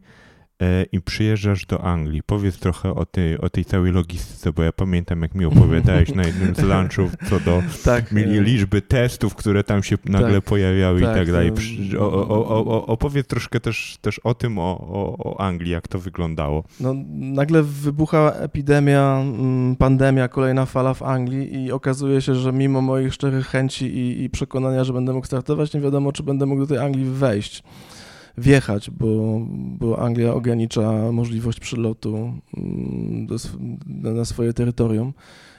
E, 0.62 0.84
i 0.92 1.00
przyjeżdżasz 1.00 1.66
do 1.66 1.84
Anglii. 1.84 2.22
Powiedz 2.22 2.58
trochę 2.58 2.94
o 2.94 3.06
tej, 3.06 3.38
o 3.38 3.50
tej 3.50 3.64
całej 3.64 3.92
logistyce, 3.92 4.52
bo 4.52 4.62
ja 4.62 4.72
pamiętam, 4.72 5.22
jak 5.22 5.34
mi 5.34 5.44
opowiadałeś 5.44 6.14
na 6.14 6.24
jednym 6.24 6.54
z 6.54 6.62
lunchów 6.62 7.12
co 7.30 7.40
do 7.40 7.62
tak, 7.84 8.10
liczby 8.12 8.82
testów, 8.82 9.34
które 9.34 9.64
tam 9.64 9.82
się 9.82 9.98
nagle 10.04 10.34
tak, 10.34 10.44
pojawiały 10.44 11.00
tak, 11.00 11.10
i 11.10 11.14
tak 11.14 11.32
dalej. 11.32 11.52
O, 11.98 12.12
o, 12.28 12.66
o, 12.66 12.86
opowiedz 12.86 13.26
troszkę 13.26 13.60
też, 13.60 13.98
też 14.00 14.18
o 14.18 14.34
tym, 14.34 14.58
o, 14.58 15.36
Anglii, 15.38 15.72
jak 15.72 15.88
to 15.88 15.98
wyglądało. 15.98 16.64
No, 16.80 16.94
nagle 17.10 17.62
wybuchała 17.62 18.32
epidemia, 18.32 19.20
mm, 19.20 19.76
pandemia, 19.76 20.28
kolejna 20.28 20.66
fala 20.66 20.94
w 20.94 21.02
Anglii 21.02 21.64
i 21.64 21.72
okazuje 21.72 22.20
się, 22.20 22.34
że 22.34 22.52
mimo 22.52 22.80
moich 22.80 23.14
szczerych 23.14 23.46
chęci 23.46 23.84
i, 23.84 24.22
i 24.22 24.30
przekonania, 24.30 24.84
że 24.84 24.92
będę 24.92 25.12
mógł 25.12 25.26
startować, 25.26 25.74
nie 25.74 25.80
wiadomo, 25.80 26.12
czy 26.12 26.22
będę 26.22 26.46
mógł 26.46 26.60
do 26.60 26.66
tej 26.66 26.78
Anglii 26.78 27.04
wejść 27.04 27.62
wjechać, 28.38 28.90
bo, 28.90 29.40
bo 29.78 29.98
Anglia 29.98 30.34
ogranicza 30.34 31.12
możliwość 31.12 31.60
przylotu 31.60 32.32
mm, 32.56 33.26
do, 33.26 33.36
na 34.12 34.24
swoje 34.24 34.52
terytorium. 34.52 35.12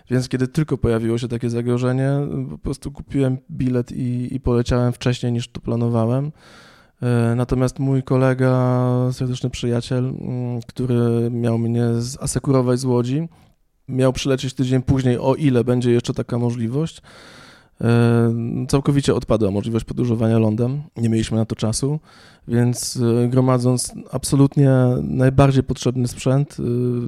Więc 0.09 0.29
kiedy 0.29 0.47
tylko 0.47 0.77
pojawiło 0.77 1.17
się 1.17 1.27
takie 1.27 1.49
zagrożenie, 1.49 2.11
po 2.49 2.57
prostu 2.57 2.91
kupiłem 2.91 3.37
bilet 3.51 3.91
i, 3.91 4.35
i 4.35 4.39
poleciałem 4.39 4.93
wcześniej 4.93 5.31
niż 5.31 5.47
to 5.47 5.61
planowałem. 5.61 6.31
E, 7.01 7.33
natomiast 7.35 7.79
mój 7.79 8.03
kolega, 8.03 8.89
serdeczny 9.11 9.49
przyjaciel, 9.49 10.05
mm, 10.05 10.61
który 10.67 11.29
miał 11.31 11.57
mnie 11.57 11.85
zasekurować 11.97 12.79
z 12.79 12.85
Łodzi, 12.85 13.27
miał 13.87 14.13
przylecieć 14.13 14.53
tydzień 14.53 14.81
później, 14.81 15.17
o 15.17 15.35
ile 15.35 15.63
będzie 15.63 15.91
jeszcze 15.91 16.13
taka 16.13 16.39
możliwość. 16.39 17.01
Całkowicie 18.67 19.15
odpadła 19.15 19.51
możliwość 19.51 19.85
podróżowania 19.85 20.39
lądem. 20.39 20.81
Nie 20.97 21.09
mieliśmy 21.09 21.37
na 21.37 21.45
to 21.45 21.55
czasu, 21.55 21.99
więc 22.47 22.99
e, 23.23 23.27
gromadząc 23.27 23.93
absolutnie 24.11 24.71
najbardziej 25.01 25.63
potrzebny 25.63 26.07
sprzęt, 26.07 26.57
e, 26.59 26.63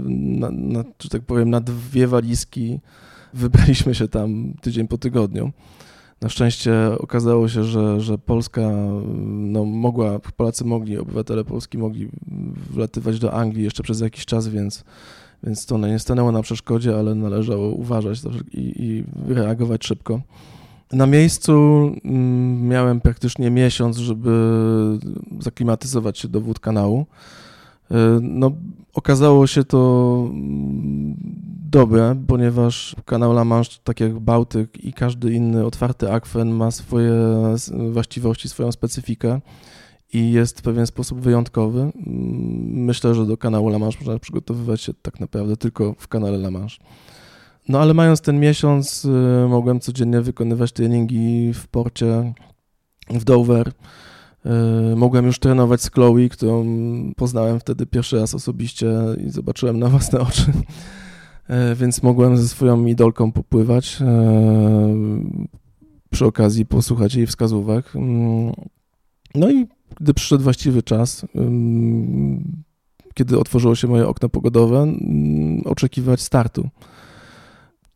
na, 0.10 0.52
na, 0.52 0.84
że 1.00 1.10
tak 1.10 1.22
powiem, 1.22 1.50
na 1.50 1.62
dwie 1.62 2.08
walizki, 2.08 2.80
wybraliśmy 3.34 3.96
się 3.96 4.08
tam 4.08 4.54
tydzień 4.62 4.88
po 4.88 4.98
tygodniu. 4.98 5.52
Na 6.22 6.30
szczęście 6.30 6.74
okazało 7.00 7.50
się, 7.50 7.64
że, 7.64 8.02
że 8.02 8.18
Polska 8.18 8.62
no, 9.28 9.66
mogła, 9.66 10.20
Polacy 10.20 10.66
mogli, 10.66 10.98
obywatele 10.98 11.44
Polski 11.44 11.78
mogli 11.78 12.10
wlatywać 12.70 13.20
do 13.20 13.34
Anglii 13.34 13.64
jeszcze 13.64 13.84
przez 13.84 14.02
jakiś 14.02 14.26
czas, 14.26 14.48
więc, 14.48 14.84
więc 15.44 15.66
to 15.66 15.78
nie 15.78 16.00
stanęło 16.00 16.32
na 16.32 16.42
przeszkodzie, 16.42 16.96
ale 16.96 17.16
należało 17.16 17.70
uważać 17.70 18.20
i, 18.52 18.74
i 18.78 19.04
reagować 19.34 19.86
szybko. 19.86 20.22
Na 20.92 21.06
miejscu 21.06 21.52
mm, 22.06 22.68
miałem 22.68 23.02
praktycznie 23.02 23.50
miesiąc, 23.50 23.98
żeby 23.98 24.32
zaklimatyzować 25.40 26.20
się 26.20 26.28
do 26.28 26.42
wód 26.42 26.60
kanału. 26.60 27.06
E, 27.92 28.20
no, 28.22 28.52
okazało 28.94 29.48
się 29.48 29.64
to 29.64 30.24
mm, 30.30 31.16
dobre, 31.72 32.16
ponieważ 32.28 32.96
kanał 33.06 33.32
La 33.32 33.46
Manche, 33.46 33.78
tak 33.84 34.00
jak 34.00 34.20
Bałtyk 34.20 34.86
i 34.86 34.94
każdy 34.94 35.34
inny 35.34 35.66
otwarty 35.66 36.12
akwen 36.12 36.52
ma 36.52 36.72
swoje 36.72 37.14
właściwości, 37.92 38.50
swoją 38.50 38.72
specyfikę 38.72 39.42
i 40.14 40.32
jest 40.32 40.60
w 40.60 40.62
pewien 40.62 40.88
sposób 40.88 41.20
wyjątkowy. 41.20 41.80
Mm, 41.80 41.94
myślę, 42.86 43.16
że 43.16 43.26
do 43.26 43.38
kanału 43.38 43.70
La 43.70 43.80
Manche 43.80 44.00
można 44.00 44.20
przygotowywać 44.20 44.82
się 44.82 44.94
tak 45.02 45.20
naprawdę 45.20 45.58
tylko 45.58 45.96
w 45.98 46.08
kanale 46.08 46.38
La 46.38 46.52
Manche. 46.52 46.78
No 47.70 47.80
ale 47.80 47.94
mając 47.94 48.22
ten 48.22 48.40
miesiąc, 48.40 49.06
y, 49.06 49.48
mogłem 49.50 49.80
codziennie 49.80 50.22
wykonywać 50.22 50.72
treningi 50.72 51.54
w 51.54 51.68
porcie 51.68 52.34
w 53.10 53.24
Dover. 53.24 53.72
Y, 54.92 54.96
mogłem 54.96 55.26
już 55.26 55.40
trenować 55.40 55.82
z 55.82 55.92
Chloe, 55.92 56.30
którą 56.32 56.66
poznałem 57.16 57.60
wtedy 57.60 57.86
pierwszy 57.86 58.20
raz 58.20 58.36
osobiście 58.36 58.92
i 59.28 59.30
zobaczyłem 59.30 59.80
na 59.80 59.90
własne 59.90 60.20
oczy. 60.20 60.52
Y, 61.72 61.76
więc 61.76 62.04
mogłem 62.04 62.38
ze 62.38 62.48
swoją 62.48 62.86
idolką 62.86 63.32
popływać. 63.32 63.98
Przy 66.10 66.26
okazji 66.26 66.66
posłuchać 66.66 67.16
jej 67.16 67.28
wskazówek. 67.28 67.94
No 69.36 69.52
i 69.52 69.68
gdy 70.00 70.14
przyszedł 70.14 70.44
właściwy 70.44 70.84
czas, 70.84 71.26
kiedy 73.14 73.40
otworzyło 73.40 73.76
się 73.76 73.88
moje 73.88 74.08
okno 74.08 74.30
pogodowe, 74.30 74.88
oczekiwać 75.66 76.22
startu 76.22 76.70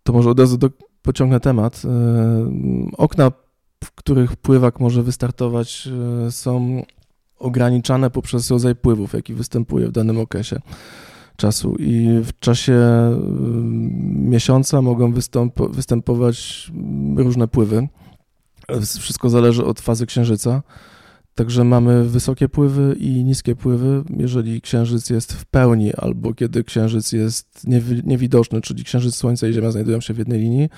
to 0.03 0.13
może 0.13 0.29
od 0.29 0.39
razu 0.39 0.57
do, 0.57 0.69
pociągnę 1.01 1.39
temat. 1.39 1.81
E, 1.85 1.89
okna, 2.97 3.31
w 3.83 3.91
których 3.91 4.35
pływak 4.35 4.79
może 4.79 5.03
wystartować, 5.03 5.89
e, 6.27 6.31
są 6.31 6.83
ograniczane 7.39 8.09
poprzez 8.09 8.51
rodzaj 8.51 8.75
pływów, 8.75 9.13
jaki 9.13 9.33
występuje 9.33 9.87
w 9.87 9.91
danym 9.91 10.19
okresie 10.19 10.59
czasu. 11.37 11.75
I 11.79 12.07
w 12.23 12.39
czasie 12.39 12.73
e, 12.73 13.19
miesiąca 14.13 14.81
mogą 14.81 15.13
występować 15.71 16.71
różne 17.15 17.47
pływy. 17.47 17.87
Wszystko 18.99 19.29
zależy 19.29 19.65
od 19.65 19.79
fazy 19.79 20.05
księżyca. 20.05 20.63
Także 21.35 21.63
mamy 21.63 22.03
wysokie 22.03 22.49
pływy 22.49 22.95
i 22.99 23.23
niskie 23.23 23.55
pływy, 23.55 24.03
jeżeli 24.17 24.61
księżyc 24.61 25.09
jest 25.09 25.33
w 25.33 25.45
pełni 25.45 25.93
albo 25.93 26.33
kiedy 26.33 26.63
księżyc 26.63 27.11
jest 27.11 27.67
niewidoczny, 28.03 28.61
czyli 28.61 28.83
księżyc, 28.83 29.15
słońce 29.15 29.49
i 29.49 29.53
ziemia 29.53 29.71
znajdują 29.71 30.01
się 30.01 30.13
w 30.13 30.17
jednej 30.17 30.39
linii, 30.39 30.69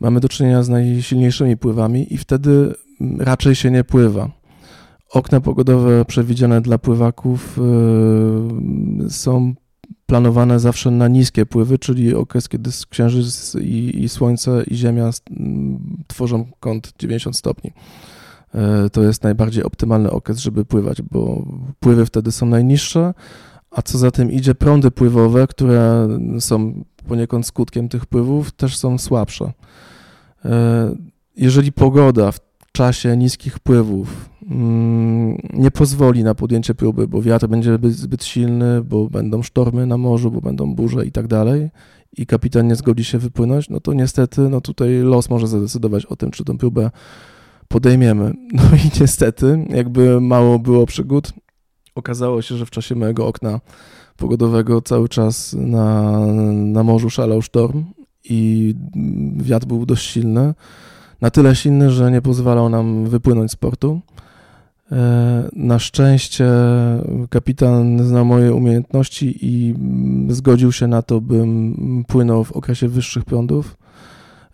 mamy 0.00 0.20
do 0.20 0.28
czynienia 0.28 0.62
z 0.62 0.68
najsilniejszymi 0.68 1.56
pływami 1.56 2.14
i 2.14 2.18
wtedy 2.18 2.74
raczej 3.18 3.54
się 3.54 3.70
nie 3.70 3.84
pływa. 3.84 4.30
Okna 5.10 5.40
pogodowe 5.40 6.04
przewidziane 6.04 6.60
dla 6.60 6.78
pływaków 6.78 7.58
yy, 9.00 9.10
są 9.10 9.54
planowane 10.06 10.60
zawsze 10.60 10.90
na 10.90 11.08
niskie 11.08 11.46
pływy, 11.46 11.78
czyli 11.78 12.14
okres, 12.14 12.48
kiedy 12.48 12.70
księżyc 12.90 13.54
i, 13.54 14.02
i 14.04 14.08
słońce 14.08 14.64
i 14.66 14.76
ziemia 14.76 15.10
tworzą 16.06 16.46
kąt 16.60 16.92
90 16.98 17.36
stopni. 17.36 17.72
E, 18.56 18.90
to 18.90 19.02
jest 19.02 19.22
najbardziej 19.22 19.64
optymalny 19.64 20.10
okres, 20.10 20.38
żeby 20.38 20.64
pływać, 20.64 21.02
bo 21.02 21.44
pływy 21.80 22.06
wtedy 22.06 22.32
są 22.32 22.46
najniższe, 22.46 23.14
a 23.70 23.82
co 23.82 23.98
za 23.98 24.10
tym 24.10 24.32
idzie, 24.32 24.54
prądy 24.54 24.90
pływowe, 24.90 25.46
które 25.46 26.08
są 26.40 26.84
poniekąd 27.08 27.46
skutkiem 27.46 27.88
tych 27.88 28.06
pływów, 28.06 28.52
też 28.52 28.76
są 28.76 28.98
słabsze. 28.98 29.52
E, 30.44 30.94
jeżeli 31.36 31.72
pogoda 31.72 32.32
w 32.32 32.40
czasie 32.72 33.16
niskich 33.16 33.58
pływów 33.58 34.30
mm, 34.50 35.38
nie 35.52 35.70
pozwoli 35.70 36.24
na 36.24 36.34
podjęcie 36.34 36.74
próby, 36.74 37.08
bo 37.08 37.22
wiatr 37.22 37.46
będzie 37.46 37.78
zbyt 37.88 38.24
silny, 38.24 38.82
bo 38.82 39.10
będą 39.10 39.42
sztormy 39.42 39.86
na 39.86 39.96
morzu, 39.96 40.30
bo 40.30 40.40
będą 40.40 40.74
burze 40.74 41.06
i 41.06 41.12
tak 41.12 41.26
dalej, 41.26 41.70
i 42.16 42.26
kapitan 42.26 42.66
nie 42.66 42.76
zgodzi 42.76 43.04
się 43.04 43.18
wypłynąć, 43.18 43.68
no 43.68 43.80
to 43.80 43.92
niestety 43.92 44.40
no 44.40 44.60
tutaj 44.60 44.98
los 44.98 45.30
może 45.30 45.48
zadecydować 45.48 46.06
o 46.06 46.16
tym, 46.16 46.30
czy 46.30 46.44
tę 46.44 46.58
próbę 46.58 46.90
podejmiemy. 47.68 48.34
No 48.52 48.62
i 48.62 49.00
niestety, 49.00 49.66
jakby 49.68 50.20
mało 50.20 50.58
było 50.58 50.86
przygód, 50.86 51.32
okazało 51.94 52.42
się, 52.42 52.56
że 52.56 52.66
w 52.66 52.70
czasie 52.70 52.94
mojego 52.94 53.26
okna 53.26 53.60
pogodowego 54.16 54.82
cały 54.82 55.08
czas 55.08 55.52
na, 55.58 56.18
na 56.54 56.82
morzu 56.82 57.10
szalał 57.10 57.42
sztorm 57.42 57.84
i 58.24 58.74
wiatr 59.36 59.66
był 59.66 59.86
dość 59.86 60.10
silny. 60.10 60.54
Na 61.20 61.30
tyle 61.30 61.56
silny, 61.56 61.90
że 61.90 62.10
nie 62.10 62.22
pozwalał 62.22 62.68
nam 62.68 63.06
wypłynąć 63.06 63.50
z 63.50 63.56
portu. 63.56 64.00
E, 64.92 65.48
na 65.52 65.78
szczęście 65.78 66.48
kapitan 67.30 68.06
znał 68.06 68.24
moje 68.24 68.54
umiejętności 68.54 69.38
i 69.42 69.74
zgodził 70.28 70.72
się 70.72 70.86
na 70.86 71.02
to, 71.02 71.20
bym 71.20 72.04
płynął 72.08 72.44
w 72.44 72.52
okresie 72.52 72.88
wyższych 72.88 73.24
prądów, 73.24 73.76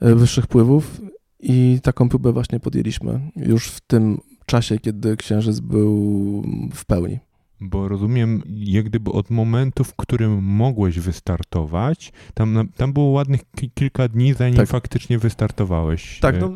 e, 0.01 0.15
wyższych 0.15 0.47
pływów 0.47 1.01
i 1.43 1.79
taką 1.83 2.09
próbę 2.09 2.33
właśnie 2.33 2.61
podjęliśmy 2.61 3.21
już 3.37 3.67
w 3.67 3.81
tym 3.81 4.21
czasie, 4.47 4.79
kiedy 4.79 5.17
księżyc 5.17 5.61
był 5.61 6.43
w 6.75 6.85
pełni. 6.85 7.19
Bo 7.61 7.89
rozumiem, 7.89 8.43
jak 8.47 8.85
gdyby 8.85 9.13
od 9.13 9.31
momentu, 9.31 9.85
w 9.85 9.95
którym 9.95 10.45
mogłeś 10.45 10.99
wystartować, 11.01 12.13
tam, 12.35 12.69
tam 12.77 12.93
było 12.93 13.07
ładnych 13.07 13.41
kilka 13.75 14.09
dni, 14.09 14.35
zanim 14.35 14.57
tak. 14.57 14.69
faktycznie 14.69 15.19
wystartowałeś. 15.19 16.21
Tak, 16.21 16.41
no 16.41 16.51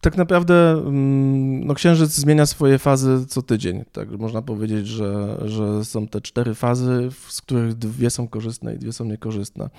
tak 0.00 0.16
naprawdę 0.16 0.72
mm, 0.72 1.66
no, 1.66 1.74
księżyc 1.74 2.10
zmienia 2.10 2.46
swoje 2.46 2.78
fazy 2.78 3.26
co 3.26 3.42
tydzień. 3.42 3.84
Tak 3.92 4.10
można 4.10 4.42
powiedzieć, 4.42 4.86
że, 4.86 5.38
że 5.44 5.84
są 5.84 6.08
te 6.08 6.20
cztery 6.20 6.54
fazy, 6.54 7.08
z 7.28 7.40
których 7.40 7.74
dwie 7.74 8.10
są 8.10 8.28
korzystne 8.28 8.74
i 8.74 8.78
dwie 8.78 8.92
są 8.92 9.04
niekorzystne. 9.04 9.70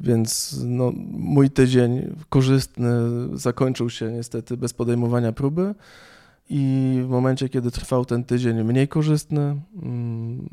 Więc 0.00 0.60
no, 0.64 0.92
mój 1.10 1.50
tydzień 1.50 2.16
korzystny 2.28 2.90
zakończył 3.32 3.90
się 3.90 4.12
niestety 4.12 4.56
bez 4.56 4.72
podejmowania 4.72 5.32
próby. 5.32 5.74
I 6.50 6.98
w 7.04 7.08
momencie, 7.08 7.48
kiedy 7.48 7.70
trwał 7.70 8.04
ten 8.04 8.24
tydzień 8.24 8.64
mniej 8.64 8.88
korzystny, 8.88 9.60
mm, 9.82 10.48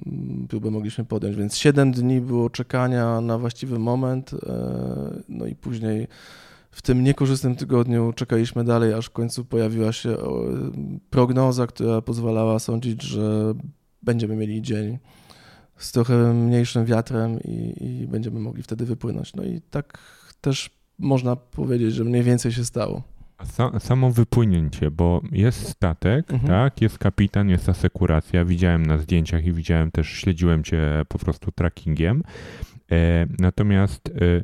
próbę 0.49 0.71
mogliśmy 0.71 1.05
podjąć. 1.05 1.35
Więc 1.35 1.57
7 1.57 1.91
dni 1.91 2.21
było 2.21 2.49
czekania 2.49 3.21
na 3.21 3.37
właściwy 3.37 3.79
moment, 3.79 4.33
e, 4.33 4.37
no 5.29 5.45
i 5.45 5.55
później 5.55 6.07
w 6.71 6.81
tym 6.81 7.03
niekorzystnym 7.03 7.55
tygodniu 7.55 8.13
czekaliśmy 8.13 8.63
dalej, 8.63 8.93
aż 8.93 9.05
w 9.05 9.09
końcu 9.09 9.45
pojawiła 9.45 9.91
się 9.91 10.17
prognoza, 11.09 11.67
która 11.67 12.01
pozwalała 12.01 12.59
sądzić, 12.59 13.01
że 13.03 13.53
będziemy 14.03 14.35
mieli 14.35 14.61
dzień 14.61 14.97
z 15.85 15.91
trochę 15.91 16.33
mniejszym 16.33 16.85
wiatrem 16.85 17.39
i, 17.43 17.75
i 17.85 18.07
będziemy 18.07 18.39
mogli 18.39 18.63
wtedy 18.63 18.85
wypłynąć. 18.85 19.33
No 19.35 19.43
i 19.43 19.61
tak 19.71 19.97
też 20.41 20.69
można 20.99 21.35
powiedzieć, 21.35 21.93
że 21.93 22.03
mniej 22.03 22.23
więcej 22.23 22.51
się 22.51 22.65
stało. 22.65 23.03
Samo 23.79 24.11
wypłynięcie, 24.11 24.91
bo 24.91 25.21
jest 25.31 25.69
statek, 25.69 26.31
mhm. 26.31 26.47
tak, 26.47 26.81
jest 26.81 26.97
kapitan, 26.97 27.49
jest 27.49 27.69
asekuracja. 27.69 28.45
Widziałem 28.45 28.85
na 28.85 28.97
zdjęciach 28.97 29.45
i 29.45 29.53
widziałem 29.53 29.91
też, 29.91 30.07
śledziłem 30.07 30.63
cię 30.63 30.81
po 31.07 31.19
prostu 31.19 31.51
trackingiem. 31.51 32.23
E, 32.91 33.25
natomiast 33.39 34.09
e, 34.09 34.43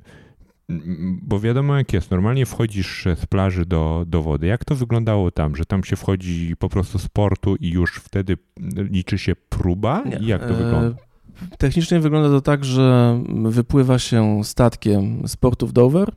bo 1.21 1.39
wiadomo 1.39 1.77
jak 1.77 1.93
jest, 1.93 2.11
normalnie 2.11 2.45
wchodzisz 2.45 3.07
z 3.15 3.25
plaży 3.25 3.65
do, 3.65 4.03
do 4.07 4.21
wody. 4.21 4.47
Jak 4.47 4.65
to 4.65 4.75
wyglądało 4.75 5.31
tam, 5.31 5.55
że 5.55 5.65
tam 5.65 5.83
się 5.83 5.95
wchodzi 5.95 6.55
po 6.59 6.69
prostu 6.69 6.99
z 6.99 7.07
portu 7.07 7.55
i 7.55 7.69
już 7.69 7.95
wtedy 7.95 8.37
liczy 8.75 9.17
się 9.17 9.35
próba? 9.35 10.03
Nie. 10.03 10.27
Jak 10.27 10.47
to 10.47 10.53
wygląda? 10.53 11.08
Technicznie 11.57 11.99
wygląda 11.99 12.29
to 12.29 12.41
tak, 12.41 12.65
że 12.65 13.19
wypływa 13.43 13.99
się 13.99 14.41
statkiem 14.43 15.27
z 15.27 15.37
portu 15.37 15.67
w 15.67 15.73
Dover, 15.73 16.11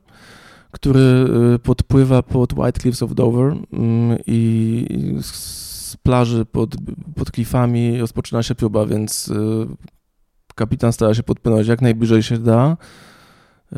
który 0.71 1.25
e, 1.55 1.59
podpływa 1.59 2.23
pod 2.23 2.53
White 2.53 2.81
Cliffs 2.81 3.03
of 3.03 3.15
Dover 3.15 3.55
mm, 3.73 4.17
i 4.27 5.17
z 5.21 5.97
plaży 5.97 6.45
pod, 6.45 6.75
pod 7.15 7.31
klifami 7.31 7.97
rozpoczyna 7.97 8.43
się 8.43 8.55
próba, 8.55 8.85
więc 8.85 9.31
e, 9.31 9.35
kapitan 10.55 10.93
stara 10.93 11.13
się 11.13 11.23
podpłynąć 11.23 11.67
jak 11.67 11.81
najbliżej 11.81 12.23
się 12.23 12.37
da 12.37 12.77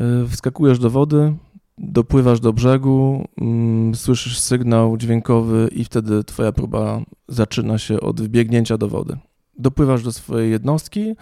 Y, 0.00 0.28
wskakujesz 0.28 0.78
do 0.78 0.90
wody, 0.90 1.34
dopływasz 1.78 2.40
do 2.40 2.52
brzegu, 2.52 3.28
mm, 3.40 3.94
słyszysz 3.94 4.38
sygnał 4.38 4.96
dźwiękowy 4.96 5.68
i 5.72 5.84
wtedy 5.84 6.24
twoja 6.24 6.52
próba 6.52 7.00
zaczyna 7.28 7.78
się 7.78 8.00
od 8.00 8.20
wbiegnięcia 8.20 8.78
do 8.78 8.88
wody. 8.88 9.16
Dopływasz 9.58 10.02
do 10.02 10.12
swojej 10.12 10.50
jednostki 10.50 11.14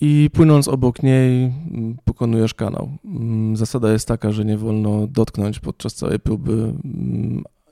i 0.00 0.30
płynąc 0.32 0.68
obok 0.68 1.02
niej 1.02 1.44
mm, 1.44 1.96
pokonujesz 2.04 2.54
kanał. 2.54 2.90
Mm, 3.04 3.56
zasada 3.56 3.92
jest 3.92 4.08
taka, 4.08 4.32
że 4.32 4.44
nie 4.44 4.58
wolno 4.58 5.06
dotknąć 5.06 5.60
podczas 5.60 5.94
całej 5.94 6.20
próby, 6.20 6.74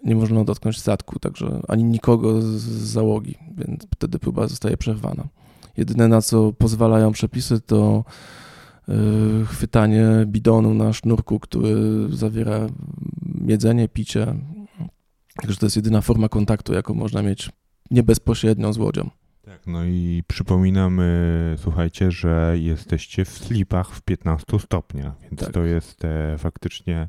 nie 0.05 0.17
wolno 0.17 0.45
dotknąć 0.45 0.79
statku, 0.79 1.19
także 1.19 1.61
ani 1.69 1.85
nikogo 1.85 2.43
z 2.43 2.63
załogi, 2.67 3.39
więc 3.57 3.87
wtedy 3.95 4.19
próba 4.19 4.47
zostaje 4.47 4.77
przerwana. 4.77 5.25
Jedyne 5.77 6.09
na 6.09 6.23
co 6.23 6.53
pozwalają 6.53 7.13
przepisy 7.13 7.61
to 7.61 8.05
Y, 8.89 9.47
chwytanie 9.47 10.07
bidonu 10.27 10.75
na 10.75 10.93
sznurku, 10.93 11.41
który 11.41 11.75
zawiera 12.11 12.67
jedzenie, 13.47 13.89
picie. 13.89 14.35
Także 15.41 15.57
to 15.57 15.67
jest 15.67 15.77
jedyna 15.77 16.01
forma 16.01 16.29
kontaktu, 16.29 16.73
jaką 16.73 16.95
można 16.95 17.23
mieć 17.23 17.51
nie 17.91 18.03
bezpośrednio 18.03 18.73
z 18.73 18.79
łodzią. 18.79 19.11
Tak, 19.53 19.67
no 19.67 19.85
i 19.85 20.23
przypominamy, 20.27 21.57
słuchajcie, 21.59 22.11
że 22.11 22.55
jesteście 22.59 23.25
w 23.25 23.29
slipach 23.29 23.91
w 23.91 24.03
15 24.03 24.59
stopniach, 24.59 25.13
więc 25.21 25.41
tak. 25.41 25.53
to 25.53 25.65
jest 25.65 26.05
e, 26.05 26.39
faktycznie, 26.39 27.09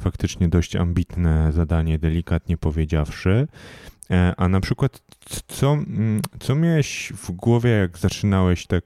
faktycznie 0.00 0.48
dość 0.48 0.76
ambitne 0.76 1.52
zadanie, 1.52 1.98
delikatnie 1.98 2.56
powiedziawszy. 2.56 3.48
E, 4.10 4.34
a 4.36 4.48
na 4.48 4.60
przykład, 4.60 5.02
co, 5.46 5.76
co 6.40 6.54
miałeś 6.54 7.12
w 7.16 7.30
głowie, 7.30 7.70
jak 7.70 7.98
zaczynałeś 7.98 8.66
tak 8.66 8.84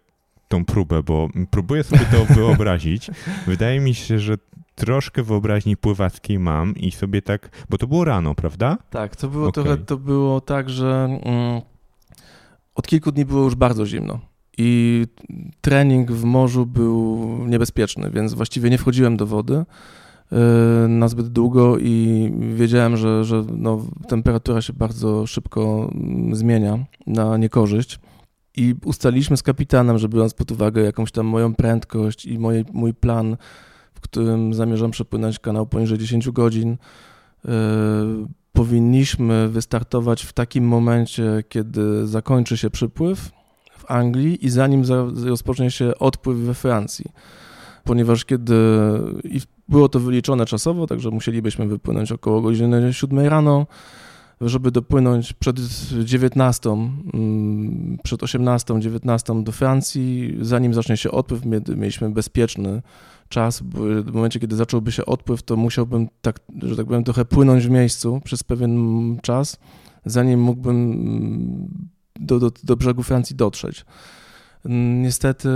tą 0.49 0.65
próbę, 0.65 1.03
bo 1.03 1.29
próbuję 1.51 1.85
sobie 1.85 2.07
to 2.11 2.25
wyobrazić. 2.35 3.11
Wydaje 3.47 3.81
mi 3.81 3.95
się, 3.95 4.19
że 4.19 4.35
troszkę 4.75 5.23
wyobraźni 5.23 5.77
pływackiej 5.77 6.39
mam 6.39 6.77
i 6.77 6.91
sobie 6.91 7.23
tak, 7.23 7.49
bo 7.69 7.79
to 7.79 7.87
było 7.87 8.05
rano, 8.05 8.35
prawda? 8.35 8.79
Tak, 8.91 9.17
to 9.17 9.29
było 9.29 9.49
okay. 9.49 9.65
trochę, 9.65 9.79
to 9.85 9.97
było 9.97 10.41
tak, 10.41 10.71
że 10.71 11.21
mm, 11.25 11.63
od 12.77 12.87
kilku 12.87 13.13
dni 13.13 13.25
było 13.25 13.45
już 13.45 13.55
bardzo 13.55 13.87
zimno 13.87 14.19
i 14.59 15.07
trening 15.61 16.13
w 16.13 16.25
morzu 16.25 16.67
był 16.67 17.29
niebezpieczny, 17.47 18.11
więc 18.11 18.35
właściwie 18.35 18.71
nie 18.71 18.79
wchodziłem 18.79 19.17
do 19.17 19.27
wody 19.27 19.55
y, 19.55 20.89
na 20.89 21.09
zbyt 21.09 21.29
długo 21.29 21.79
i 21.79 22.33
wiedziałem, 22.55 22.97
że, 22.97 23.25
że 23.25 23.45
no, 23.57 23.87
temperatura 24.09 24.63
się 24.63 24.73
bardzo 24.73 25.27
szybko 25.27 25.91
mm, 25.95 26.35
zmienia 26.35 26.79
na 27.07 27.37
niekorzyść. 27.37 27.99
I 28.57 28.75
ustaliliśmy 28.85 29.37
z 29.37 29.43
kapitanem, 29.43 29.99
że 29.99 30.09
biorąc 30.09 30.35
pod 30.35 30.51
uwagę 30.51 30.83
jakąś 30.83 31.13
tam 31.13 31.27
moją 31.27 31.55
prędkość 31.55 32.27
i 32.27 32.39
moje, 32.39 32.65
mój 32.73 32.95
plan, 32.95 33.37
w 33.95 34.01
którym 34.01 34.55
zamierzam 34.55 34.91
przepłynąć 34.91 35.39
kanał 35.39 35.67
poniżej 35.67 35.99
10 35.99 36.31
godzin, 36.31 36.77
yy, 37.45 37.51
powinniśmy 38.57 39.49
wystartować 39.49 40.23
w 40.23 40.33
takim 40.33 40.69
momencie, 40.69 41.45
kiedy 41.49 42.07
zakończy 42.07 42.57
się 42.57 42.71
przypływ 42.71 43.31
w 43.79 43.91
Anglii 43.91 44.47
i 44.47 44.51
zanim 44.51 44.85
za, 44.85 45.07
rozpocznie 45.25 45.71
się 45.71 45.99
odpływ 45.99 46.39
we 46.39 46.55
Francji. 46.55 47.05
Ponieważ 47.85 48.25
kiedy 48.25 48.55
i 49.25 49.41
było 49.69 49.89
to 49.89 50.01
wyliczone 50.01 50.47
czasowo, 50.47 50.87
także 50.87 51.11
musielibyśmy 51.11 51.67
wypłynąć 51.67 52.13
około 52.13 52.41
godziny 52.41 52.93
7 52.93 53.19
rano, 53.19 53.67
żeby 54.41 54.71
dopłynąć 54.71 55.33
przed 55.33 55.61
19, 56.05 56.71
mm, 56.71 57.99
przed 58.03 58.23
18, 58.23 58.81
19 58.81 59.43
do 59.45 59.53
Francji, 59.53 60.37
zanim 60.41 60.75
zacznie 60.75 60.97
się 60.97 61.11
odpływ, 61.11 61.43
mieliśmy 61.77 62.11
bezpieczny 62.11 62.83
czas. 63.29 63.63
W 64.05 64.13
momencie, 64.13 64.41
kiedy 64.41 64.57
zacząłby 64.57 64.93
się 64.93 65.07
odpływ, 65.07 65.43
to 65.43 65.57
musiałbym, 65.57 66.09
tak, 66.21 66.41
że 66.63 66.77
tak 66.77 66.87
powiem, 66.87 67.05
trochę 67.05 67.25
płynąć 67.25 67.67
w 67.67 67.71
miejscu 67.71 68.21
przez 68.25 68.43
pewien 68.43 69.19
czas, 69.23 69.59
zanim 70.05 70.41
mógłbym 70.41 71.97
do, 72.21 72.39
do, 72.39 72.51
do 72.65 72.77
brzegu 72.77 73.03
Francji 73.03 73.37
dotrzeć. 73.37 73.85
Niestety 75.03 75.49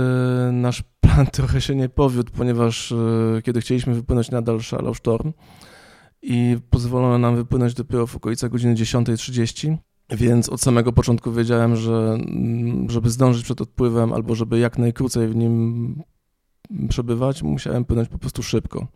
nasz 0.51 0.83
plan 1.01 1.25
trochę 1.37 1.61
się 1.61 1.75
nie 1.75 1.89
powiódł, 1.89 2.31
ponieważ 2.37 2.91
e, 2.91 3.41
kiedy 3.43 3.61
chcieliśmy 3.61 3.93
wypłynąć, 3.93 4.31
nadal 4.31 4.61
szalał 4.61 4.93
sztorm 4.93 5.33
i 6.21 6.57
pozwolono 6.69 7.17
nam 7.17 7.35
wypłynąć 7.35 7.73
dopiero 7.73 8.07
w 8.07 8.15
okolicach 8.15 8.51
godziny 8.51 8.73
10.30. 8.73 9.77
Więc 10.09 10.49
od 10.49 10.61
samego 10.61 10.93
początku 10.93 11.31
wiedziałem, 11.31 11.75
że 11.75 12.17
mm, 12.19 12.89
żeby 12.89 13.09
zdążyć 13.09 13.43
przed 13.43 13.61
odpływem 13.61 14.13
albo 14.13 14.35
żeby 14.35 14.59
jak 14.59 14.77
najkrócej 14.77 15.27
w 15.27 15.35
nim 15.35 16.03
przebywać, 16.89 17.43
musiałem 17.43 17.85
płynąć 17.85 18.09
po 18.09 18.17
prostu 18.17 18.43
szybko. 18.43 18.87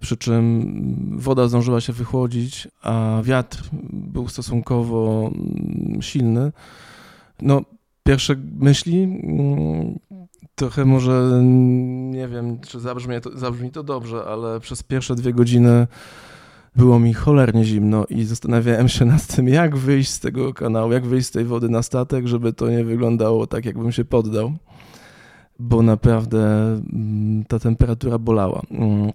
Przy 0.00 0.16
czym 0.16 1.16
woda 1.18 1.48
zdążyła 1.48 1.80
się 1.80 1.92
wychłodzić, 1.92 2.68
a 2.82 3.20
wiatr 3.22 3.68
był 3.92 4.28
stosunkowo 4.28 5.30
mm, 5.34 6.02
silny. 6.02 6.52
No, 7.42 7.60
pierwsze 8.04 8.36
myśli, 8.58 9.02
mm, 9.02 9.98
Trochę 10.54 10.84
może, 10.84 11.40
nie 12.10 12.28
wiem, 12.28 12.60
czy 12.60 12.80
zabrzmi 12.80 13.20
to, 13.20 13.38
zabrzmi 13.38 13.70
to 13.70 13.82
dobrze, 13.82 14.24
ale 14.24 14.60
przez 14.60 14.82
pierwsze 14.82 15.14
dwie 15.14 15.32
godziny 15.32 15.86
było 16.76 16.98
mi 16.98 17.14
cholernie 17.14 17.64
zimno 17.64 18.04
i 18.10 18.24
zastanawiałem 18.24 18.88
się 18.88 19.04
nad 19.04 19.26
tym, 19.26 19.48
jak 19.48 19.76
wyjść 19.76 20.10
z 20.10 20.20
tego 20.20 20.54
kanału, 20.54 20.92
jak 20.92 21.06
wyjść 21.06 21.26
z 21.26 21.30
tej 21.30 21.44
wody 21.44 21.68
na 21.68 21.82
statek, 21.82 22.26
żeby 22.26 22.52
to 22.52 22.70
nie 22.70 22.84
wyglądało 22.84 23.46
tak, 23.46 23.64
jakbym 23.64 23.92
się 23.92 24.04
poddał, 24.04 24.52
bo 25.62 25.82
naprawdę 25.82 26.42
mm, 26.92 27.44
ta 27.44 27.58
temperatura 27.58 28.18
bolała. 28.18 28.62
Mm, 28.70 29.12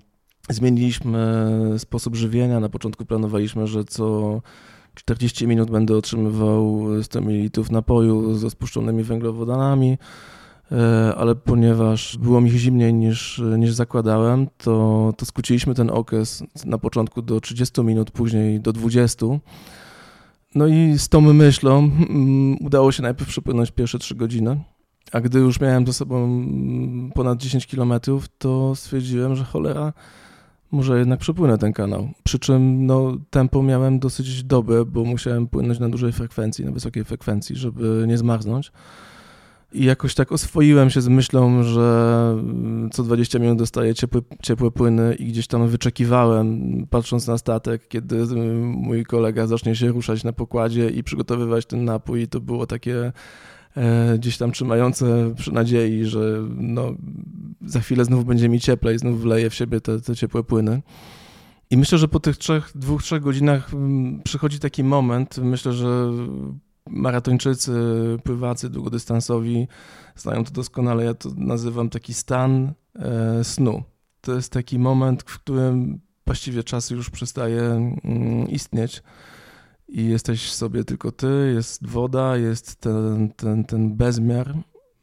zmieniliśmy 0.49 1.45
sposób 1.77 2.15
żywienia. 2.15 2.59
Na 2.59 2.69
początku 2.69 3.05
planowaliśmy, 3.05 3.67
że 3.67 3.85
co 3.85 4.41
40 4.95 5.47
minut 5.47 5.71
będę 5.71 5.97
otrzymywał 5.97 6.85
100 7.03 7.21
ml 7.21 7.61
napoju 7.71 8.35
ze 8.35 8.49
spuszczonymi 8.49 9.03
węglowodanami. 9.03 9.97
E, 10.71 11.13
ale 11.17 11.35
ponieważ 11.35 12.17
było 12.17 12.41
mi 12.41 12.49
zimniej 12.49 12.93
niż, 12.93 13.41
niż 13.57 13.73
zakładałem, 13.73 14.47
to, 14.57 15.13
to 15.17 15.25
skróciliśmy 15.25 15.75
ten 15.75 15.89
okres 15.89 16.43
na 16.65 16.77
początku 16.77 17.21
do 17.21 17.41
30 17.41 17.81
minut, 17.81 18.11
później 18.11 18.59
do 18.59 18.73
20. 18.73 19.25
No 20.55 20.67
i 20.67 20.93
z 20.97 21.09
tą 21.09 21.21
myślą 21.21 21.77
mm, 21.77 22.57
udało 22.61 22.91
się 22.91 23.03
najpierw 23.03 23.29
przepłynąć 23.29 23.71
pierwsze 23.71 23.99
3 23.99 24.15
godziny, 24.15 24.57
a 25.11 25.21
gdy 25.21 25.39
już 25.39 25.59
miałem 25.59 25.83
do 25.83 25.93
sobą 25.93 26.45
ponad 27.15 27.37
10 27.39 27.67
kilometrów, 27.67 28.27
to 28.37 28.75
stwierdziłem, 28.75 29.35
że 29.35 29.43
cholera, 29.43 29.93
może 30.71 30.99
jednak 30.99 31.19
przepłynę 31.19 31.57
ten 31.57 31.73
kanał. 31.73 32.09
Przy 32.23 32.39
czym 32.39 32.85
no, 32.85 33.17
tempo 33.29 33.63
miałem 33.63 33.99
dosyć 33.99 34.43
dobre, 34.43 34.85
bo 34.85 35.05
musiałem 35.05 35.47
płynąć 35.47 35.79
na 35.79 35.89
dużej 35.89 36.11
frekwencji, 36.11 36.65
na 36.65 36.71
wysokiej 36.71 37.03
frekwencji, 37.03 37.55
żeby 37.55 38.05
nie 38.07 38.17
zmarznąć. 38.17 38.71
I 39.73 39.85
jakoś 39.85 40.15
tak 40.15 40.31
oswoiłem 40.31 40.89
się 40.89 41.01
z 41.01 41.07
myślą, 41.07 41.63
że 41.63 42.35
co 42.91 43.03
20 43.03 43.39
minut 43.39 43.57
dostaję 43.57 43.95
ciepłe, 43.95 44.21
ciepłe 44.41 44.71
płyny 44.71 45.15
i 45.15 45.25
gdzieś 45.25 45.47
tam 45.47 45.67
wyczekiwałem, 45.67 46.87
patrząc 46.89 47.27
na 47.27 47.37
statek, 47.37 47.87
kiedy 47.87 48.25
mój 48.63 49.03
kolega 49.03 49.47
zacznie 49.47 49.75
się 49.75 49.87
ruszać 49.87 50.23
na 50.23 50.33
pokładzie 50.33 50.89
i 50.89 51.03
przygotowywać 51.03 51.65
ten 51.65 51.85
napój. 51.85 52.21
I 52.21 52.27
to 52.27 52.39
było 52.39 52.67
takie 52.67 53.11
gdzieś 54.15 54.37
tam 54.37 54.51
trzymające 54.51 55.33
przy 55.35 55.51
nadziei, 55.51 56.05
że 56.05 56.47
no, 56.57 56.95
za 57.65 57.79
chwilę 57.79 58.05
znów 58.05 58.25
będzie 58.25 58.49
mi 58.49 58.59
cieplej, 58.59 58.99
znów 58.99 59.21
wleję 59.21 59.49
w 59.49 59.55
siebie 59.55 59.81
te, 59.81 60.01
te 60.01 60.15
ciepłe 60.15 60.43
płyny. 60.43 60.81
I 61.69 61.77
myślę, 61.77 61.97
że 61.97 62.07
po 62.07 62.19
tych 62.19 62.37
trzech, 62.37 62.71
dwóch, 62.75 63.03
trzech 63.03 63.21
godzinach 63.21 63.73
mm, 63.73 64.21
przychodzi 64.23 64.59
taki 64.59 64.83
moment, 64.83 65.37
myślę, 65.37 65.73
że 65.73 66.11
maratończycy, 66.89 67.73
pływacy 68.23 68.69
długodystansowi 68.69 69.67
znają 70.15 70.43
to 70.43 70.51
doskonale. 70.51 71.03
Ja 71.03 71.13
to 71.13 71.29
nazywam 71.35 71.89
taki 71.89 72.13
stan 72.13 72.73
e, 72.95 73.43
snu. 73.43 73.83
To 74.21 74.33
jest 74.33 74.53
taki 74.53 74.79
moment, 74.79 75.23
w 75.23 75.39
którym 75.39 75.99
właściwie 76.25 76.63
czas 76.63 76.89
już 76.89 77.09
przestaje 77.09 77.61
mm, 77.61 78.47
istnieć 78.47 79.03
i 79.87 80.05
jesteś 80.05 80.51
sobie 80.51 80.83
tylko 80.83 81.11
ty, 81.11 81.51
jest 81.55 81.87
woda, 81.87 82.37
jest 82.37 82.75
ten, 82.75 83.29
ten, 83.35 83.63
ten 83.63 83.95
bezmiar 83.95 84.53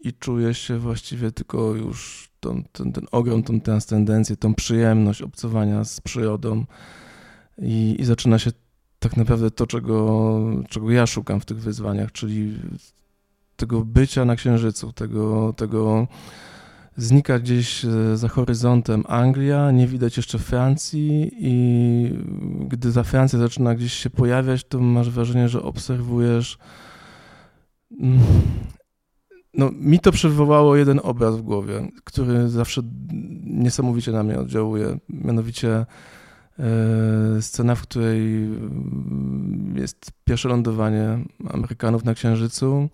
i 0.01 0.12
czujesz 0.12 0.59
się 0.59 0.79
właściwie 0.79 1.33
tylko 1.33 1.75
już 1.75 2.29
tą, 2.40 2.64
ten, 2.73 2.92
ten 2.92 3.07
ogrom, 3.12 3.42
tą 3.42 3.61
transcendencję, 3.61 4.37
tą 4.37 4.55
przyjemność 4.55 5.23
obcowania 5.23 5.85
z 5.85 6.01
przyrodą. 6.01 6.64
I, 7.59 7.97
i 7.99 8.05
zaczyna 8.05 8.38
się 8.38 8.51
tak 8.99 9.16
naprawdę 9.16 9.51
to, 9.51 9.66
czego, 9.66 10.40
czego 10.68 10.90
ja 10.90 11.07
szukam 11.07 11.40
w 11.40 11.44
tych 11.44 11.61
wyzwaniach, 11.61 12.12
czyli 12.12 12.59
tego 13.57 13.85
bycia 13.85 14.25
na 14.25 14.37
Księżycu, 14.37 14.92
tego, 14.92 15.53
tego 15.53 16.07
znika 16.96 17.38
gdzieś 17.38 17.85
e, 17.85 18.16
za 18.16 18.28
horyzontem 18.28 19.04
Anglia, 19.09 19.70
nie 19.70 19.87
widać 19.87 20.16
jeszcze 20.16 20.38
Francji 20.38 21.30
i 21.38 22.14
gdy 22.68 22.92
ta 22.92 23.02
Francja 23.02 23.38
zaczyna 23.38 23.74
gdzieś 23.74 23.92
się 23.92 24.11
pojawiać, 24.11 24.64
to 24.64 24.80
masz 24.80 25.11
wrażenie, 25.11 25.48
że 25.48 25.62
obserwujesz 25.62 26.59
mm, 28.00 28.20
no, 29.54 29.70
mi 29.72 30.00
to 30.00 30.12
przywołało 30.12 30.76
jeden 30.76 31.00
obraz 31.02 31.37
w 31.37 31.42
głowie, 31.42 31.88
który 32.04 32.48
zawsze 32.48 32.83
niesamowicie 33.44 34.12
na 34.12 34.22
mnie 34.22 34.38
oddziałuje. 34.38 34.98
Mianowicie 35.09 35.87
E, 36.59 37.42
scena, 37.42 37.74
w 37.74 37.83
której 37.83 38.44
mm, 38.44 39.74
jest 39.76 40.12
pierwsze 40.24 40.48
lądowanie 40.48 41.18
Amerykanów 41.48 42.04
na 42.04 42.14
Księżycu 42.14 42.88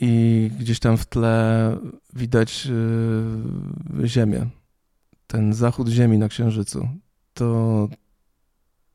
i 0.00 0.50
gdzieś 0.60 0.80
tam 0.80 0.96
w 0.96 1.06
tle 1.06 1.76
widać 2.14 2.68
e, 4.02 4.08
Ziemię, 4.08 4.46
ten 5.26 5.52
zachód 5.52 5.88
Ziemi 5.88 6.18
na 6.18 6.28
Księżycu. 6.28 6.88
To 7.34 7.88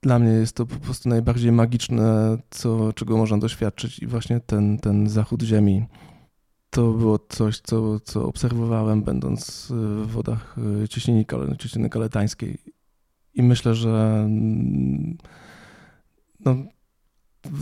dla 0.02 0.20
mnie 0.20 0.32
jest 0.32 0.56
to 0.56 0.66
po 0.66 0.76
prostu 0.76 1.10
najbardziej 1.10 1.52
magiczne, 1.52 2.38
co, 2.50 2.94
czego 2.94 3.18
można 3.18 3.38
doświadczyć 3.38 4.00
i 4.00 4.08
właśnie 4.08 4.40
ten, 4.40 4.78
ten 4.78 5.10
zachód 5.10 5.42
Ziemi. 5.42 5.86
To 6.70 6.92
było 6.92 7.20
coś, 7.30 7.60
co, 7.60 8.00
co 8.00 8.26
obserwowałem, 8.26 9.04
będąc 9.04 9.68
w 10.04 10.08
wodach 10.08 10.56
e, 10.84 10.88
cieśniny, 10.88 11.26
cieśniny 11.60 11.90
kaletańskiej 11.90 12.58
i 13.34 13.44
myślę, 13.44 13.76
że 13.76 14.24
mm, 14.26 15.18
no, 16.46 16.56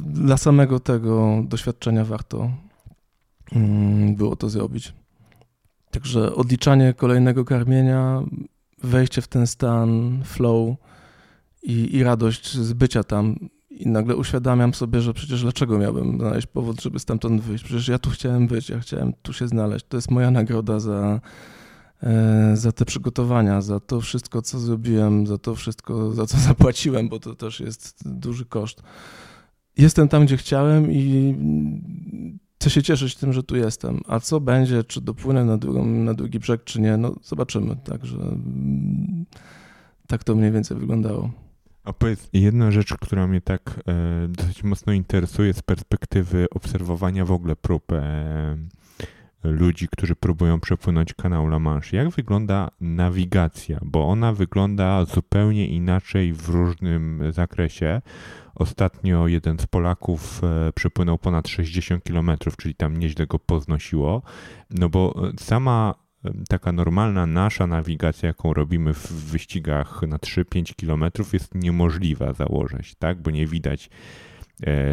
dla 0.06 0.38
samego 0.38 0.80
tego 0.80 1.43
doświadczenia 1.47 2.06
warto 2.06 2.51
było 4.16 4.36
to 4.36 4.50
zrobić. 4.50 4.94
Także 5.92 6.36
odliczanie 6.36 6.94
kolejnego 6.94 7.46
karmienia, 7.46 8.24
wejście 8.84 9.22
w 9.22 9.28
ten 9.28 9.48
stan 9.48 10.22
flow 10.24 10.76
i, 11.64 11.96
i 11.96 12.04
radość 12.04 12.58
z 12.58 12.74
bycia 12.74 13.04
tam. 13.04 13.36
I 13.70 13.88
nagle 13.88 14.16
uświadamiam 14.16 14.74
sobie, 14.74 15.02
że 15.02 15.14
przecież 15.14 15.42
dlaczego 15.42 15.80
miałbym 15.80 16.18
znaleźć 16.18 16.48
powód, 16.48 16.82
żeby 16.82 17.00
stamtąd 17.00 17.42
wyjść? 17.42 17.64
Przecież 17.64 17.88
ja 17.88 18.00
tu 18.00 18.10
chciałem 18.10 18.48
być, 18.48 18.70
ja 18.70 18.80
chciałem 18.80 19.14
tu 19.22 19.34
się 19.34 19.48
znaleźć. 19.48 19.86
To 19.90 19.98
jest 19.98 20.12
moja 20.12 20.32
nagroda 20.32 20.80
za, 20.80 21.20
E, 22.04 22.58
za 22.58 22.72
te 22.72 22.86
przygotowania, 22.86 23.62
za 23.62 23.80
to 23.80 24.02
wszystko, 24.02 24.42
co 24.42 24.60
zrobiłem, 24.60 25.28
za 25.28 25.38
to 25.38 25.56
wszystko, 25.56 26.12
za 26.12 26.26
co 26.26 26.38
zapłaciłem, 26.50 27.10
bo 27.10 27.20
to 27.20 27.36
też 27.36 27.60
jest 27.60 28.04
duży 28.06 28.46
koszt. 28.46 28.84
Jestem 29.78 30.08
tam, 30.08 30.26
gdzie 30.26 30.38
chciałem 30.38 30.92
i 30.92 31.36
chcę 32.62 32.69
się 32.69 32.84
cieszyć 32.84 33.15
tym, 33.15 33.34
że 33.34 33.43
tu 33.43 33.56
jestem. 33.56 34.02
A 34.08 34.19
co 34.19 34.39
będzie, 34.39 34.84
czy 34.84 35.02
dopłynę 35.02 35.45
na, 35.45 35.58
drugą, 35.58 35.86
na 35.86 36.13
brzeg, 36.13 36.63
czy 36.63 36.82
nie, 36.82 36.97
no 36.97 37.15
zobaczymy. 37.24 37.76
Także 37.76 38.17
mm, 38.17 39.26
tak 40.08 40.24
to 40.24 40.36
mniej 40.36 40.52
więcej 40.52 40.78
wyglądało. 40.78 41.32
A 41.84 41.93
powiedz, 41.93 42.30
jedna 42.34 42.71
rzecz, 42.71 42.93
która 42.93 43.28
mnie 43.28 43.41
tak 43.41 43.80
e, 43.88 44.28
dosyć 44.28 44.63
mocno 44.63 44.93
interesuje 44.93 45.54
z 45.54 45.62
perspektywy 45.62 46.47
obserwowania 46.52 47.26
w 47.26 47.32
ogóle 47.32 47.56
prób 47.56 47.91
e, 47.91 48.58
ludzi, 49.43 49.88
którzy 49.88 50.15
próbują 50.15 50.60
przepłynąć 50.60 51.13
kanał 51.13 51.47
La 51.47 51.60
Manche. 51.60 51.97
Jak 51.97 52.10
wygląda 52.10 52.71
nawigacja? 52.82 53.80
Bo 53.82 54.08
ona 54.08 54.34
wygląda 54.34 55.06
zupełnie 55.06 55.67
inaczej 55.67 56.34
w 56.34 56.49
różnym 56.49 57.23
zakresie. 57.30 58.01
Ostatnio 58.56 59.27
jeden 59.27 59.60
z 59.60 59.67
Polaków 59.67 60.41
e, 60.43 60.71
przepłynął 60.73 61.17
ponad 61.17 61.47
60 61.47 62.04
km, 62.04 62.32
czyli 62.58 62.75
tam 62.75 62.97
nieźle 62.97 63.27
go 63.27 63.39
poznosiło. 63.39 64.21
No 64.69 64.89
bo 64.89 65.15
e, 65.27 65.32
sama 65.39 65.95
e, 66.25 66.32
taka 66.49 66.71
normalna 66.71 67.25
nasza 67.25 67.67
nawigacja, 67.67 68.27
jaką 68.27 68.54
robimy 68.54 68.93
w 68.93 69.12
wyścigach 69.12 70.01
na 70.08 70.17
3-5 70.17 70.75
km, 70.75 71.12
jest 71.34 71.56
niemożliwa 71.56 72.34
założyć, 72.34 72.95
tak? 72.95 73.21
Bo 73.21 73.32
nie 73.32 73.47
widać 73.47 73.89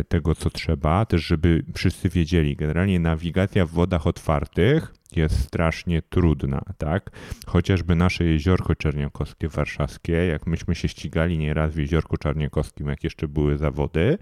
tego, 0.09 0.35
co 0.35 0.51
trzeba, 0.51 1.07
też 1.07 1.27
żeby 1.27 1.65
wszyscy 1.75 2.09
wiedzieli. 2.09 2.57
Generalnie 2.57 3.01
nawigacja 3.01 3.67
w 3.67 3.71
wodach 3.71 4.07
otwartych 4.07 4.95
jest 5.17 5.41
strasznie 5.41 6.03
trudna, 6.03 6.63
tak? 6.79 7.11
Chociażby 7.47 7.95
nasze 7.95 8.25
jeziorko 8.25 8.75
czerniakowskie 8.75 9.49
warszawskie, 9.49 10.13
jak 10.13 10.47
myśmy 10.47 10.75
się 10.75 10.89
ścigali 10.89 11.39
nieraz 11.39 11.75
w 11.75 11.79
jeziorku 11.79 12.17
czarniakowskim, 12.17 12.89
jak 12.89 13.05
jeszcze 13.05 13.29
były 13.29 13.59
zawody, 13.59 14.19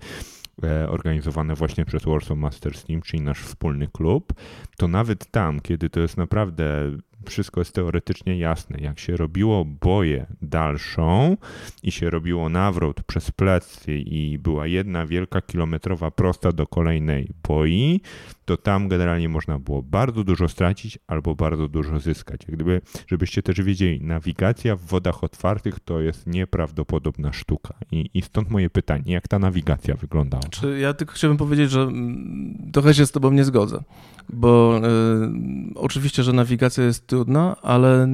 e, 0.64 0.88
organizowane 0.88 1.54
właśnie 1.54 1.84
przez 1.84 2.04
Warsaw 2.04 2.38
Masters 2.38 2.84
Team, 2.84 3.02
czyli 3.02 3.22
nasz 3.22 3.40
wspólny 3.40 3.88
klub, 3.88 4.32
to 4.76 4.88
nawet 4.88 5.30
tam, 5.30 5.60
kiedy 5.60 5.90
to 5.90 6.00
jest 6.00 6.16
naprawdę 6.16 6.90
wszystko 7.30 7.60
jest 7.60 7.74
teoretycznie 7.74 8.38
jasne. 8.38 8.78
Jak 8.80 8.98
się 8.98 9.16
robiło 9.16 9.64
boję 9.64 10.26
dalszą 10.42 11.36
i 11.82 11.90
się 11.90 12.10
robiło 12.10 12.48
nawrót 12.48 13.02
przez 13.02 13.30
plecy 13.30 13.98
i 13.98 14.38
była 14.38 14.66
jedna 14.66 15.06
wielka 15.06 15.40
kilometrowa 15.40 16.10
prosta 16.10 16.52
do 16.52 16.66
kolejnej 16.66 17.30
boi, 17.48 18.00
to 18.44 18.56
tam 18.56 18.88
generalnie 18.88 19.28
można 19.28 19.58
było 19.58 19.82
bardzo 19.82 20.24
dużo 20.24 20.48
stracić 20.48 20.98
albo 21.06 21.34
bardzo 21.34 21.68
dużo 21.68 21.98
zyskać. 21.98 22.40
Jak 22.48 22.56
gdyby, 22.56 22.80
żebyście 23.06 23.42
też 23.42 23.62
wiedzieli, 23.62 24.00
nawigacja 24.04 24.76
w 24.76 24.80
wodach 24.80 25.24
otwartych 25.24 25.80
to 25.80 26.00
jest 26.00 26.26
nieprawdopodobna 26.26 27.32
sztuka. 27.32 27.74
I, 27.92 28.10
i 28.14 28.22
stąd 28.22 28.50
moje 28.50 28.70
pytanie, 28.70 29.12
jak 29.12 29.28
ta 29.28 29.38
nawigacja 29.38 29.94
wyglądała? 29.94 30.42
Ja 30.80 30.94
tylko 30.94 31.14
chciałbym 31.14 31.38
powiedzieć, 31.38 31.70
że 31.70 31.80
mm, 31.80 32.70
trochę 32.72 32.94
się 32.94 33.06
z 33.06 33.12
tobą 33.12 33.30
nie 33.30 33.44
zgodzę, 33.44 33.82
bo 34.28 34.78
y, 34.78 35.74
oczywiście, 35.74 36.22
że 36.22 36.32
nawigacja 36.32 36.84
jest 36.84 37.14
trudna, 37.16 37.56
ale 37.62 38.08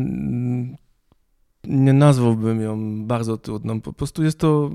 nie 1.65 1.93
nazwałbym 1.93 2.61
ją 2.61 3.05
bardzo 3.07 3.37
trudną. 3.37 3.81
Po 3.81 3.93
prostu 3.93 4.25
jest 4.25 4.39
to 4.39 4.71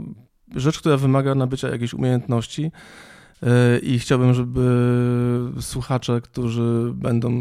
rzecz, 0.56 0.80
która 0.80 0.98
wymaga 0.98 1.36
nabycia 1.36 1.70
jakiejś 1.70 1.94
umiejętności 1.94 2.72
i 3.82 4.00
chciałbym, 4.00 4.34
żeby 4.34 4.62
słuchacze, 5.60 6.22
którzy 6.22 6.92
będą 6.94 7.32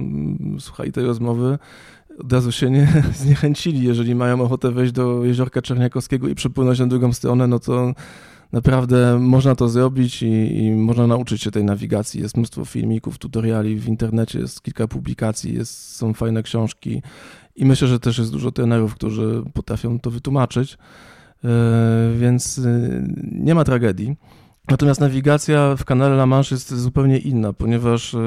słuchali 0.59 0.93
tej 0.93 1.05
rozmowy, 1.05 1.59
od 2.19 2.33
razu 2.33 2.53
się 2.53 2.71
nie 2.71 3.03
zniechęcili. 3.23 3.83
Jeżeli 3.87 4.15
mają 4.15 4.41
ochotę 4.41 4.71
wejść 4.71 4.93
do 4.93 5.25
jeziorka 5.25 5.63
Czerniakowskiego 5.63 6.29
i 6.29 6.35
przepłynąć 6.35 6.79
na 6.79 6.87
drugą 6.87 7.13
stronę, 7.13 7.47
no 7.47 7.59
to 7.59 7.95
naprawdę 8.53 9.19
można 9.19 9.55
to 9.55 9.69
zrobić 9.69 10.23
i, 10.23 10.59
i, 10.63 10.71
można 10.71 11.07
nauczyć 11.07 11.43
się 11.43 11.51
tej 11.51 11.65
nawigacji. 11.65 12.23
Jest 12.23 12.37
mnóstwo 12.37 12.65
filmików, 12.65 13.19
tutoriali 13.19 13.77
w 13.77 13.89
internecie, 13.89 14.39
jest 14.39 14.63
kilka 14.63 14.89
publikacji, 14.89 15.55
jest, 15.55 15.97
są 15.97 16.15
fajne 16.15 16.43
książki 16.43 17.03
i 17.57 17.65
myślę, 17.65 17.89
że 17.89 18.01
też 18.01 18.19
jest 18.19 18.33
dużo 18.33 18.53
trenerów, 18.53 18.95
którzy 18.95 19.43
potrafią 19.55 20.01
to 20.01 20.11
wytłumaczyć, 20.11 20.79
e, 21.45 21.49
więc 22.19 22.59
e, 22.59 22.91
nie 23.33 23.55
ma 23.55 23.65
tragedii. 23.65 24.17
Natomiast 24.71 25.01
nawigacja 25.01 25.77
w 25.77 25.85
kanale 25.85 26.15
La 26.15 26.27
Manche 26.27 26.55
jest 26.55 26.75
zupełnie 26.75 27.19
inna, 27.19 27.53
ponieważ, 27.53 28.15
e, 28.15 28.19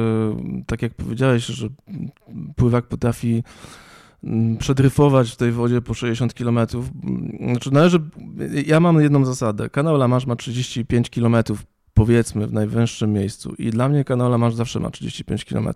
tak 0.65 0.82
jak 0.82 0.93
powiedziałeś, 0.93 1.45
że 1.45 1.67
pływak 2.55 2.86
potrafi 2.86 3.43
przedryfować 4.59 5.32
w 5.32 5.36
tej 5.36 5.51
wodzie 5.51 5.82
po 5.82 5.93
60 5.93 6.34
km. 6.34 6.59
Znaczy 7.51 7.74
należy, 7.74 7.99
ja 8.65 8.80
mam 8.80 9.01
jedną 9.01 9.26
zasadę. 9.26 9.70
Kanał 9.70 9.95
La 9.95 10.07
Manche 10.07 10.28
ma 10.28 10.36
35 10.36 11.09
km, 11.09 11.36
powiedzmy, 11.93 12.47
w 12.47 12.53
najwęższym 12.53 13.13
miejscu 13.13 13.53
i 13.57 13.70
dla 13.70 13.89
mnie 13.89 14.03
kanał 14.03 14.28
La 14.28 14.38
Manche 14.38 14.57
zawsze 14.57 14.80
ma 14.80 14.89
35 14.89 15.45
km. 15.45 15.70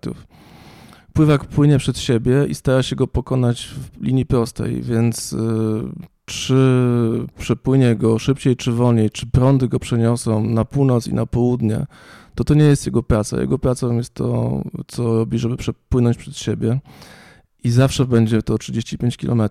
Pływak 1.14 1.46
płynie 1.46 1.78
przed 1.78 1.98
siebie 1.98 2.46
i 2.48 2.56
stara 2.56 2.84
się 2.84 2.96
go 2.96 3.08
pokonać 3.08 3.66
w 3.66 4.04
linii 4.04 4.26
prostej, 4.26 4.82
więc 4.82 5.34
e, 5.34 5.38
czy 6.26 6.56
przepłynie 7.38 7.96
go 7.96 8.20
szybciej 8.20 8.56
czy 8.56 8.72
wolniej, 8.72 9.10
czy 9.10 9.28
prądy 9.28 9.68
go 9.68 9.80
przeniosą 9.80 10.44
na 10.44 10.66
północ 10.66 11.08
i 11.08 11.14
na 11.14 11.26
południe, 11.26 11.86
to 12.36 12.44
to 12.44 12.54
nie 12.54 12.64
jest 12.64 12.86
jego 12.86 13.04
praca. 13.04 13.42
Jego 13.42 13.60
pracą 13.60 13.98
jest 13.98 14.14
to, 14.14 14.62
co 14.88 15.04
robi, 15.04 15.40
żeby 15.40 15.58
przepłynąć 15.58 16.18
przed 16.18 16.38
siebie 16.38 16.80
i 17.64 17.70
zawsze 17.70 18.06
będzie 18.06 18.42
to 18.42 18.58
35 18.58 19.18
km. 19.18 19.42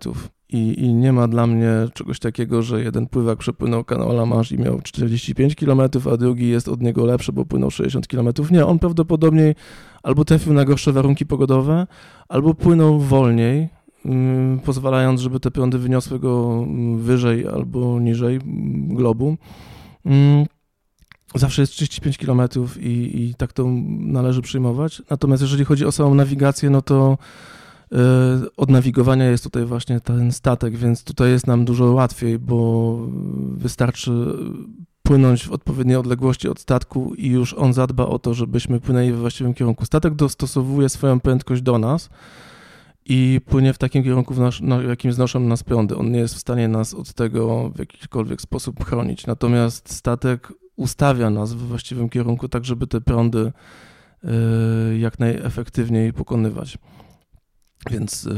I, 0.49 0.85
I, 0.85 0.95
nie 0.95 1.13
ma 1.13 1.29
dla 1.29 1.47
mnie 1.47 1.71
czegoś 1.95 2.19
takiego, 2.19 2.63
że 2.63 2.83
jeden 2.83 3.07
pływak 3.07 3.39
przepłynął 3.39 3.85
kanał 3.85 4.11
La 4.11 4.27
Manche 4.27 4.55
i 4.55 4.59
miał 4.59 4.81
45 4.81 5.55
km, 5.55 5.81
a 6.13 6.17
drugi 6.17 6.49
jest 6.49 6.69
od 6.69 6.83
niego 6.83 7.07
lepszy, 7.07 7.33
bo 7.33 7.45
płynął 7.45 7.71
60 7.71 8.07
km. 8.07 8.29
Nie, 8.51 8.67
on 8.67 8.79
prawdopodobnie 8.79 9.55
albo 10.03 10.25
trafił 10.25 10.53
na 10.53 10.65
gorsze 10.65 10.93
warunki 10.93 11.27
pogodowe, 11.27 11.87
albo 12.29 12.55
płynął 12.55 13.01
wolniej, 13.01 13.69
Mm, 14.07 14.61
pozwalając, 14.61 15.21
żeby 15.21 15.41
te 15.41 15.51
prądy 15.51 15.79
wyniosły 15.79 16.19
go 16.19 16.65
mm, 16.67 16.99
wyżej 16.99 17.47
albo 17.47 18.01
niżej 18.01 18.37
mm, 18.37 18.95
globu. 18.95 19.37
Zawsze 21.35 21.63
jest 21.63 21.73
35 21.73 22.19
km 22.19 22.43
i, 22.81 23.23
i 23.23 23.35
tak 23.35 23.53
to 23.53 23.67
należy 23.99 24.43
przyjmować. 24.43 25.03
Natomiast 25.11 25.43
jeżeli 25.43 25.65
chodzi 25.65 25.85
o 25.85 25.93
samą 25.93 26.15
nawigację, 26.15 26.71
no 26.71 26.83
to 26.83 27.19
od 28.57 28.70
nawigowania 28.70 29.30
jest 29.30 29.45
tutaj 29.45 29.64
właśnie 29.64 30.01
ten 30.01 30.32
statek, 30.32 30.76
więc 30.76 31.05
tutaj 31.05 31.30
jest 31.30 31.47
nam 31.47 31.64
dużo 31.64 31.84
łatwiej, 31.84 32.38
bo 32.38 32.99
wystarczy 33.57 34.12
płynąć 35.03 35.47
w 35.47 35.53
odpowiedniej 35.53 35.97
odległości 35.97 36.49
od 36.49 36.61
statku 36.61 37.14
i 37.14 37.28
już 37.28 37.55
on 37.55 37.72
zadba 37.72 38.07
o 38.07 38.18
to, 38.18 38.34
żebyśmy 38.34 38.80
płynęli 38.80 39.12
we 39.12 39.16
właściwym 39.16 39.55
kierunku. 39.55 39.86
Statek 39.86 40.14
dostosowuje 40.14 40.88
swoją 40.88 41.20
prędkość 41.20 41.62
do 41.62 41.78
nas, 41.78 42.11
i 43.07 43.40
płynie 43.47 43.72
w 43.72 43.78
takim 43.78 44.05
kierunku, 44.05 44.34
w, 44.34 44.38
nasz, 44.38 44.62
w 44.62 44.88
jakim 44.88 45.12
znoszą 45.12 45.40
nas 45.40 45.62
prądy. 45.62 45.97
On 45.97 46.11
nie 46.11 46.18
jest 46.18 46.34
w 46.34 46.38
stanie 46.38 46.68
nas 46.68 46.95
od 46.95 47.12
tego 47.12 47.70
w 47.70 47.78
jakikolwiek 47.78 48.40
sposób 48.40 48.84
chronić. 48.84 49.26
Natomiast 49.26 49.93
statek 49.93 50.53
ustawia 50.76 51.30
nas 51.30 51.53
w 51.53 51.59
właściwym 51.59 52.09
kierunku, 52.09 52.49
tak 52.49 52.64
żeby 52.64 52.86
te 52.86 53.01
prądy 53.01 53.53
y, 54.24 54.99
jak 54.99 55.18
najefektywniej 55.18 56.12
pokonywać. 56.12 56.78
Więc 57.91 58.26
y, 58.26 58.30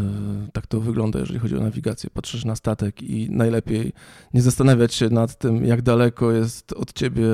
tak 0.52 0.66
to 0.66 0.80
wygląda, 0.80 1.18
jeżeli 1.18 1.38
chodzi 1.38 1.56
o 1.56 1.60
nawigację. 1.60 2.10
Patrzysz 2.10 2.44
na 2.44 2.56
statek 2.56 3.02
i 3.02 3.30
najlepiej 3.30 3.92
nie 4.34 4.42
zastanawiać 4.42 4.94
się 4.94 5.08
nad 5.08 5.38
tym, 5.38 5.64
jak 5.64 5.82
daleko 5.82 6.32
jest 6.32 6.72
od 6.72 6.92
ciebie 6.92 7.26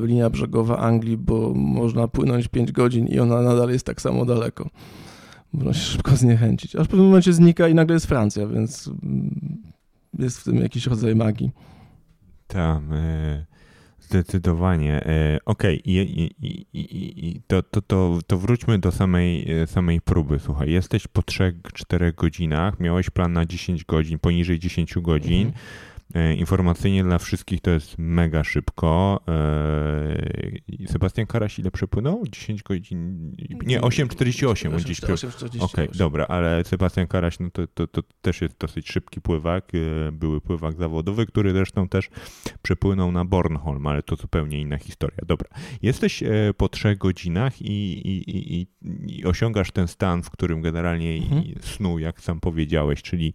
linia 0.00 0.30
brzegowa 0.30 0.78
Anglii, 0.78 1.16
bo 1.16 1.54
można 1.54 2.08
płynąć 2.08 2.48
5 2.48 2.72
godzin 2.72 3.06
i 3.06 3.18
ona 3.18 3.42
nadal 3.42 3.70
jest 3.70 3.86
tak 3.86 4.00
samo 4.00 4.24
daleko. 4.24 4.70
Można 5.52 5.72
się 5.72 5.80
szybko 5.80 6.16
zniechęcić. 6.16 6.76
Aż 6.76 6.86
w 6.86 6.90
pewnym 6.90 7.06
momencie 7.06 7.32
znika 7.32 7.68
i 7.68 7.74
nagle 7.74 7.94
jest 7.94 8.06
Francja, 8.06 8.46
więc 8.46 8.90
mm, 9.02 9.62
jest 10.18 10.38
w 10.38 10.44
tym 10.44 10.56
jakiś 10.56 10.86
rodzaj 10.86 11.14
magii. 11.14 11.50
Tam, 12.46 12.92
e, 12.92 13.46
zdecydowanie. 14.14 15.06
E, 15.06 15.38
Okej, 15.44 15.82
okay. 15.86 16.30
To, 17.46 17.62
to, 17.62 17.82
to, 17.82 18.18
to 18.26 18.38
wróćmy 18.38 18.78
do 18.78 18.92
samej, 18.92 19.62
e, 19.62 19.66
samej 19.66 20.00
próby. 20.00 20.38
Słuchaj, 20.38 20.70
jesteś 20.70 21.06
po 21.06 21.22
3-4 21.22 22.14
godzinach, 22.14 22.80
miałeś 22.80 23.10
plan 23.10 23.32
na 23.32 23.46
10 23.46 23.84
godzin, 23.84 24.18
poniżej 24.18 24.58
10 24.58 24.94
godzin. 24.94 25.46
Mhm 25.46 25.93
informacyjnie 26.36 27.04
dla 27.04 27.18
wszystkich 27.18 27.60
to 27.60 27.70
jest 27.70 27.94
mega 27.98 28.44
szybko. 28.44 29.20
E, 29.28 30.86
Sebastian 30.86 31.26
Karaś 31.26 31.58
ile 31.58 31.70
przepłynął? 31.70 32.24
10 32.30 32.62
godzin? 32.62 33.32
Nie, 33.66 33.80
8,48 33.80 34.74
on 34.74 34.80
dziś 34.80 35.04
Okej, 35.04 35.30
okay, 35.60 35.88
dobra, 35.94 36.26
ale 36.26 36.64
Sebastian 36.64 37.06
Karaś 37.06 37.38
no 37.40 37.50
to, 37.50 37.66
to, 37.66 37.86
to 37.86 38.02
też 38.22 38.40
jest 38.40 38.58
dosyć 38.58 38.88
szybki 38.88 39.20
pływak, 39.20 39.72
e, 39.74 40.12
były 40.12 40.40
pływak 40.40 40.76
zawodowy, 40.76 41.26
który 41.26 41.52
zresztą 41.52 41.88
też 41.88 42.10
przepłynął 42.62 43.12
na 43.12 43.24
Bornholm, 43.24 43.86
ale 43.86 44.02
to 44.02 44.16
zupełnie 44.16 44.60
inna 44.60 44.78
historia. 44.78 45.18
Dobra, 45.26 45.48
jesteś 45.82 46.22
po 46.56 46.68
trzech 46.68 46.98
godzinach 46.98 47.62
i, 47.62 48.08
i, 48.08 48.56
i, 48.56 48.66
i 49.06 49.24
osiągasz 49.24 49.70
ten 49.70 49.88
stan, 49.88 50.22
w 50.22 50.30
którym 50.30 50.62
generalnie 50.62 51.14
mhm. 51.14 51.44
snu, 51.60 51.98
jak 51.98 52.20
sam 52.20 52.40
powiedziałeś, 52.40 53.02
czyli, 53.02 53.34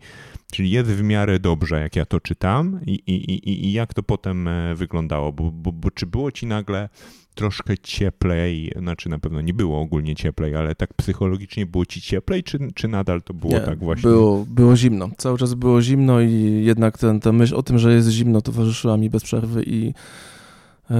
czyli 0.51 0.71
jest 0.71 0.89
w 0.89 1.03
miarę 1.03 1.39
dobrze, 1.39 1.81
jak 1.81 1.95
ja 1.95 2.05
to 2.05 2.19
czytam, 2.19 2.68
i, 2.85 2.93
i, 2.93 3.33
i, 3.33 3.65
i 3.65 3.71
jak 3.71 3.93
to 3.93 4.03
potem 4.03 4.47
e, 4.47 4.75
wyglądało? 4.75 5.33
Bo, 5.33 5.51
bo, 5.51 5.71
bo 5.71 5.91
czy 5.91 6.05
było 6.05 6.31
ci 6.31 6.45
nagle 6.45 6.89
troszkę 7.35 7.77
cieplej, 7.77 8.71
znaczy 8.79 9.09
na 9.09 9.19
pewno 9.19 9.41
nie 9.41 9.53
było 9.53 9.81
ogólnie 9.81 10.15
cieplej, 10.15 10.55
ale 10.55 10.75
tak 10.75 10.93
psychologicznie 10.93 11.65
było 11.65 11.85
ci 11.85 12.01
cieplej, 12.01 12.43
czy, 12.43 12.59
czy 12.75 12.87
nadal 12.87 13.21
to 13.21 13.33
było 13.33 13.53
nie, 13.53 13.59
tak 13.59 13.79
właśnie? 13.79 14.09
Było, 14.09 14.45
było 14.45 14.75
zimno, 14.75 15.09
cały 15.17 15.37
czas 15.37 15.53
było 15.53 15.81
zimno 15.81 16.21
i 16.21 16.61
jednak 16.65 16.97
ten, 16.97 17.19
ta 17.19 17.31
myśl 17.31 17.55
o 17.55 17.63
tym, 17.63 17.79
że 17.79 17.93
jest 17.93 18.09
zimno 18.09 18.41
towarzyszyła 18.41 18.97
mi 18.97 19.09
bez 19.09 19.23
przerwy 19.23 19.63
i 19.63 19.85
yy, 19.85 20.95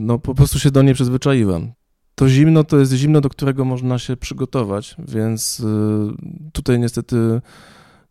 no 0.00 0.18
po 0.18 0.34
prostu 0.34 0.58
się 0.58 0.70
do 0.70 0.82
niej 0.82 0.94
przyzwyczaiłem. 0.94 1.72
To 2.14 2.28
zimno 2.28 2.64
to 2.64 2.78
jest 2.78 2.92
zimno, 2.92 3.20
do 3.20 3.28
którego 3.28 3.64
można 3.64 3.98
się 3.98 4.16
przygotować, 4.16 4.96
więc 5.08 5.58
yy, 5.58 6.14
tutaj 6.52 6.78
niestety 6.78 7.40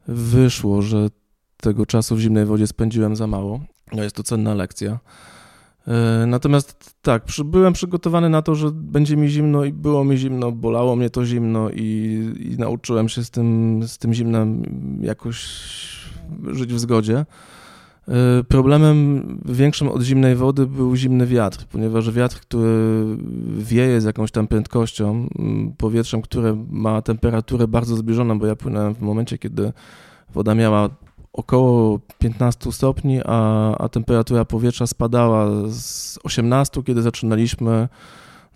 wyszło, 0.08 0.82
że 0.82 1.10
tego 1.62 1.86
czasu 1.86 2.16
w 2.16 2.20
zimnej 2.20 2.46
wodzie 2.46 2.68
spędziłem 2.68 3.16
za 3.16 3.28
mało. 3.28 3.60
No 3.94 4.04
jest 4.04 4.16
to 4.16 4.24
cenna 4.24 4.54
lekcja. 4.54 5.00
E, 5.88 6.26
natomiast 6.28 6.96
tak, 7.02 7.24
byłem 7.46 7.74
przygotowany 7.74 8.30
na 8.30 8.42
to, 8.42 8.56
że 8.56 8.72
będzie 8.72 9.18
mi 9.18 9.30
zimno 9.30 9.66
i 9.66 9.74
było 9.74 10.04
mi 10.04 10.18
zimno, 10.18 10.52
bolało 10.52 10.96
mnie 10.96 11.10
to 11.10 11.26
zimno 11.26 11.70
i, 11.70 12.30
i 12.40 12.56
nauczyłem 12.60 13.10
się 13.10 13.24
z 13.24 13.30
tym, 13.30 13.80
z 13.88 13.98
tym 13.98 14.14
zimnem 14.14 14.64
jakoś 15.02 15.46
żyć 16.52 16.74
w 16.74 16.80
zgodzie. 16.80 17.26
E, 18.08 18.44
problemem 18.44 19.24
większym 19.46 19.88
od 19.88 20.02
zimnej 20.02 20.36
wody 20.36 20.68
był 20.68 20.96
zimny 20.96 21.28
wiatr, 21.28 21.66
ponieważ 21.72 22.12
wiatr, 22.12 22.40
który 22.40 23.06
wieje 23.58 24.02
z 24.02 24.04
jakąś 24.04 24.32
tam 24.32 24.48
prędkością, 24.48 25.28
powietrzem, 25.78 26.22
które 26.22 26.66
ma 26.70 27.02
temperaturę 27.02 27.68
bardzo 27.68 27.96
zbliżoną, 27.96 28.40
bo 28.40 28.46
ja 28.46 28.56
płynąłem 28.56 28.96
w 28.96 29.02
momencie, 29.02 29.38
kiedy 29.38 29.74
woda 30.34 30.56
miała 30.56 30.90
około 31.34 32.00
15 32.20 32.72
stopni, 32.72 33.20
a, 33.26 33.76
a 33.78 33.90
temperatura 33.90 34.46
powietrza 34.46 34.88
spadała 34.88 35.48
z 35.70 36.20
18, 36.24 36.84
kiedy 36.84 37.02
zaczynaliśmy, 37.02 37.88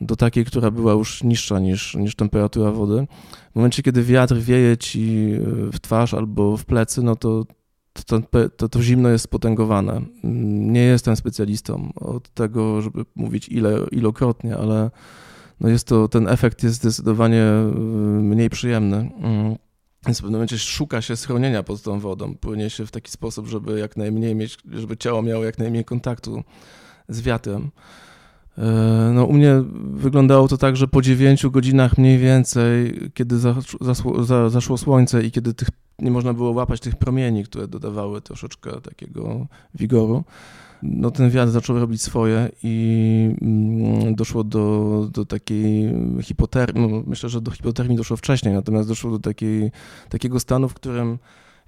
do 0.02 0.16
takiej, 0.16 0.46
która 0.46 0.72
była 0.72 0.94
już 0.94 1.24
niższa 1.24 1.60
niż, 1.60 1.96
niż 1.96 2.16
temperatura 2.16 2.72
wody. 2.72 3.08
W 3.52 3.56
momencie, 3.56 3.84
kiedy 3.84 4.04
wiatr 4.04 4.36
wieje 4.36 4.78
ci 4.78 5.30
w 5.74 5.80
twarz 5.82 6.14
albo 6.14 6.58
w 6.58 6.66
plecy, 6.66 7.04
no 7.04 7.16
to 7.16 7.46
to, 8.06 8.20
to, 8.58 8.70
to 8.70 8.82
zimno 8.82 9.10
jest 9.10 9.26
spotęgowane. 9.26 10.02
Nie 10.24 10.82
jestem 10.82 11.16
specjalistą 11.16 11.94
od 11.96 12.30
tego, 12.30 12.82
żeby 12.82 13.06
mówić 13.16 13.50
ile, 13.50 13.80
ilokrotnie, 13.92 14.58
ale 14.58 14.92
no 15.60 15.70
jest 15.70 15.88
to, 15.88 16.08
ten 16.08 16.28
efekt 16.28 16.64
jest 16.64 16.76
zdecydowanie 16.76 17.44
mniej 18.22 18.50
przyjemny. 18.50 19.12
Więc 20.06 20.18
w 20.18 20.22
pewnym 20.22 20.34
momencie 20.34 20.60
szuka 20.60 21.02
się 21.02 21.16
schronienia 21.16 21.64
pod 21.64 21.82
tą 21.82 22.00
wodą. 22.00 22.36
Płynie 22.36 22.70
się 22.70 22.86
w 22.86 22.92
taki 22.92 23.12
sposób, 23.12 23.48
żeby 23.48 23.80
jak 23.80 23.98
najmniej 23.98 24.36
mieć, 24.36 24.58
żeby 24.72 24.98
ciało 24.98 25.22
miało 25.22 25.44
jak 25.44 25.58
najmniej 25.58 25.86
kontaktu 25.86 26.44
z 27.10 27.22
wiatrem. 27.22 27.72
E, 28.58 29.12
no, 29.14 29.26
u 29.26 29.34
mnie 29.34 29.64
wyglądało 29.94 30.48
to 30.48 30.58
tak, 30.58 30.78
że 30.78 30.88
po 30.88 31.02
9 31.02 31.48
godzinach 31.48 31.98
mniej 31.98 32.18
więcej, 32.18 33.00
kiedy 33.14 33.40
zaszło, 33.82 34.24
zaszło 34.50 34.78
słońce 34.78 35.24
i 35.24 35.32
kiedy 35.32 35.54
tych, 35.54 35.70
nie 36.00 36.12
można 36.12 36.34
było 36.34 36.52
łapać 36.52 36.80
tych 36.80 36.96
promieni, 36.96 37.44
które 37.44 37.68
dodawały 37.68 38.22
troszeczkę 38.22 38.82
takiego 38.82 39.48
wigoru, 39.76 40.24
no 40.84 41.12
ten 41.12 41.30
wiatr 41.30 41.52
zaczął 41.52 41.80
robić 41.80 42.02
swoje 42.02 42.50
i 42.64 43.36
mm, 43.42 44.16
doszło 44.16 44.44
do, 44.44 45.08
do 45.12 45.26
takiej 45.26 45.94
hipotermii, 46.22 46.88
no 46.88 47.04
myślę, 47.08 47.30
że 47.30 47.42
do 47.42 47.52
hipotermii 47.52 47.98
doszło 47.98 48.18
wcześniej, 48.18 48.54
natomiast 48.54 48.90
doszło 48.90 49.12
do 49.12 49.20
takiej, 49.20 49.72
takiego 50.10 50.40
stanu, 50.40 50.70
w 50.70 50.74
którym 50.74 51.18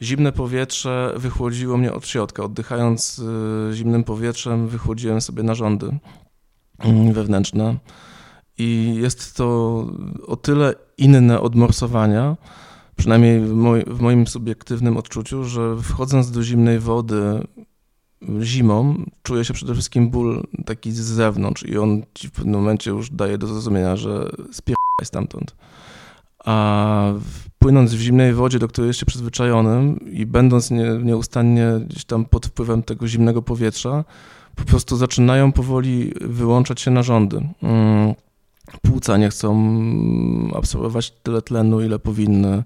zimne 0.02 0.32
powietrze 0.32 1.14
wychłodziło 1.18 1.78
mnie 1.78 1.94
od 1.94 2.08
środka. 2.08 2.44
Oddychając 2.44 3.20
y, 3.20 3.76
zimnym 3.76 4.04
powietrzem 4.04 4.68
wychłodziłem 4.68 5.22
sobie 5.22 5.44
narządy 5.44 5.98
mm, 6.80 7.14
wewnętrzne 7.14 7.78
i 8.58 8.96
jest 9.02 9.38
to 9.38 9.46
o 10.28 10.36
tyle 10.36 10.74
inne 10.98 11.40
od 11.40 11.56
morsowania, 11.56 12.38
przynajmniej 12.98 13.40
w, 13.40 13.54
moj, 13.54 13.84
w 13.88 14.00
moim 14.00 14.28
subiektywnym 14.28 14.98
odczuciu, 14.98 15.44
że 15.44 15.76
wchodząc 15.82 16.32
do 16.32 16.44
zimnej 16.44 16.80
wody 16.80 17.48
zimą 18.42 19.06
czuje 19.24 19.46
się 19.46 19.54
przede 19.54 19.74
wszystkim 19.74 20.10
ból 20.10 20.44
taki 20.66 20.92
z 20.92 20.96
zewnątrz 20.96 21.64
i 21.64 21.78
on 21.78 22.04
ci 22.14 22.28
w 22.28 22.32
pewnym 22.32 22.54
momencie 22.54 22.92
już 22.92 23.10
daje 23.10 23.38
do 23.38 23.48
zrozumienia, 23.48 23.96
że 23.96 24.30
spierdaj 24.52 25.06
stamtąd. 25.06 25.56
A 26.46 27.14
płynąc 27.60 27.94
w 27.94 28.00
zimnej 28.00 28.34
wodzie, 28.34 28.60
do 28.60 28.68
której 28.68 28.88
jest 28.88 29.00
się 29.00 29.06
przyzwyczajonym 29.06 30.00
i 30.12 30.26
będąc 30.26 30.72
nie, 30.72 30.86
nieustannie 31.04 31.68
gdzieś 31.90 32.06
tam 32.06 32.26
pod 32.26 32.46
wpływem 32.46 32.84
tego 32.84 33.08
zimnego 33.08 33.42
powietrza, 33.42 34.04
po 34.56 34.64
prostu 34.64 34.98
zaczynają 34.98 35.52
powoli 35.52 36.14
wyłączać 36.22 36.82
się 36.82 36.92
narządy. 36.92 37.50
Płuca 38.82 39.18
nie 39.18 39.30
chcą 39.30 39.58
absorbować 40.56 41.12
tyle 41.24 41.42
tlenu, 41.42 41.82
ile 41.82 42.00
powinny 42.00 42.64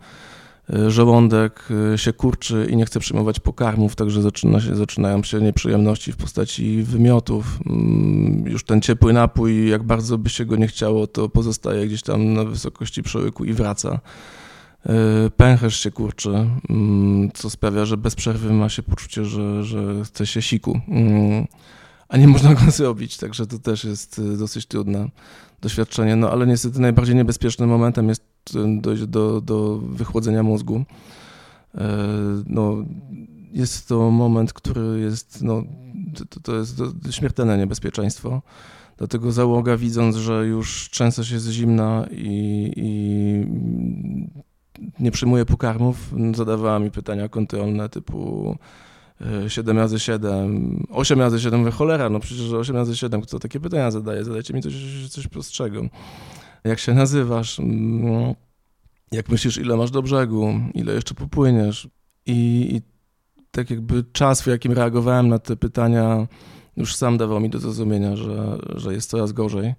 E, 0.73 0.91
żołądek 0.91 1.67
e, 1.93 1.97
się 1.97 2.13
kurczy 2.13 2.67
i 2.69 2.75
nie 2.75 2.85
chce 2.85 2.99
przyjmować 2.99 3.39
pokarmów, 3.39 3.95
także 3.95 4.21
zaczyna 4.21 4.61
się, 4.61 4.75
zaczynają 4.75 5.23
się 5.23 5.41
nieprzyjemności 5.41 6.11
w 6.11 6.17
postaci 6.17 6.83
wymiotów. 6.83 7.59
Mm, 7.65 8.43
już 8.47 8.63
ten 8.63 8.81
ciepły 8.81 9.13
napój, 9.13 9.69
jak 9.69 9.83
bardzo 9.83 10.17
by 10.17 10.29
się 10.29 10.45
go 10.45 10.55
nie 10.55 10.67
chciało, 10.67 11.07
to 11.07 11.29
pozostaje 11.29 11.87
gdzieś 11.87 12.01
tam 12.01 12.33
na 12.33 12.43
wysokości 12.43 13.03
przełyku 13.03 13.45
i 13.45 13.53
wraca. 13.53 13.99
E, 14.85 15.29
pęcherz 15.29 15.79
się 15.79 15.91
kurczy, 15.91 16.47
mm, 16.69 17.31
co 17.33 17.49
sprawia, 17.49 17.85
że 17.85 17.97
bez 17.97 18.15
przerwy 18.15 18.53
ma 18.53 18.69
się 18.69 18.83
poczucie, 18.83 19.25
że, 19.25 19.63
że 19.63 20.03
chce 20.03 20.27
się 20.27 20.41
siku, 20.41 20.79
mm, 20.87 21.47
a 22.09 22.17
nie 22.17 22.27
można 22.27 22.53
go 22.53 22.71
zrobić, 22.71 23.17
także 23.17 23.47
to 23.47 23.59
też 23.59 23.83
jest 23.83 24.21
dosyć 24.37 24.65
trudne 24.65 25.09
doświadczenie. 25.61 26.15
No 26.15 26.31
ale 26.31 26.47
niestety 26.47 26.81
najbardziej 26.81 27.15
niebezpiecznym 27.15 27.69
momentem 27.69 28.09
jest 28.09 28.23
dojść 28.81 29.05
do, 29.05 29.41
do 29.41 29.77
wychłodzenia 29.77 30.43
mózgu. 30.43 30.85
E, 31.75 31.97
no, 32.47 32.75
jest 33.53 33.87
to 33.87 34.11
moment, 34.11 34.53
który 34.53 34.99
jest, 34.99 35.41
no, 35.41 35.63
to, 36.29 36.39
to 36.39 36.55
jest 36.55 36.81
śmiertelne 37.11 37.57
niebezpieczeństwo. 37.57 38.41
Dlatego 38.97 39.31
załoga, 39.31 39.77
widząc, 39.77 40.15
że 40.15 40.45
już 40.45 40.89
często 40.89 41.23
się 41.23 41.35
jest 41.35 41.47
zimna 41.47 42.07
i, 42.11 42.73
i 42.75 43.45
nie 44.99 45.11
przyjmuje 45.11 45.45
pokarmów, 45.45 46.13
zadawała 46.35 46.79
mi 46.79 46.91
pytania 46.91 47.29
kontrolne 47.29 47.89
typu 47.89 48.57
7 49.47 49.77
razy 49.77 49.99
7, 49.99 50.85
8 50.89 51.19
razy 51.19 51.39
7, 51.39 51.71
cholera, 51.71 52.09
no 52.09 52.19
przecież 52.19 52.51
8 52.51 52.75
razy 52.75 52.97
7, 52.97 53.21
kto 53.21 53.39
takie 53.39 53.59
pytania 53.59 53.91
zadaje? 53.91 54.23
Zadajcie 54.23 54.53
mi 54.53 54.61
coś, 54.61 54.73
coś 55.09 55.27
prostszego. 55.27 55.81
Jak 56.63 56.79
się 56.79 56.93
nazywasz? 56.93 57.59
Mm, 57.59 58.35
jak 59.11 59.29
myślisz, 59.29 59.57
ile 59.57 59.77
masz 59.77 59.91
do 59.91 60.01
brzegu? 60.01 60.53
Ile 60.73 60.93
jeszcze 60.93 61.13
popłyniesz? 61.13 61.89
I, 62.25 62.67
i 62.75 62.81
tak 63.51 63.69
jakby 63.69 64.03
czas, 64.11 64.41
w 64.41 64.47
jakim 64.47 64.71
reagowałem 64.71 65.27
na 65.27 65.39
te 65.39 65.55
pytania, 65.55 66.27
już 66.77 66.95
sam 66.95 67.17
dawał 67.17 67.39
mi 67.39 67.49
do 67.49 67.59
zrozumienia, 67.59 68.15
że, 68.15 68.57
że 68.75 68.93
jest 68.93 69.09
coraz 69.09 69.31
gorzej. 69.31 69.73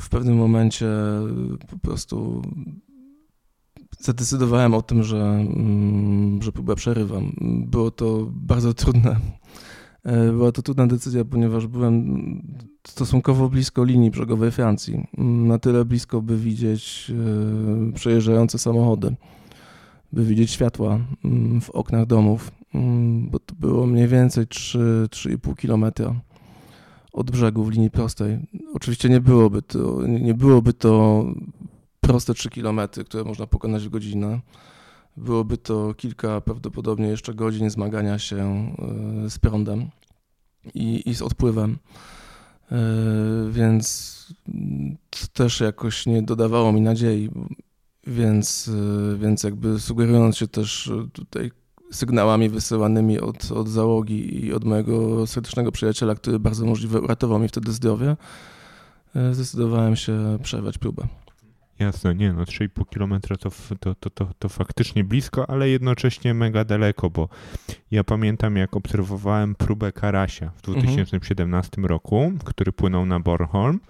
W 0.00 0.08
pewnym 0.08 0.36
momencie 0.36 0.86
po 1.70 1.78
prostu 1.78 2.42
zadecydowałem 4.00 4.74
o 4.74 4.82
tym, 4.82 5.02
że, 5.02 5.22
mm, 5.22 6.42
że 6.42 6.52
próbę 6.52 6.74
przerywam. 6.76 7.32
Było 7.66 7.90
to 7.90 8.28
bardzo 8.30 8.74
trudne. 8.74 9.16
E, 10.04 10.32
była 10.32 10.52
to 10.52 10.62
trudna 10.62 10.86
decyzja, 10.86 11.24
ponieważ 11.24 11.66
byłem 11.66 12.42
stosunkowo 12.86 13.48
blisko 13.48 13.84
linii 13.84 14.10
brzegowej 14.10 14.50
Francji. 14.50 15.06
Na 15.18 15.58
tyle 15.58 15.84
blisko, 15.84 16.22
by 16.22 16.36
widzieć 16.36 17.12
e, 17.90 17.92
przejeżdżające 17.92 18.58
samochody, 18.58 19.14
by 20.12 20.24
widzieć 20.24 20.50
światła 20.50 20.98
mm, 21.24 21.60
w 21.60 21.70
oknach 21.70 22.06
domów, 22.06 22.50
mm, 22.74 23.30
bo 23.30 23.38
to 23.38 23.54
było 23.54 23.86
mniej 23.86 24.08
więcej 24.08 24.46
3-3,5 24.46 25.56
kilometra 25.56 26.14
od 27.12 27.30
brzegu 27.30 27.64
w 27.64 27.70
linii 27.70 27.90
prostej. 27.90 28.38
Oczywiście 28.74 29.08
nie 29.08 29.20
byłoby 29.20 29.62
to, 29.62 30.06
nie 30.06 30.34
byłoby 30.34 30.72
to 30.72 31.24
proste 32.06 32.34
3 32.34 32.50
km, 32.50 32.80
które 33.06 33.24
można 33.24 33.46
pokonać 33.46 33.84
w 33.84 33.90
godzinę. 33.90 34.40
Byłoby 35.16 35.56
to 35.56 35.94
kilka 35.94 36.40
prawdopodobnie 36.40 37.08
jeszcze 37.08 37.34
godzin 37.34 37.70
zmagania 37.70 38.18
się 38.18 38.36
e, 39.26 39.30
z 39.30 39.38
prądem 39.38 39.90
i, 40.74 41.10
i 41.10 41.14
z 41.14 41.22
odpływem. 41.22 41.78
E, 42.72 42.76
więc 43.50 44.14
też 45.32 45.60
jakoś 45.60 46.06
nie 46.06 46.22
dodawało 46.22 46.72
mi 46.72 46.80
nadziei, 46.80 47.30
więc, 48.06 48.70
e, 49.14 49.18
więc 49.18 49.42
jakby 49.42 49.80
sugerując 49.80 50.36
się 50.36 50.48
też 50.48 50.90
tutaj 51.12 51.50
sygnałami 51.92 52.48
wysyłanymi 52.48 53.20
od, 53.20 53.52
od 53.52 53.68
załogi 53.68 54.44
i 54.44 54.52
od 54.52 54.64
mojego 54.64 55.26
serdecznego 55.26 55.72
przyjaciela, 55.72 56.14
który 56.14 56.38
bardzo 56.38 56.66
możliwe 56.66 57.00
uratował 57.00 57.38
mi 57.38 57.48
wtedy 57.48 57.72
zdrowie, 57.72 58.16
zdecydowałem 59.32 59.96
się 59.96 60.38
przerwać 60.42 60.78
próbę. 60.78 61.08
Jasne, 61.78 62.14
nie 62.14 62.32
no, 62.32 62.42
3,5 62.42 62.84
km 62.94 63.20
to, 63.20 63.50
to, 63.80 63.94
to, 63.94 64.10
to, 64.10 64.28
to 64.38 64.48
faktycznie 64.48 65.04
blisko, 65.04 65.50
ale 65.50 65.68
jednocześnie 65.68 66.34
mega 66.34 66.64
daleko, 66.64 67.10
bo 67.10 67.28
ja 67.90 68.04
pamiętam 68.04 68.56
jak 68.56 68.76
obserwowałem 68.76 69.54
próbę 69.54 69.92
Karasia 69.92 70.50
w 70.56 70.62
2017 70.62 71.70
mhm. 71.76 71.86
roku, 71.86 72.32
który 72.44 72.72
płynął 72.72 73.06
na 73.06 73.20
Bornholm, 73.20 73.80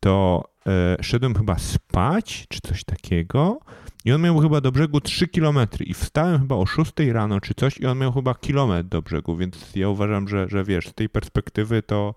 to 0.00 0.44
e, 0.66 0.96
szedłem 1.02 1.34
chyba 1.34 1.58
spać, 1.58 2.46
czy 2.48 2.60
coś 2.60 2.84
takiego 2.84 3.60
i 4.04 4.12
on 4.12 4.22
miał 4.22 4.38
chyba 4.38 4.60
do 4.60 4.72
brzegu 4.72 5.00
3 5.00 5.28
km 5.28 5.58
i 5.80 5.94
wstałem 5.94 6.40
chyba 6.40 6.56
o 6.56 6.66
6 6.66 6.92
rano 7.12 7.40
czy 7.40 7.54
coś 7.54 7.78
i 7.78 7.86
on 7.86 7.98
miał 7.98 8.12
chyba 8.12 8.34
kilometr 8.34 8.88
do 8.88 9.02
brzegu, 9.02 9.36
więc 9.36 9.76
ja 9.76 9.88
uważam, 9.88 10.28
że, 10.28 10.48
że 10.48 10.64
wiesz, 10.64 10.88
z 10.88 10.94
tej 10.94 11.08
perspektywy 11.08 11.82
to 11.82 12.14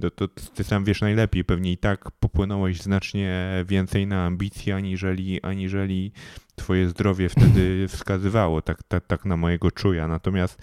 to, 0.00 0.10
to 0.10 0.28
ty 0.28 0.64
sam 0.64 0.84
wiesz 0.84 1.00
najlepiej, 1.00 1.44
pewnie 1.44 1.72
i 1.72 1.78
tak 1.78 2.10
popłynąłeś 2.10 2.80
znacznie 2.80 3.64
więcej 3.68 4.06
na 4.06 4.24
ambicje, 4.24 4.74
aniżeli, 4.74 5.42
aniżeli 5.42 6.12
twoje 6.56 6.88
zdrowie 6.88 7.28
wtedy 7.28 7.84
wskazywało, 7.88 8.62
tak, 8.62 8.82
tak, 8.82 9.06
tak 9.06 9.24
na 9.24 9.36
mojego 9.36 9.70
czuja. 9.70 10.08
Natomiast 10.08 10.62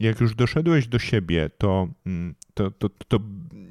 jak 0.00 0.20
już 0.20 0.34
doszedłeś 0.34 0.88
do 0.88 0.98
siebie, 0.98 1.50
to, 1.58 1.88
mm, 2.06 2.34
to, 2.54 2.70
to, 2.70 2.88
to 3.08 3.18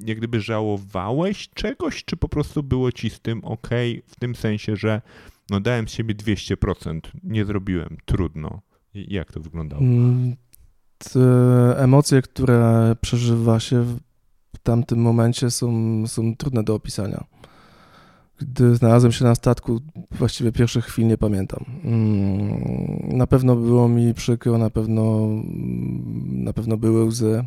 jak 0.06 0.18
gdyby 0.18 0.42
żałowałeś 0.42 1.50
czegoś, 1.50 2.06
czy 2.06 2.18
po 2.18 2.30
prostu 2.30 2.64
było 2.64 2.92
ci 2.92 3.10
z 3.10 3.20
tym 3.20 3.46
ok, 3.46 3.70
w 4.08 4.16
tym 4.20 4.36
sensie, 4.36 4.76
że 4.76 5.02
no 5.50 5.60
dałem 5.60 5.88
z 5.88 5.92
siebie 5.92 6.16
200%, 6.16 7.00
nie 7.24 7.46
zrobiłem, 7.46 7.98
trudno. 8.06 8.62
Jak 8.94 9.32
to 9.32 9.40
wyglądało? 9.40 9.82
Mm, 9.82 10.36
te 10.98 11.20
emocje, 11.78 12.22
które 12.22 12.96
przeżywa 13.02 13.60
się 13.60 13.98
w 14.56 14.60
tamtym 14.64 15.00
momencie 15.00 15.52
są, 15.52 15.72
są 16.08 16.36
trudne 16.36 16.64
do 16.64 16.76
opisania. 16.76 17.24
Gdy 18.40 18.76
znalazłem 18.76 19.12
się 19.12 19.26
na 19.26 19.36
statku, 19.36 19.80
właściwie 20.12 20.52
pierwszych 20.52 20.86
chwil 20.86 21.08
nie 21.08 21.18
pamiętam. 21.18 21.66
Mm, 21.84 23.18
na 23.18 23.28
pewno 23.28 23.56
było 23.56 23.90
mi 23.90 24.14
przykro, 24.14 24.58
na 24.58 24.70
pewno, 24.70 25.28
na 26.26 26.54
pewno 26.54 26.78
były 26.78 27.06
łzy 27.06 27.46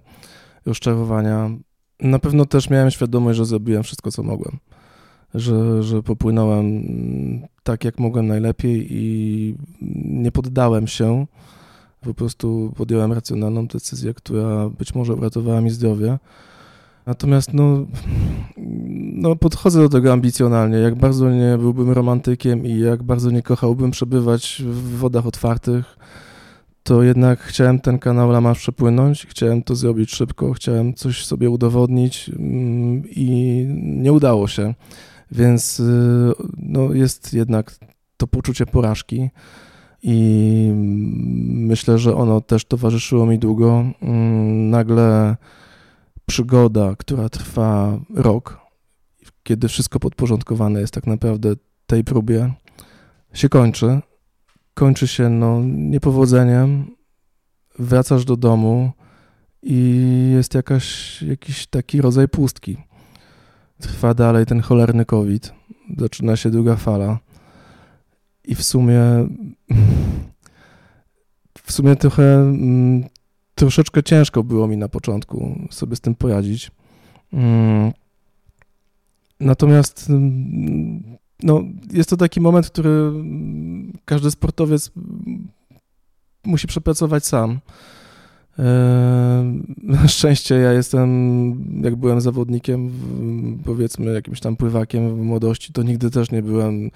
rozczarowania. 0.66 1.50
Na 2.00 2.18
pewno 2.18 2.44
też 2.44 2.70
miałem 2.70 2.90
świadomość, 2.90 3.36
że 3.36 3.44
zrobiłem 3.44 3.82
wszystko, 3.82 4.10
co 4.10 4.22
mogłem. 4.22 4.58
że, 5.34 5.82
że 5.82 6.02
popłynąłem 6.02 6.82
tak, 7.62 7.84
jak 7.84 7.98
mogłem 7.98 8.26
najlepiej 8.26 8.86
i 8.90 9.54
nie 10.04 10.32
poddałem 10.32 10.86
się. 10.86 11.26
Po 12.00 12.14
prostu 12.14 12.72
podjąłem 12.76 13.12
racjonalną 13.12 13.66
decyzję, 13.66 14.14
która 14.14 14.68
być 14.68 14.94
może 14.94 15.14
uratowała 15.14 15.60
mi 15.60 15.70
zdrowie. 15.70 16.18
Natomiast 17.10 17.54
no, 17.54 17.86
no, 19.12 19.36
podchodzę 19.36 19.80
do 19.80 19.88
tego 19.88 20.12
ambicjonalnie. 20.12 20.78
Jak 20.78 20.94
bardzo 20.94 21.30
nie 21.30 21.58
byłbym 21.58 21.90
romantykiem 21.90 22.66
i 22.66 22.78
jak 22.78 23.02
bardzo 23.02 23.30
nie 23.30 23.42
kochałbym 23.42 23.90
przebywać 23.90 24.62
w 24.66 24.98
wodach 24.98 25.26
otwartych, 25.26 25.98
to 26.82 27.02
jednak 27.02 27.40
chciałem 27.40 27.80
ten 27.80 27.98
kanał 27.98 28.30
Lama 28.30 28.54
przepłynąć, 28.54 29.26
chciałem 29.26 29.62
to 29.62 29.74
zrobić 29.74 30.10
szybko, 30.10 30.52
chciałem 30.52 30.94
coś 30.94 31.24
sobie 31.24 31.50
udowodnić 31.50 32.28
mm, 32.28 33.02
i 33.10 33.66
nie 33.82 34.12
udało 34.12 34.48
się. 34.48 34.74
Więc 35.32 35.80
y, 35.80 36.32
no, 36.56 36.94
jest 36.94 37.34
jednak 37.34 37.74
to 38.16 38.26
poczucie 38.26 38.66
porażki 38.66 39.30
i 40.02 40.70
myślę, 41.54 41.98
że 41.98 42.14
ono 42.14 42.40
też 42.40 42.64
towarzyszyło 42.64 43.26
mi 43.26 43.38
długo. 43.38 43.84
Mm, 44.02 44.70
nagle 44.70 45.36
przygoda, 46.30 46.94
która 46.98 47.28
trwa 47.28 47.98
rok, 48.14 48.60
kiedy 49.42 49.68
wszystko 49.68 50.00
podporządkowane 50.00 50.80
jest 50.80 50.94
tak 50.94 51.06
naprawdę 51.06 51.54
tej 51.86 52.04
próbie, 52.04 52.52
się 53.32 53.48
kończy. 53.48 54.00
Kończy 54.74 55.08
się 55.08 55.28
no, 55.28 55.60
niepowodzeniem, 55.64 56.96
wracasz 57.78 58.24
do 58.24 58.36
domu 58.36 58.92
i 59.62 60.30
jest 60.32 60.54
jakaś, 60.54 61.22
jakiś 61.22 61.66
taki 61.66 62.00
rodzaj 62.00 62.28
pustki. 62.28 62.76
Trwa 63.80 64.14
dalej 64.14 64.46
ten 64.46 64.60
cholerny 64.60 65.04
COVID, 65.04 65.52
zaczyna 65.98 66.36
się 66.36 66.50
druga 66.50 66.76
fala 66.76 67.18
i 68.44 68.54
w 68.54 68.62
sumie 68.62 69.00
w 71.66 71.72
sumie 71.72 71.96
trochę 71.96 72.34
mm, 72.34 73.04
troszeczkę 73.60 74.02
ciężko 74.02 74.42
było 74.42 74.68
mi 74.68 74.76
na 74.76 74.88
początku 74.88 75.58
sobie 75.70 75.96
z 75.96 76.00
tym 76.00 76.14
poradzić. 76.14 76.70
Mm. 77.32 77.92
Natomiast 79.40 80.10
mm, 80.10 81.02
no, 81.42 81.62
jest 81.92 82.10
to 82.10 82.16
taki 82.16 82.40
moment, 82.40 82.66
który 82.66 83.12
każdy 84.04 84.30
sportowiec 84.30 84.90
musi 86.44 86.66
przepracować 86.66 87.26
sam. 87.26 87.60
Na 89.82 90.08
szczęście 90.08 90.54
ja 90.54 90.72
jestem, 90.72 91.82
jak 91.84 91.96
byłem 91.96 92.20
zawodnikiem, 92.20 92.90
powiedzmy 93.64 94.12
jakimś 94.12 94.40
tam 94.40 94.56
pływakiem 94.56 95.16
w 95.16 95.22
młodości, 95.22 95.72
to 95.72 95.82
nigdy 95.82 96.10
też 96.10 96.30
nie 96.30 96.42
byłem 96.42 96.90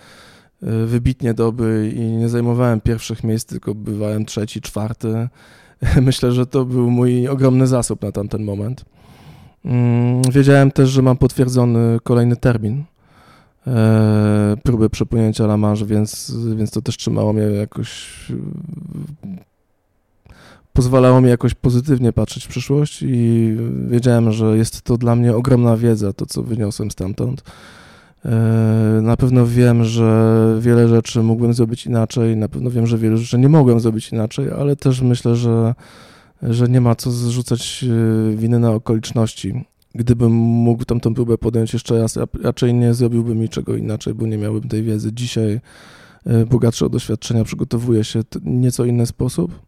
e, 0.62 0.86
wybitnie 0.86 1.34
dobry 1.34 1.92
i 1.96 2.00
nie 2.00 2.28
zajmowałem 2.28 2.80
pierwszych 2.80 3.24
miejsc, 3.24 3.46
tylko 3.46 3.74
bywałem 3.74 4.24
trzeci, 4.24 4.60
czwarty. 4.60 5.28
Myślę, 6.02 6.32
że 6.32 6.46
to 6.46 6.64
był 6.64 6.90
mój 6.90 7.28
ogromny 7.28 7.66
zasób 7.66 8.02
na 8.02 8.12
tamten 8.12 8.44
moment. 8.44 8.84
Mm, 9.64 10.22
wiedziałem 10.32 10.70
też, 10.70 10.90
że 10.90 11.02
mam 11.02 11.16
potwierdzony 11.16 11.98
kolejny 12.02 12.36
termin 12.36 12.84
e, 13.66 14.56
próby 14.62 14.90
przepłynięcia 14.90 15.44
La 15.44 15.56
Manche, 15.56 15.86
więc, 15.86 16.36
więc 16.56 16.70
to 16.70 16.82
też 16.82 16.96
trzymało 16.96 17.32
mnie 17.32 17.42
jakoś 17.42 18.08
pozwalało 20.74 21.20
mi 21.20 21.28
jakoś 21.28 21.54
pozytywnie 21.54 22.12
patrzeć 22.12 22.44
w 22.44 22.48
przyszłość 22.48 23.02
i 23.02 23.56
wiedziałem, 23.88 24.32
że 24.32 24.56
jest 24.56 24.82
to 24.82 24.98
dla 24.98 25.16
mnie 25.16 25.36
ogromna 25.36 25.76
wiedza, 25.76 26.12
to 26.12 26.26
co 26.26 26.42
wyniosłem 26.42 26.90
stamtąd. 26.90 27.42
E, 28.24 29.00
na 29.02 29.16
pewno 29.16 29.46
wiem, 29.46 29.84
że 29.84 30.56
wiele 30.60 30.88
rzeczy 30.88 31.22
mógłbym 31.22 31.54
zrobić 31.54 31.86
inaczej, 31.86 32.36
na 32.36 32.48
pewno 32.48 32.70
wiem, 32.70 32.86
że 32.86 32.98
wiele 32.98 33.16
rzeczy 33.16 33.38
nie 33.38 33.48
mogłem 33.48 33.80
zrobić 33.80 34.12
inaczej, 34.12 34.50
ale 34.50 34.76
też 34.76 35.00
myślę, 35.00 35.36
że, 35.36 35.74
że 36.42 36.68
nie 36.68 36.80
ma 36.80 36.94
co 36.94 37.10
zrzucać 37.10 37.84
e, 37.84 38.36
winy 38.36 38.58
na 38.58 38.70
okoliczności. 38.70 39.64
Gdybym 39.94 40.32
mógł 40.32 40.84
tamtą 40.84 41.14
próbę 41.14 41.38
podjąć 41.38 41.72
jeszcze 41.72 41.98
raz, 41.98 42.18
raczej 42.42 42.74
nie 42.74 42.94
zrobiłbym 42.94 43.40
niczego 43.40 43.76
inaczej, 43.76 44.14
bo 44.14 44.26
nie 44.26 44.38
miałbym 44.38 44.68
tej 44.68 44.82
wiedzy. 44.82 45.12
Dzisiaj 45.12 45.60
e, 46.26 46.46
bogatszy 46.46 46.86
o 46.86 46.88
doświadczenia 46.88 47.44
przygotowuję 47.44 48.04
się 48.04 48.22
w 48.22 48.44
nieco 48.44 48.84
inny 48.84 49.06
sposób 49.06 49.60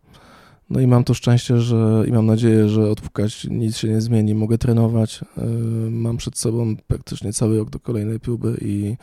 no 0.70 0.80
i 0.80 0.86
mam 0.86 1.04
to 1.04 1.14
szczęście, 1.14 1.58
że 1.58 2.04
i 2.06 2.12
mam 2.12 2.26
nadzieję, 2.26 2.68
że 2.68 2.90
odpukać 2.90 3.46
nic 3.50 3.76
się 3.76 3.88
nie 3.88 4.00
zmieni. 4.00 4.34
Mogę 4.34 4.58
trenować. 4.58 5.24
E, 5.38 5.46
mam 5.90 6.16
przed 6.16 6.38
sobą 6.38 6.76
praktycznie 6.86 7.32
cały 7.32 7.58
rok 7.58 7.70
do 7.70 7.80
kolejnej 7.80 8.20
próby 8.20 8.58
i, 8.60 8.96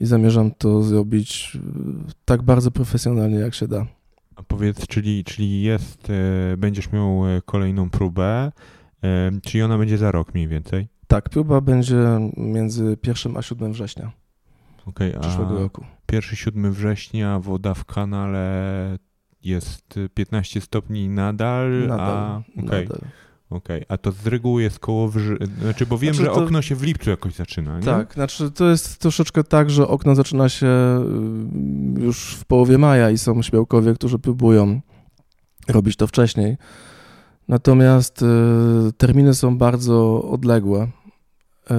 i 0.00 0.06
zamierzam 0.06 0.50
to 0.50 0.82
zrobić 0.82 1.56
e, 1.56 2.12
tak 2.24 2.42
bardzo 2.42 2.70
profesjonalnie, 2.70 3.38
jak 3.38 3.54
się 3.54 3.68
da. 3.68 3.86
A 4.36 4.42
powiedz, 4.42 4.86
czyli, 4.86 5.24
czyli 5.24 5.62
jest, 5.62 6.10
e, 6.10 6.56
będziesz 6.56 6.92
miał 6.92 7.22
kolejną 7.44 7.90
próbę, 7.90 8.52
czyli 9.42 9.62
ona 9.62 9.78
będzie 9.78 9.98
za 9.98 10.12
rok 10.12 10.34
mniej 10.34 10.48
więcej? 10.48 10.88
Tak, 11.06 11.28
próba 11.28 11.60
będzie 11.60 12.04
między 12.36 12.96
1 13.06 13.36
a 13.36 13.42
7 13.42 13.72
września 13.72 14.12
okay, 14.88 15.20
przyszłego 15.20 15.58
roku. 15.58 15.84
1-7 16.06 16.70
września 16.70 17.38
woda 17.38 17.74
w 17.74 17.84
kanale 17.84 18.98
jest 19.48 19.94
15 20.14 20.60
stopni 20.60 21.08
nadal, 21.08 21.86
nadal 21.88 22.16
a 22.16 22.42
okay. 22.56 22.64
nadal. 22.64 23.00
Okej, 23.50 23.76
okay. 23.76 23.84
a 23.88 23.98
to 23.98 24.12
z 24.12 24.26
reguły 24.26 24.62
jest 24.62 24.78
koło, 24.78 25.08
wrze... 25.08 25.36
znaczy, 25.62 25.86
bo 25.86 25.98
wiem, 25.98 26.14
znaczy, 26.14 26.30
że 26.34 26.44
okno 26.44 26.62
się 26.62 26.74
w 26.74 26.82
lipcu 26.82 27.10
jakoś 27.10 27.34
zaczyna, 27.34 27.78
nie? 27.78 27.84
Tak, 27.84 28.14
znaczy 28.14 28.50
to 28.50 28.70
jest 28.70 28.98
troszeczkę 28.98 29.44
tak, 29.44 29.70
że 29.70 29.88
okno 29.88 30.14
zaczyna 30.14 30.48
się 30.48 30.66
y, 31.96 32.00
już 32.00 32.34
w 32.34 32.44
połowie 32.44 32.78
maja 32.78 33.10
i 33.10 33.18
są 33.18 33.42
śmiałkowie, 33.42 33.94
którzy 33.94 34.18
próbują 34.18 34.80
robić 35.68 35.96
to 35.96 36.06
wcześniej. 36.06 36.56
Natomiast 37.48 38.22
y, 38.22 38.26
terminy 38.96 39.34
są 39.34 39.58
bardzo 39.58 40.22
odległe, 40.22 40.82
y, 40.84 41.74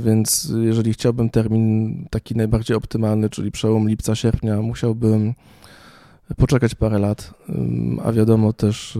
więc 0.00 0.52
jeżeli 0.62 0.92
chciałbym 0.92 1.30
termin 1.30 2.06
taki 2.10 2.36
najbardziej 2.36 2.76
optymalny, 2.76 3.30
czyli 3.30 3.50
przełom 3.50 3.88
lipca, 3.88 4.14
sierpnia, 4.14 4.62
musiałbym 4.62 5.34
poczekać 6.36 6.74
parę 6.74 6.98
lat, 6.98 7.34
a 8.04 8.12
wiadomo 8.12 8.52
też 8.52 8.98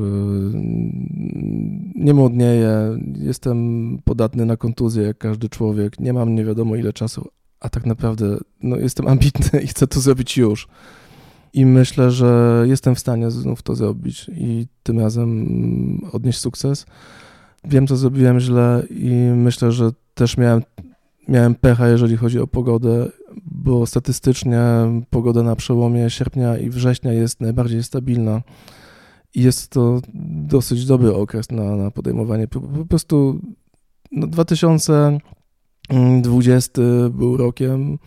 nie 1.95 2.15
młodnieję, 2.15 2.99
jestem 3.15 3.99
podatny 4.05 4.47
na 4.47 4.57
kontuzję 4.57 5.03
jak 5.03 5.19
każdy 5.19 5.49
człowiek, 5.49 6.01
nie 6.01 6.13
mam 6.13 6.35
nie 6.35 6.45
wiadomo 6.45 6.77
ile 6.77 6.93
czasu, 6.93 7.29
a 7.61 7.69
tak 7.69 7.87
naprawdę 7.87 8.37
no, 8.63 8.77
jestem 8.77 9.09
ambitny 9.09 9.61
i 9.61 9.67
chcę 9.67 9.87
to 9.87 10.01
zrobić 10.01 10.37
już. 10.37 10.69
I 11.53 11.67
myślę, 11.67 12.11
że 12.11 12.63
jestem 12.67 12.95
w 12.95 12.99
stanie 12.99 13.31
znów 13.31 13.63
to 13.63 13.75
zrobić 13.75 14.31
i 14.37 14.67
tym 14.83 15.01
razem 15.01 16.01
odnieść 16.13 16.39
sukces. 16.39 16.87
Wiem, 17.65 17.87
co 17.87 17.97
zrobiłem 17.97 18.41
źle 18.41 18.83
i 18.91 19.11
myślę, 19.37 19.73
że 19.73 19.91
też 20.15 20.37
miałem, 20.37 20.63
miałem 21.29 21.55
pecha, 21.55 21.89
jeżeli 21.89 22.17
chodzi 22.17 22.39
o 22.39 22.47
pogodę 22.47 23.09
bo 23.65 23.87
statystycznie 23.87 24.61
pogoda 25.11 25.43
na 25.43 25.57
przełomie 25.57 26.11
sierpnia 26.11 26.59
i 26.59 26.71
września 26.71 27.13
jest 27.13 27.41
najbardziej 27.41 27.83
stabilna 27.83 28.43
i 29.35 29.43
jest 29.43 29.71
to 29.71 30.01
dosyć 30.49 30.87
dobry 30.87 31.15
okres 31.15 31.51
na, 31.51 31.77
na 31.77 31.91
podejmowanie 31.91 32.49
Po 32.49 32.87
prostu 32.89 33.41
no, 34.13 34.27
2020 34.27 36.83
był 37.11 37.37
rokiem, 37.37 37.99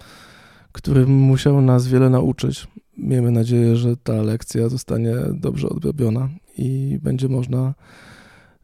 który 0.72 1.08
musiał 1.08 1.62
nas 1.62 1.88
wiele 1.88 2.10
nauczyć. 2.10 2.68
Miejmy 2.98 3.32
nadzieję, 3.32 3.76
że 3.76 3.98
ta 3.98 4.14
lekcja 4.14 4.70
zostanie 4.70 5.14
dobrze 5.34 5.70
odrobiona 5.70 6.30
i 6.58 7.00
będzie 7.02 7.30
można 7.30 7.74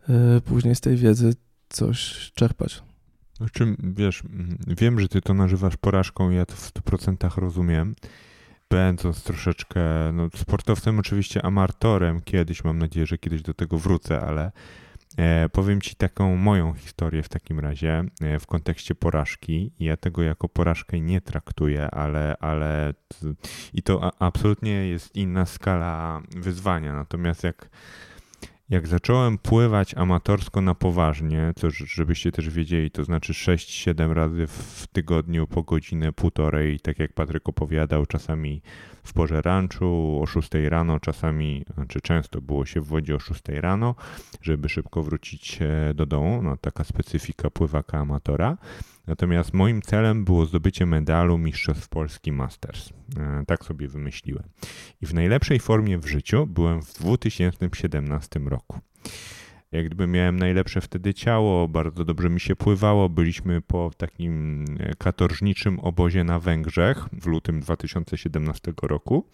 e, 0.10 0.41
później 0.41 0.76
z 0.76 0.82
tej 0.82 0.98
wiedzy 0.98 1.34
coś 1.70 2.32
czerpać. 2.36 2.84
Czym, 3.52 3.78
wiesz, 3.98 4.24
wiem, 4.68 5.00
że 5.00 5.08
ty 5.08 5.22
to 5.22 5.34
nazywasz 5.34 5.78
porażką, 5.78 6.30
ja 6.30 6.46
to 6.46 6.56
w 6.56 6.74
100% 6.74 7.38
rozumiem. 7.38 7.96
Będąc 8.70 9.24
troszeczkę 9.24 9.82
no, 10.14 10.30
sportowcem, 10.36 11.00
oczywiście 11.00 11.46
amatorem 11.46 12.22
kiedyś, 12.22 12.64
mam 12.64 12.78
nadzieję, 12.78 13.06
że 13.06 13.18
kiedyś 13.18 13.41
do 13.41 13.54
tego 13.54 13.78
wrócę, 13.78 14.22
ale 14.22 14.52
e, 15.18 15.50
powiem 15.50 15.82
ci 15.82 15.96
taką 15.96 16.36
moją 16.36 16.74
historię 16.74 17.24
w 17.24 17.30
takim 17.30 17.60
razie 17.60 18.04
e, 18.22 18.39
w 18.39 18.48
kontekście 18.48 18.96
porażki. 18.96 19.72
Ja 19.80 19.98
tego 19.98 20.24
jako 20.24 20.50
porażkę 20.50 21.00
nie 21.00 21.22
traktuję, 21.22 21.91
ale, 21.91 22.36
ale 22.39 22.94
i 23.74 23.84
to 23.84 24.04
a, 24.04 24.12
absolutnie 24.26 24.72
jest 24.72 25.16
inna 25.16 25.46
skala 25.46 26.22
wyzwania. 26.36 26.94
Natomiast 26.94 27.44
jak 27.44 27.70
jak 28.70 28.88
zacząłem 28.88 29.38
pływać 29.38 29.93
amatorsko 29.93 30.61
na 30.61 30.76
poważnie, 30.76 31.53
to 31.61 31.68
żebyście 31.70 32.32
też 32.32 32.49
wiedzieli, 32.49 32.91
to 32.91 33.03
znaczy 33.03 33.34
6-7 33.34 34.11
razy 34.11 34.47
w 34.47 34.88
tygodniu 34.91 35.47
po 35.47 35.64
godzinę, 35.64 36.11
półtorej, 36.11 36.80
tak 36.80 36.99
jak 36.99 37.14
Patryk 37.14 37.49
opowiadał, 37.49 38.05
czasami 38.05 38.61
w 39.03 39.14
porze 39.14 39.41
ranczu 39.41 40.20
o 40.22 40.26
6 40.26 40.49
rano, 40.70 40.99
czasami, 40.99 41.66
znaczy 41.74 42.01
często 42.01 42.41
było 42.41 42.66
się 42.66 42.82
w 42.82 42.88
wodzie 42.88 43.16
o 43.16 43.20
6 43.20 43.41
rano, 43.47 43.95
żeby 44.41 44.70
szybko 44.70 45.03
wrócić 45.03 45.59
e, 45.61 45.93
do 45.93 46.05
domu, 46.05 46.41
no 46.41 46.57
taka 46.57 46.84
specyfika 46.84 47.49
pływaka 47.49 47.99
amatora. 47.99 48.57
Natomiast 49.08 49.54
moim 49.54 49.82
celem 49.82 50.26
było 50.26 50.45
zdobycie 50.45 50.86
medalu 50.86 51.38
Mistrzostw 51.38 51.89
Polski 51.89 52.32
Masters. 52.32 52.89
E, 53.20 53.43
tak 53.47 53.66
sobie 53.66 53.88
wymyśliłem. 53.88 54.43
I 55.01 55.06
w 55.06 55.14
najlepszej 55.14 55.60
formie 55.60 55.97
w 55.97 56.08
życiu 56.08 56.47
byłem 56.47 56.82
w 56.82 56.93
2017 56.93 58.39
roku. 58.39 58.80
Jak 59.72 59.86
gdyby 59.86 60.08
miałem 60.08 60.39
najlepsze 60.39 60.82
wtedy 60.82 61.14
ciało, 61.14 61.68
bardzo 61.68 62.06
dobrze 62.06 62.30
mi 62.30 62.39
się 62.39 62.56
pływało. 62.56 63.10
Byliśmy 63.10 63.62
po 63.62 63.91
takim 63.97 64.66
e, 64.80 64.95
katorżniczym 64.95 65.80
obozie 65.80 66.24
na 66.24 66.39
Węgrzech 66.39 67.06
w 67.14 67.26
lutym 67.26 67.60
2017 67.60 68.74
roku. 68.82 69.26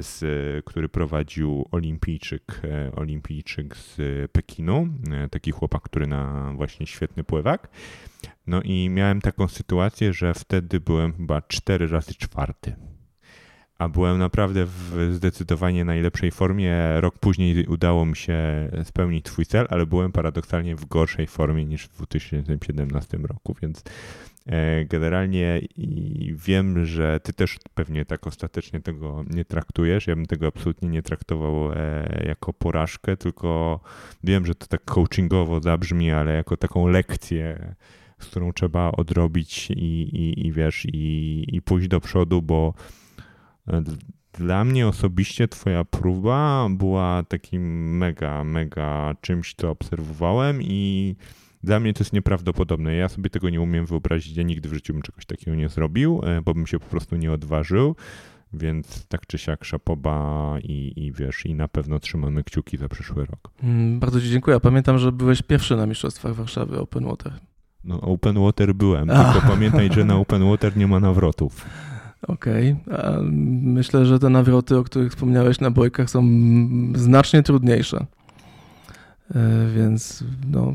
Z, 0.00 0.24
który 0.64 0.88
prowadził 0.88 1.68
olimpijczyk, 1.70 2.60
e, 2.64 2.92
olimpijczyk 2.96 3.76
z 3.76 3.96
Pekinu, 4.32 4.88
e, 5.12 5.28
taki 5.28 5.50
chłopak, 5.50 5.82
który 5.82 6.06
na 6.06 6.52
właśnie 6.56 6.86
świetny 6.86 7.24
pływak. 7.24 7.68
No 8.46 8.62
i 8.62 8.88
miałem 8.88 9.20
taką 9.20 9.48
sytuację, 9.48 10.12
że 10.12 10.34
wtedy 10.34 10.80
byłem 10.80 11.12
chyba 11.12 11.42
cztery 11.42 11.86
razy 11.86 12.14
czwarty. 12.14 12.76
A 13.78 13.88
byłem 13.88 14.18
naprawdę 14.18 14.66
w 14.66 15.10
zdecydowanie 15.12 15.84
najlepszej 15.84 16.30
formie. 16.30 17.00
Rok 17.00 17.18
później 17.18 17.66
udało 17.66 18.06
mi 18.06 18.16
się 18.16 18.38
spełnić 18.84 19.28
swój 19.28 19.46
cel, 19.46 19.66
ale 19.70 19.86
byłem 19.86 20.12
paradoksalnie 20.12 20.76
w 20.76 20.86
gorszej 20.86 21.26
formie 21.26 21.64
niż 21.64 21.84
w 21.84 21.96
2017 21.96 23.18
roku, 23.18 23.54
więc 23.62 23.82
generalnie 24.86 25.60
i 25.76 26.34
wiem, 26.38 26.86
że 26.86 27.20
ty 27.20 27.32
też 27.32 27.58
pewnie 27.74 28.04
tak 28.04 28.26
ostatecznie 28.26 28.80
tego 28.80 29.24
nie 29.30 29.44
traktujesz. 29.44 30.06
Ja 30.06 30.16
bym 30.16 30.26
tego 30.26 30.46
absolutnie 30.46 30.88
nie 30.88 31.02
traktował 31.02 31.72
e, 31.72 32.24
jako 32.26 32.52
porażkę, 32.52 33.16
tylko 33.16 33.80
wiem, 34.24 34.46
że 34.46 34.54
to 34.54 34.66
tak 34.66 34.84
coachingowo 34.84 35.60
zabrzmi, 35.60 36.10
ale 36.10 36.34
jako 36.34 36.56
taką 36.56 36.86
lekcję, 36.86 37.74
z 38.18 38.26
którą 38.26 38.52
trzeba 38.52 38.92
odrobić 38.92 39.70
i, 39.70 39.74
i, 39.74 40.46
i 40.46 40.52
wiesz, 40.52 40.86
i, 40.92 41.44
i 41.52 41.62
pójść 41.62 41.88
do 41.88 42.00
przodu, 42.00 42.42
bo 42.42 42.74
e, 43.68 43.82
dla 44.32 44.64
mnie 44.64 44.88
osobiście 44.88 45.48
twoja 45.48 45.84
próba 45.84 46.66
była 46.70 47.22
takim 47.28 47.96
mega, 47.96 48.44
mega 48.44 49.14
czymś, 49.20 49.54
co 49.54 49.70
obserwowałem 49.70 50.62
i 50.62 51.16
dla 51.64 51.80
mnie 51.80 51.94
to 51.94 52.00
jest 52.00 52.12
nieprawdopodobne. 52.12 52.94
Ja 52.94 53.08
sobie 53.08 53.30
tego 53.30 53.50
nie 53.50 53.60
umiem 53.60 53.86
wyobrazić. 53.86 54.36
Ja 54.36 54.42
nigdy 54.42 54.68
w 54.68 54.74
życiu 54.74 54.92
bym 54.92 55.02
czegoś 55.02 55.26
takiego 55.26 55.56
nie 55.56 55.68
zrobił, 55.68 56.20
e, 56.24 56.42
bo 56.42 56.54
bym 56.54 56.66
się 56.66 56.78
po 56.78 56.86
prostu 56.86 57.16
nie 57.16 57.32
odważył. 57.32 57.96
Więc 58.52 59.06
tak 59.06 59.26
czy 59.26 59.38
siak 59.38 59.64
szapoba 59.64 60.56
i, 60.62 60.92
i 60.96 61.12
wiesz, 61.12 61.46
i 61.46 61.54
na 61.54 61.68
pewno 61.68 61.98
trzymamy 61.98 62.44
kciuki 62.44 62.76
za 62.76 62.88
przyszły 62.88 63.26
rok. 63.26 63.50
Mm, 63.62 64.00
bardzo 64.00 64.20
Ci 64.20 64.30
dziękuję. 64.30 64.60
Pamiętam, 64.60 64.98
że 64.98 65.12
byłeś 65.12 65.42
pierwszy 65.42 65.76
na 65.76 65.86
Mistrzostwach 65.86 66.34
Warszawy 66.34 66.80
Open 66.80 67.04
Water. 67.04 67.32
No, 67.84 68.00
Open 68.00 68.38
Water 68.38 68.74
byłem, 68.74 69.10
A. 69.10 69.32
tylko 69.32 69.48
pamiętaj, 69.48 69.92
że 69.92 70.04
na 70.04 70.16
Open 70.16 70.50
Water 70.50 70.76
nie 70.76 70.86
ma 70.86 71.00
nawrotów. 71.00 71.66
Okej. 72.28 72.76
Okay. 72.86 73.22
Myślę, 73.62 74.06
że 74.06 74.18
te 74.18 74.28
nawroty, 74.28 74.76
o 74.76 74.84
których 74.84 75.12
wspomniałeś 75.12 75.60
na 75.60 75.70
bojkach 75.70 76.10
są 76.10 76.28
znacznie 76.94 77.42
trudniejsze. 77.42 78.06
E, 79.34 79.66
więc 79.76 80.24
no, 80.50 80.74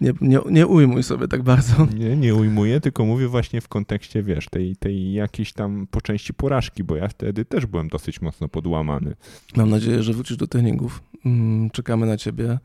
nie, 0.00 0.12
nie, 0.20 0.38
nie 0.50 0.66
ujmuj 0.66 1.02
sobie 1.02 1.28
tak 1.28 1.42
bardzo. 1.42 1.86
Nie, 1.98 2.16
nie 2.16 2.34
ujmuję, 2.34 2.80
tylko 2.80 3.04
mówię 3.04 3.28
właśnie 3.28 3.60
w 3.60 3.68
kontekście, 3.68 4.22
wiesz, 4.22 4.48
tej, 4.48 4.76
tej 4.76 5.12
jakiejś 5.12 5.52
tam 5.52 5.86
po 5.90 6.00
części 6.00 6.34
porażki, 6.34 6.84
bo 6.84 6.96
ja 6.96 7.08
wtedy 7.08 7.44
też 7.44 7.66
byłem 7.66 7.88
dosyć 7.88 8.20
mocno 8.20 8.48
podłamany. 8.48 9.14
Mam 9.56 9.70
nadzieję, 9.70 10.02
że 10.02 10.12
wrócisz 10.12 10.36
do 10.36 10.46
treningów. 10.46 11.02
Mm, 11.24 11.70
czekamy 11.70 12.06
na 12.06 12.16
ciebie 12.16 12.58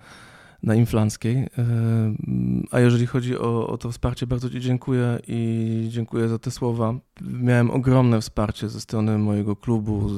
na 0.63 0.75
Inflanckiej. 0.75 1.37
E, 1.37 1.47
a 2.71 2.79
jeżeli 2.79 3.05
chodzi 3.05 3.37
o, 3.37 3.67
o 3.67 3.77
to 3.77 3.91
wsparcie, 3.91 4.27
bardzo 4.27 4.49
Ci 4.49 4.59
dziękuję 4.59 5.19
i 5.27 5.87
dziękuję 5.89 6.27
za 6.27 6.39
te 6.39 6.51
słowa. 6.51 6.93
Miałem 7.21 7.71
ogromne 7.71 8.21
wsparcie 8.21 8.69
ze 8.69 8.81
strony 8.81 9.17
mojego 9.17 9.55
klubu. 9.55 10.09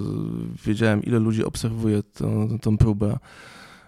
Wiedziałem, 0.65 1.03
ile 1.03 1.19
ludzi 1.19 1.43
obserwuje 1.43 2.03
tą, 2.03 2.59
tą 2.59 2.77
próbę 2.77 3.17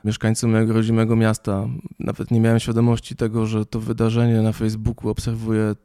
mieszkańcy 0.05 0.47
mojego 0.47 0.73
rodzimego 0.73 1.15
miasta. 1.15 1.67
Nawet 1.99 2.31
nie 2.31 2.39
miałem 2.39 2.59
świadomości 2.59 3.15
tego, 3.15 3.45
że 3.45 3.65
to 3.65 3.79
wydarzenie 3.79 4.41
na 4.41 4.51
Facebooku 4.51 5.09
obserwuje 5.09 5.75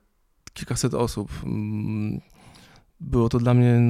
kilkaset 0.53 0.95
osób. 0.95 1.31
Mm, 1.45 2.21
było 3.01 3.29
to 3.29 3.39
dla 3.39 3.55
mnie 3.55 3.81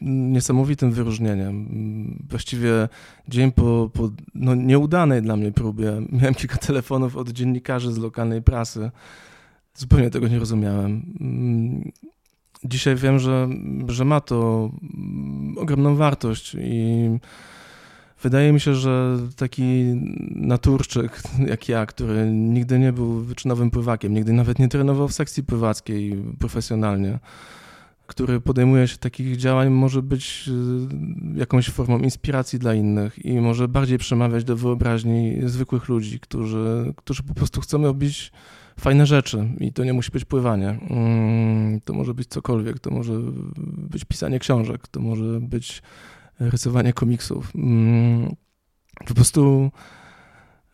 niesamowitym 0.00 0.92
wyróżnieniem. 0.92 1.68
Właściwie 2.28 2.88
dzień 3.28 3.52
po, 3.52 3.90
po 3.92 4.10
no, 4.34 4.54
nieudanej 4.54 5.22
dla 5.22 5.36
mnie 5.36 5.52
próbie 5.52 5.92
miałem 6.12 6.34
kilka 6.34 6.56
telefonów 6.56 7.16
od 7.16 7.30
dziennikarzy 7.30 7.92
z 7.92 7.98
lokalnej 7.98 8.42
prasy. 8.42 8.90
Zupełnie 9.74 10.10
tego 10.10 10.28
nie 10.28 10.38
rozumiałem. 10.38 11.16
Mm, 11.20 11.92
dzisiaj 12.64 12.96
wiem, 12.96 13.18
że, 13.18 13.48
że 13.88 14.04
ma 14.04 14.20
to 14.20 14.70
ogromną 15.56 15.96
wartość 15.96 16.56
i 16.60 17.08
Wydaje 18.22 18.52
mi 18.52 18.60
się, 18.60 18.74
że 18.74 19.18
taki 19.36 19.84
naturczyk 20.30 21.22
jak 21.46 21.68
ja, 21.68 21.86
który 21.86 22.30
nigdy 22.30 22.78
nie 22.78 22.92
był 22.92 23.20
wyczynowym 23.20 23.70
pływakiem, 23.70 24.14
nigdy 24.14 24.32
nawet 24.32 24.58
nie 24.58 24.68
trenował 24.68 25.08
w 25.08 25.12
sekcji 25.12 25.44
pływackiej 25.44 26.22
profesjonalnie, 26.38 27.18
który 28.06 28.40
podejmuje 28.40 28.88
się 28.88 28.96
takich 28.96 29.36
działań, 29.36 29.70
może 29.70 30.02
być 30.02 30.48
y, 31.34 31.38
jakąś 31.38 31.70
formą 31.70 31.98
inspiracji 31.98 32.58
dla 32.58 32.74
innych 32.74 33.24
i 33.24 33.40
może 33.40 33.68
bardziej 33.68 33.98
przemawiać 33.98 34.44
do 34.44 34.56
wyobraźni 34.56 35.36
zwykłych 35.44 35.88
ludzi, 35.88 36.20
którzy, 36.20 36.92
którzy 36.96 37.22
po 37.22 37.34
prostu 37.34 37.60
chcą 37.60 37.82
robić 37.82 38.32
fajne 38.80 39.06
rzeczy 39.06 39.48
i 39.60 39.72
to 39.72 39.84
nie 39.84 39.92
musi 39.92 40.10
być 40.10 40.24
pływanie. 40.24 40.68
Mm, 40.90 41.80
to 41.80 41.94
może 41.94 42.14
być 42.14 42.28
cokolwiek, 42.28 42.78
to 42.78 42.90
może 42.90 43.12
być 43.90 44.04
pisanie 44.04 44.38
książek, 44.38 44.88
to 44.88 45.00
może 45.00 45.40
być 45.40 45.82
rysowania 46.40 46.92
komiksów. 46.92 47.52
Mm, 47.54 48.36
po 49.06 49.14
prostu 49.14 49.70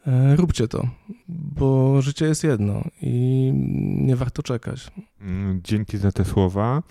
e, 0.07 0.37
róbcie 0.37 0.69
to, 0.69 0.89
bo 1.29 2.03
życie 2.03 2.25
jest 2.25 2.45
jedno 2.45 2.85
i 3.03 3.51
nie 3.99 4.17
warto 4.17 4.43
czekać. 4.43 4.91
Mm, 5.21 5.61
dzięki 5.65 5.99
za 5.99 6.13
te 6.13 6.25
słowa. 6.25 6.83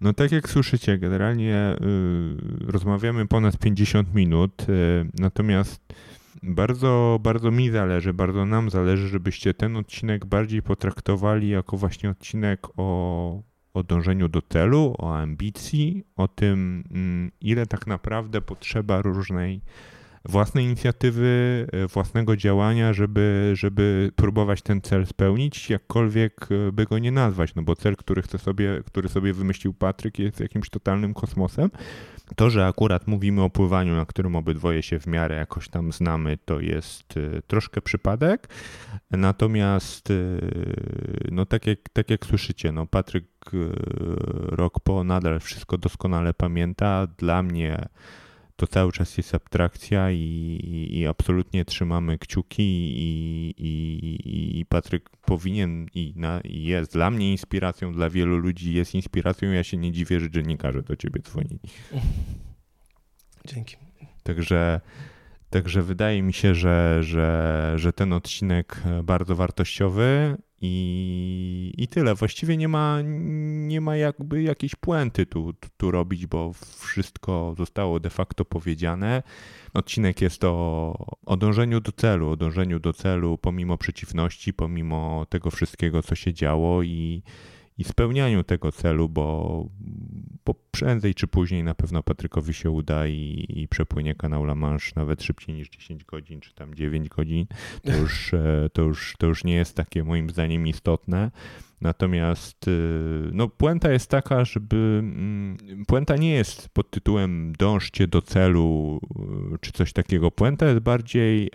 No 0.00 0.12
tak 0.12 0.32
jak 0.32 0.48
słyszycie, 0.48 0.98
generalnie 0.98 1.76
y, 1.80 2.70
rozmawiamy 2.72 3.26
ponad 3.26 3.58
50 3.58 4.14
minut, 4.14 4.66
y, 4.68 5.06
natomiast 5.18 5.94
bardzo, 6.42 7.18
bardzo 7.22 7.50
mi 7.50 7.70
zależy, 7.70 8.14
bardzo 8.14 8.46
nam 8.46 8.70
zależy, 8.70 9.08
żebyście 9.08 9.54
ten 9.54 9.76
odcinek 9.76 10.26
bardziej 10.26 10.62
potraktowali 10.62 11.48
jako 11.48 11.76
właśnie 11.76 12.10
odcinek 12.10 12.66
o 12.76 13.42
o 13.74 13.82
dążeniu 13.82 14.28
do 14.28 14.42
celu, 14.42 14.94
o 14.98 15.16
ambicji, 15.16 16.04
o 16.16 16.28
tym, 16.28 16.84
mm, 16.90 17.30
ile 17.40 17.66
tak 17.66 17.86
naprawdę 17.86 18.40
potrzeba 18.40 19.02
różnej 19.02 19.60
własnej 20.24 20.64
inicjatywy, 20.64 21.66
e, 21.72 21.86
własnego 21.86 22.36
działania, 22.36 22.92
żeby, 22.92 23.52
żeby 23.54 24.12
próbować 24.16 24.62
ten 24.62 24.80
cel 24.80 25.06
spełnić, 25.06 25.70
jakkolwiek 25.70 26.48
e, 26.50 26.72
by 26.72 26.84
go 26.84 26.98
nie 26.98 27.12
nazwać, 27.12 27.54
no 27.54 27.62
bo 27.62 27.76
cel, 27.76 27.96
który 27.96 28.22
chce 28.22 28.38
sobie, 28.38 28.82
który 28.86 29.08
sobie 29.08 29.32
wymyślił 29.32 29.74
Patryk 29.74 30.18
jest 30.18 30.40
jakimś 30.40 30.70
totalnym 30.70 31.14
kosmosem. 31.14 31.70
To, 32.36 32.50
że 32.50 32.66
akurat 32.66 33.06
mówimy 33.06 33.42
o 33.42 33.50
pływaniu, 33.50 33.96
na 33.96 34.06
którym 34.06 34.36
obydwoje 34.36 34.82
się 34.82 35.00
w 35.00 35.06
miarę 35.06 35.36
jakoś 35.36 35.68
tam 35.68 35.92
znamy, 35.92 36.38
to 36.44 36.60
jest 36.60 37.14
e, 37.16 37.42
troszkę 37.42 37.80
przypadek. 37.82 38.48
Natomiast, 39.10 40.08
no 41.30 41.46
tak 41.46 41.66
jak, 41.66 41.78
tak 41.92 42.10
jak 42.10 42.26
słyszycie, 42.26 42.72
no 42.72 42.86
Patryk 42.86 43.24
rok 44.32 44.80
po 44.80 45.04
nadal 45.04 45.40
wszystko 45.40 45.78
doskonale 45.78 46.34
pamięta. 46.34 47.06
Dla 47.06 47.42
mnie 47.42 47.88
to 48.60 48.66
cały 48.66 48.92
czas 48.92 49.16
jest 49.16 49.34
abstrakcja 49.34 50.10
i, 50.10 50.16
i, 50.16 50.98
i 50.98 51.06
absolutnie 51.06 51.64
trzymamy 51.64 52.18
kciuki 52.18 52.62
i, 52.62 53.54
i, 53.58 54.60
i 54.60 54.66
Patryk 54.66 55.10
powinien 55.10 55.86
i, 55.94 56.12
na, 56.16 56.40
i 56.40 56.64
jest 56.64 56.92
dla 56.92 57.10
mnie 57.10 57.32
inspiracją, 57.32 57.92
dla 57.92 58.10
wielu 58.10 58.36
ludzi 58.36 58.74
jest 58.74 58.94
inspiracją. 58.94 59.50
Ja 59.50 59.64
się 59.64 59.76
nie 59.76 59.92
dziwię, 59.92 60.20
że 60.20 60.30
dziennikarze 60.30 60.82
do 60.82 60.96
ciebie 60.96 61.20
dzwonili. 61.22 61.58
Dzięki. 63.44 63.76
Także, 64.22 64.80
także 65.50 65.82
wydaje 65.82 66.22
mi 66.22 66.32
się, 66.32 66.54
że, 66.54 66.98
że, 67.02 67.72
że 67.76 67.92
ten 67.92 68.12
odcinek 68.12 68.82
bardzo 69.04 69.36
wartościowy 69.36 70.36
i, 70.60 71.74
I 71.76 71.88
tyle. 71.88 72.14
Właściwie 72.14 72.56
nie 72.56 72.68
ma, 72.68 72.98
nie 73.02 73.80
ma 73.80 73.96
jakby 73.96 74.42
jakiejś 74.42 74.74
puenty 74.76 75.26
tu, 75.26 75.54
tu 75.76 75.90
robić, 75.90 76.26
bo 76.26 76.52
wszystko 76.78 77.54
zostało 77.58 78.00
de 78.00 78.10
facto 78.10 78.44
powiedziane. 78.44 79.22
Odcinek 79.74 80.20
jest 80.20 80.44
o, 80.44 81.16
o 81.26 81.36
dążeniu 81.36 81.80
do 81.80 81.92
celu, 81.92 82.30
o 82.30 82.36
dążeniu 82.36 82.80
do 82.80 82.92
celu 82.92 83.38
pomimo 83.38 83.78
przeciwności, 83.78 84.52
pomimo 84.52 85.26
tego 85.28 85.50
wszystkiego, 85.50 86.02
co 86.02 86.14
się 86.14 86.32
działo 86.34 86.82
i, 86.82 87.22
i 87.80 87.84
spełnianiu 87.84 88.44
tego 88.44 88.72
celu, 88.72 89.08
bo, 89.08 89.66
bo 90.44 90.54
prędzej 90.70 91.14
czy 91.14 91.26
później 91.26 91.64
na 91.64 91.74
pewno 91.74 92.02
Patrykowi 92.02 92.54
się 92.54 92.70
uda 92.70 93.06
i, 93.06 93.46
i 93.48 93.68
przepłynie 93.68 94.14
kanał 94.14 94.44
La 94.44 94.54
Manche 94.54 94.92
nawet 94.96 95.22
szybciej 95.22 95.54
niż 95.54 95.68
10 95.68 96.04
godzin, 96.04 96.40
czy 96.40 96.54
tam 96.54 96.74
9 96.74 97.08
godzin. 97.08 97.46
To 97.82 97.96
już, 97.96 98.34
e, 98.34 98.70
to 98.72 98.82
już, 98.82 99.14
to 99.18 99.26
już 99.26 99.44
nie 99.44 99.54
jest 99.54 99.76
takie 99.76 100.04
moim 100.04 100.30
zdaniem 100.30 100.66
istotne. 100.66 101.30
Natomiast 101.80 102.68
y, 102.68 103.30
no, 103.32 103.48
puenta 103.48 103.92
jest 103.92 104.10
taka, 104.10 104.44
żeby. 104.44 104.76
Mm, 105.02 105.56
puenta 105.86 106.16
nie 106.16 106.30
jest 106.30 106.68
pod 106.68 106.90
tytułem 106.90 107.52
dążcie 107.58 108.08
do 108.08 108.22
celu 108.22 109.00
y, 109.54 109.58
czy 109.60 109.72
coś 109.72 109.92
takiego. 109.92 110.30
Puenta 110.30 110.66
jest 110.66 110.80
bardziej 110.80 111.50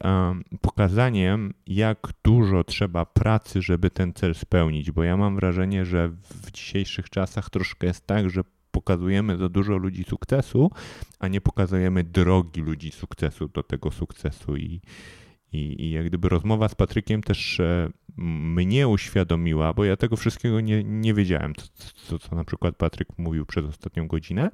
pokazaniem, 0.62 1.54
jak 1.68 2.08
dużo 2.24 2.64
trzeba 2.64 3.06
pracy, 3.06 3.62
żeby 3.62 3.90
ten 3.90 4.14
cel 4.14 4.36
spełnić. 4.36 4.92
Bo 4.92 5.04
ja 5.04 5.18
mam 5.18 5.36
wrażenie, 5.36 5.86
że 5.86 6.10
w 6.10 6.52
dzisiejszych 6.52 7.10
czasach 7.10 7.50
troszkę 7.50 7.88
jest 7.88 8.08
tak, 8.08 8.30
że 8.30 8.44
pokazujemy 8.72 9.38
za 9.38 9.50
dużo 9.50 9.78
ludzi 9.78 10.04
sukcesu, 10.04 10.72
a 11.20 11.28
nie 11.28 11.42
pokazujemy 11.42 12.04
drogi 12.04 12.62
ludzi 12.62 12.92
sukcesu 12.92 13.48
do 13.48 13.64
tego 13.64 13.92
sukcesu. 13.92 14.56
I, 14.58 14.82
i, 15.54 15.84
I 15.84 15.92
jak 15.92 16.06
gdyby 16.06 16.30
rozmowa 16.30 16.70
z 16.70 16.76
Patrykiem 16.76 17.24
też 17.24 17.60
e, 17.60 17.90
mnie 18.18 18.88
uświadomiła, 18.88 19.74
bo 19.74 19.86
ja 19.86 19.98
tego 19.98 20.16
wszystkiego 20.16 20.62
nie, 20.62 20.84
nie 20.84 21.14
wiedziałem, 21.14 21.54
co, 21.94 22.20
co, 22.20 22.36
na 22.36 22.44
przykład 22.44 22.76
Patryk 22.76 23.08
mówił 23.18 23.46
przez 23.46 23.66
ostatnią 23.66 24.08
godzinę, 24.08 24.50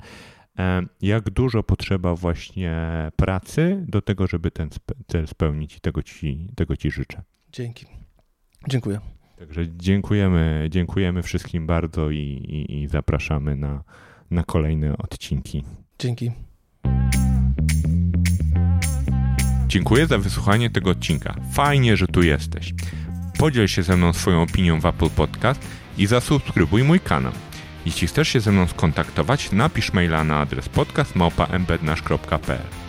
e, 0.60 0.82
jak 1.02 1.30
dużo 1.30 1.64
potrzeba 1.64 2.16
właśnie 2.16 2.78
pracy 3.16 3.86
do 3.88 4.02
tego, 4.02 4.28
żeby 4.28 4.52
ten 4.52 4.70
cel 5.08 5.28
spełnić 5.28 5.78
i 5.78 5.80
tego 5.80 6.04
ci, 6.04 6.48
tego 6.56 6.78
ci 6.78 6.92
życzę. 6.92 7.22
Dzięki. 7.52 7.86
Dziękuję. 8.68 9.00
Także 9.38 9.66
dziękujemy, 9.78 10.68
dziękujemy 10.70 11.22
wszystkim 11.22 11.68
bardzo 11.68 12.12
i, 12.12 12.18
i, 12.18 12.82
i 12.82 12.88
zapraszamy 12.88 13.56
na, 13.56 13.84
na 14.32 14.44
kolejne 14.44 14.98
odcinki. 14.98 15.64
Dzięki. 16.00 16.32
Dziękuję 19.72 20.08
za 20.08 20.18
wysłuchanie 20.18 20.70
tego 20.70 20.90
odcinka. 20.90 21.36
Fajnie, 21.54 21.98
że 21.98 22.08
tu 22.08 22.24
jesteś. 22.24 22.74
Podziel 23.38 23.68
się 23.68 23.84
ze 23.84 23.98
mną 23.98 24.14
swoją 24.14 24.42
opinią 24.42 24.80
w 24.80 24.86
Apple 24.86 25.10
Podcast 25.10 25.62
i 25.98 26.08
zasubskrybuj 26.08 26.84
mój 26.84 27.00
kanał. 27.00 27.32
Jeśli 27.86 28.08
chcesz 28.08 28.28
się 28.28 28.40
ze 28.40 28.52
mną 28.52 28.68
skontaktować, 28.68 29.52
napisz 29.52 29.94
maila 29.94 30.24
na 30.24 30.40
adres 30.40 30.70
podcastmałpa.embednasz.pl 30.70 32.81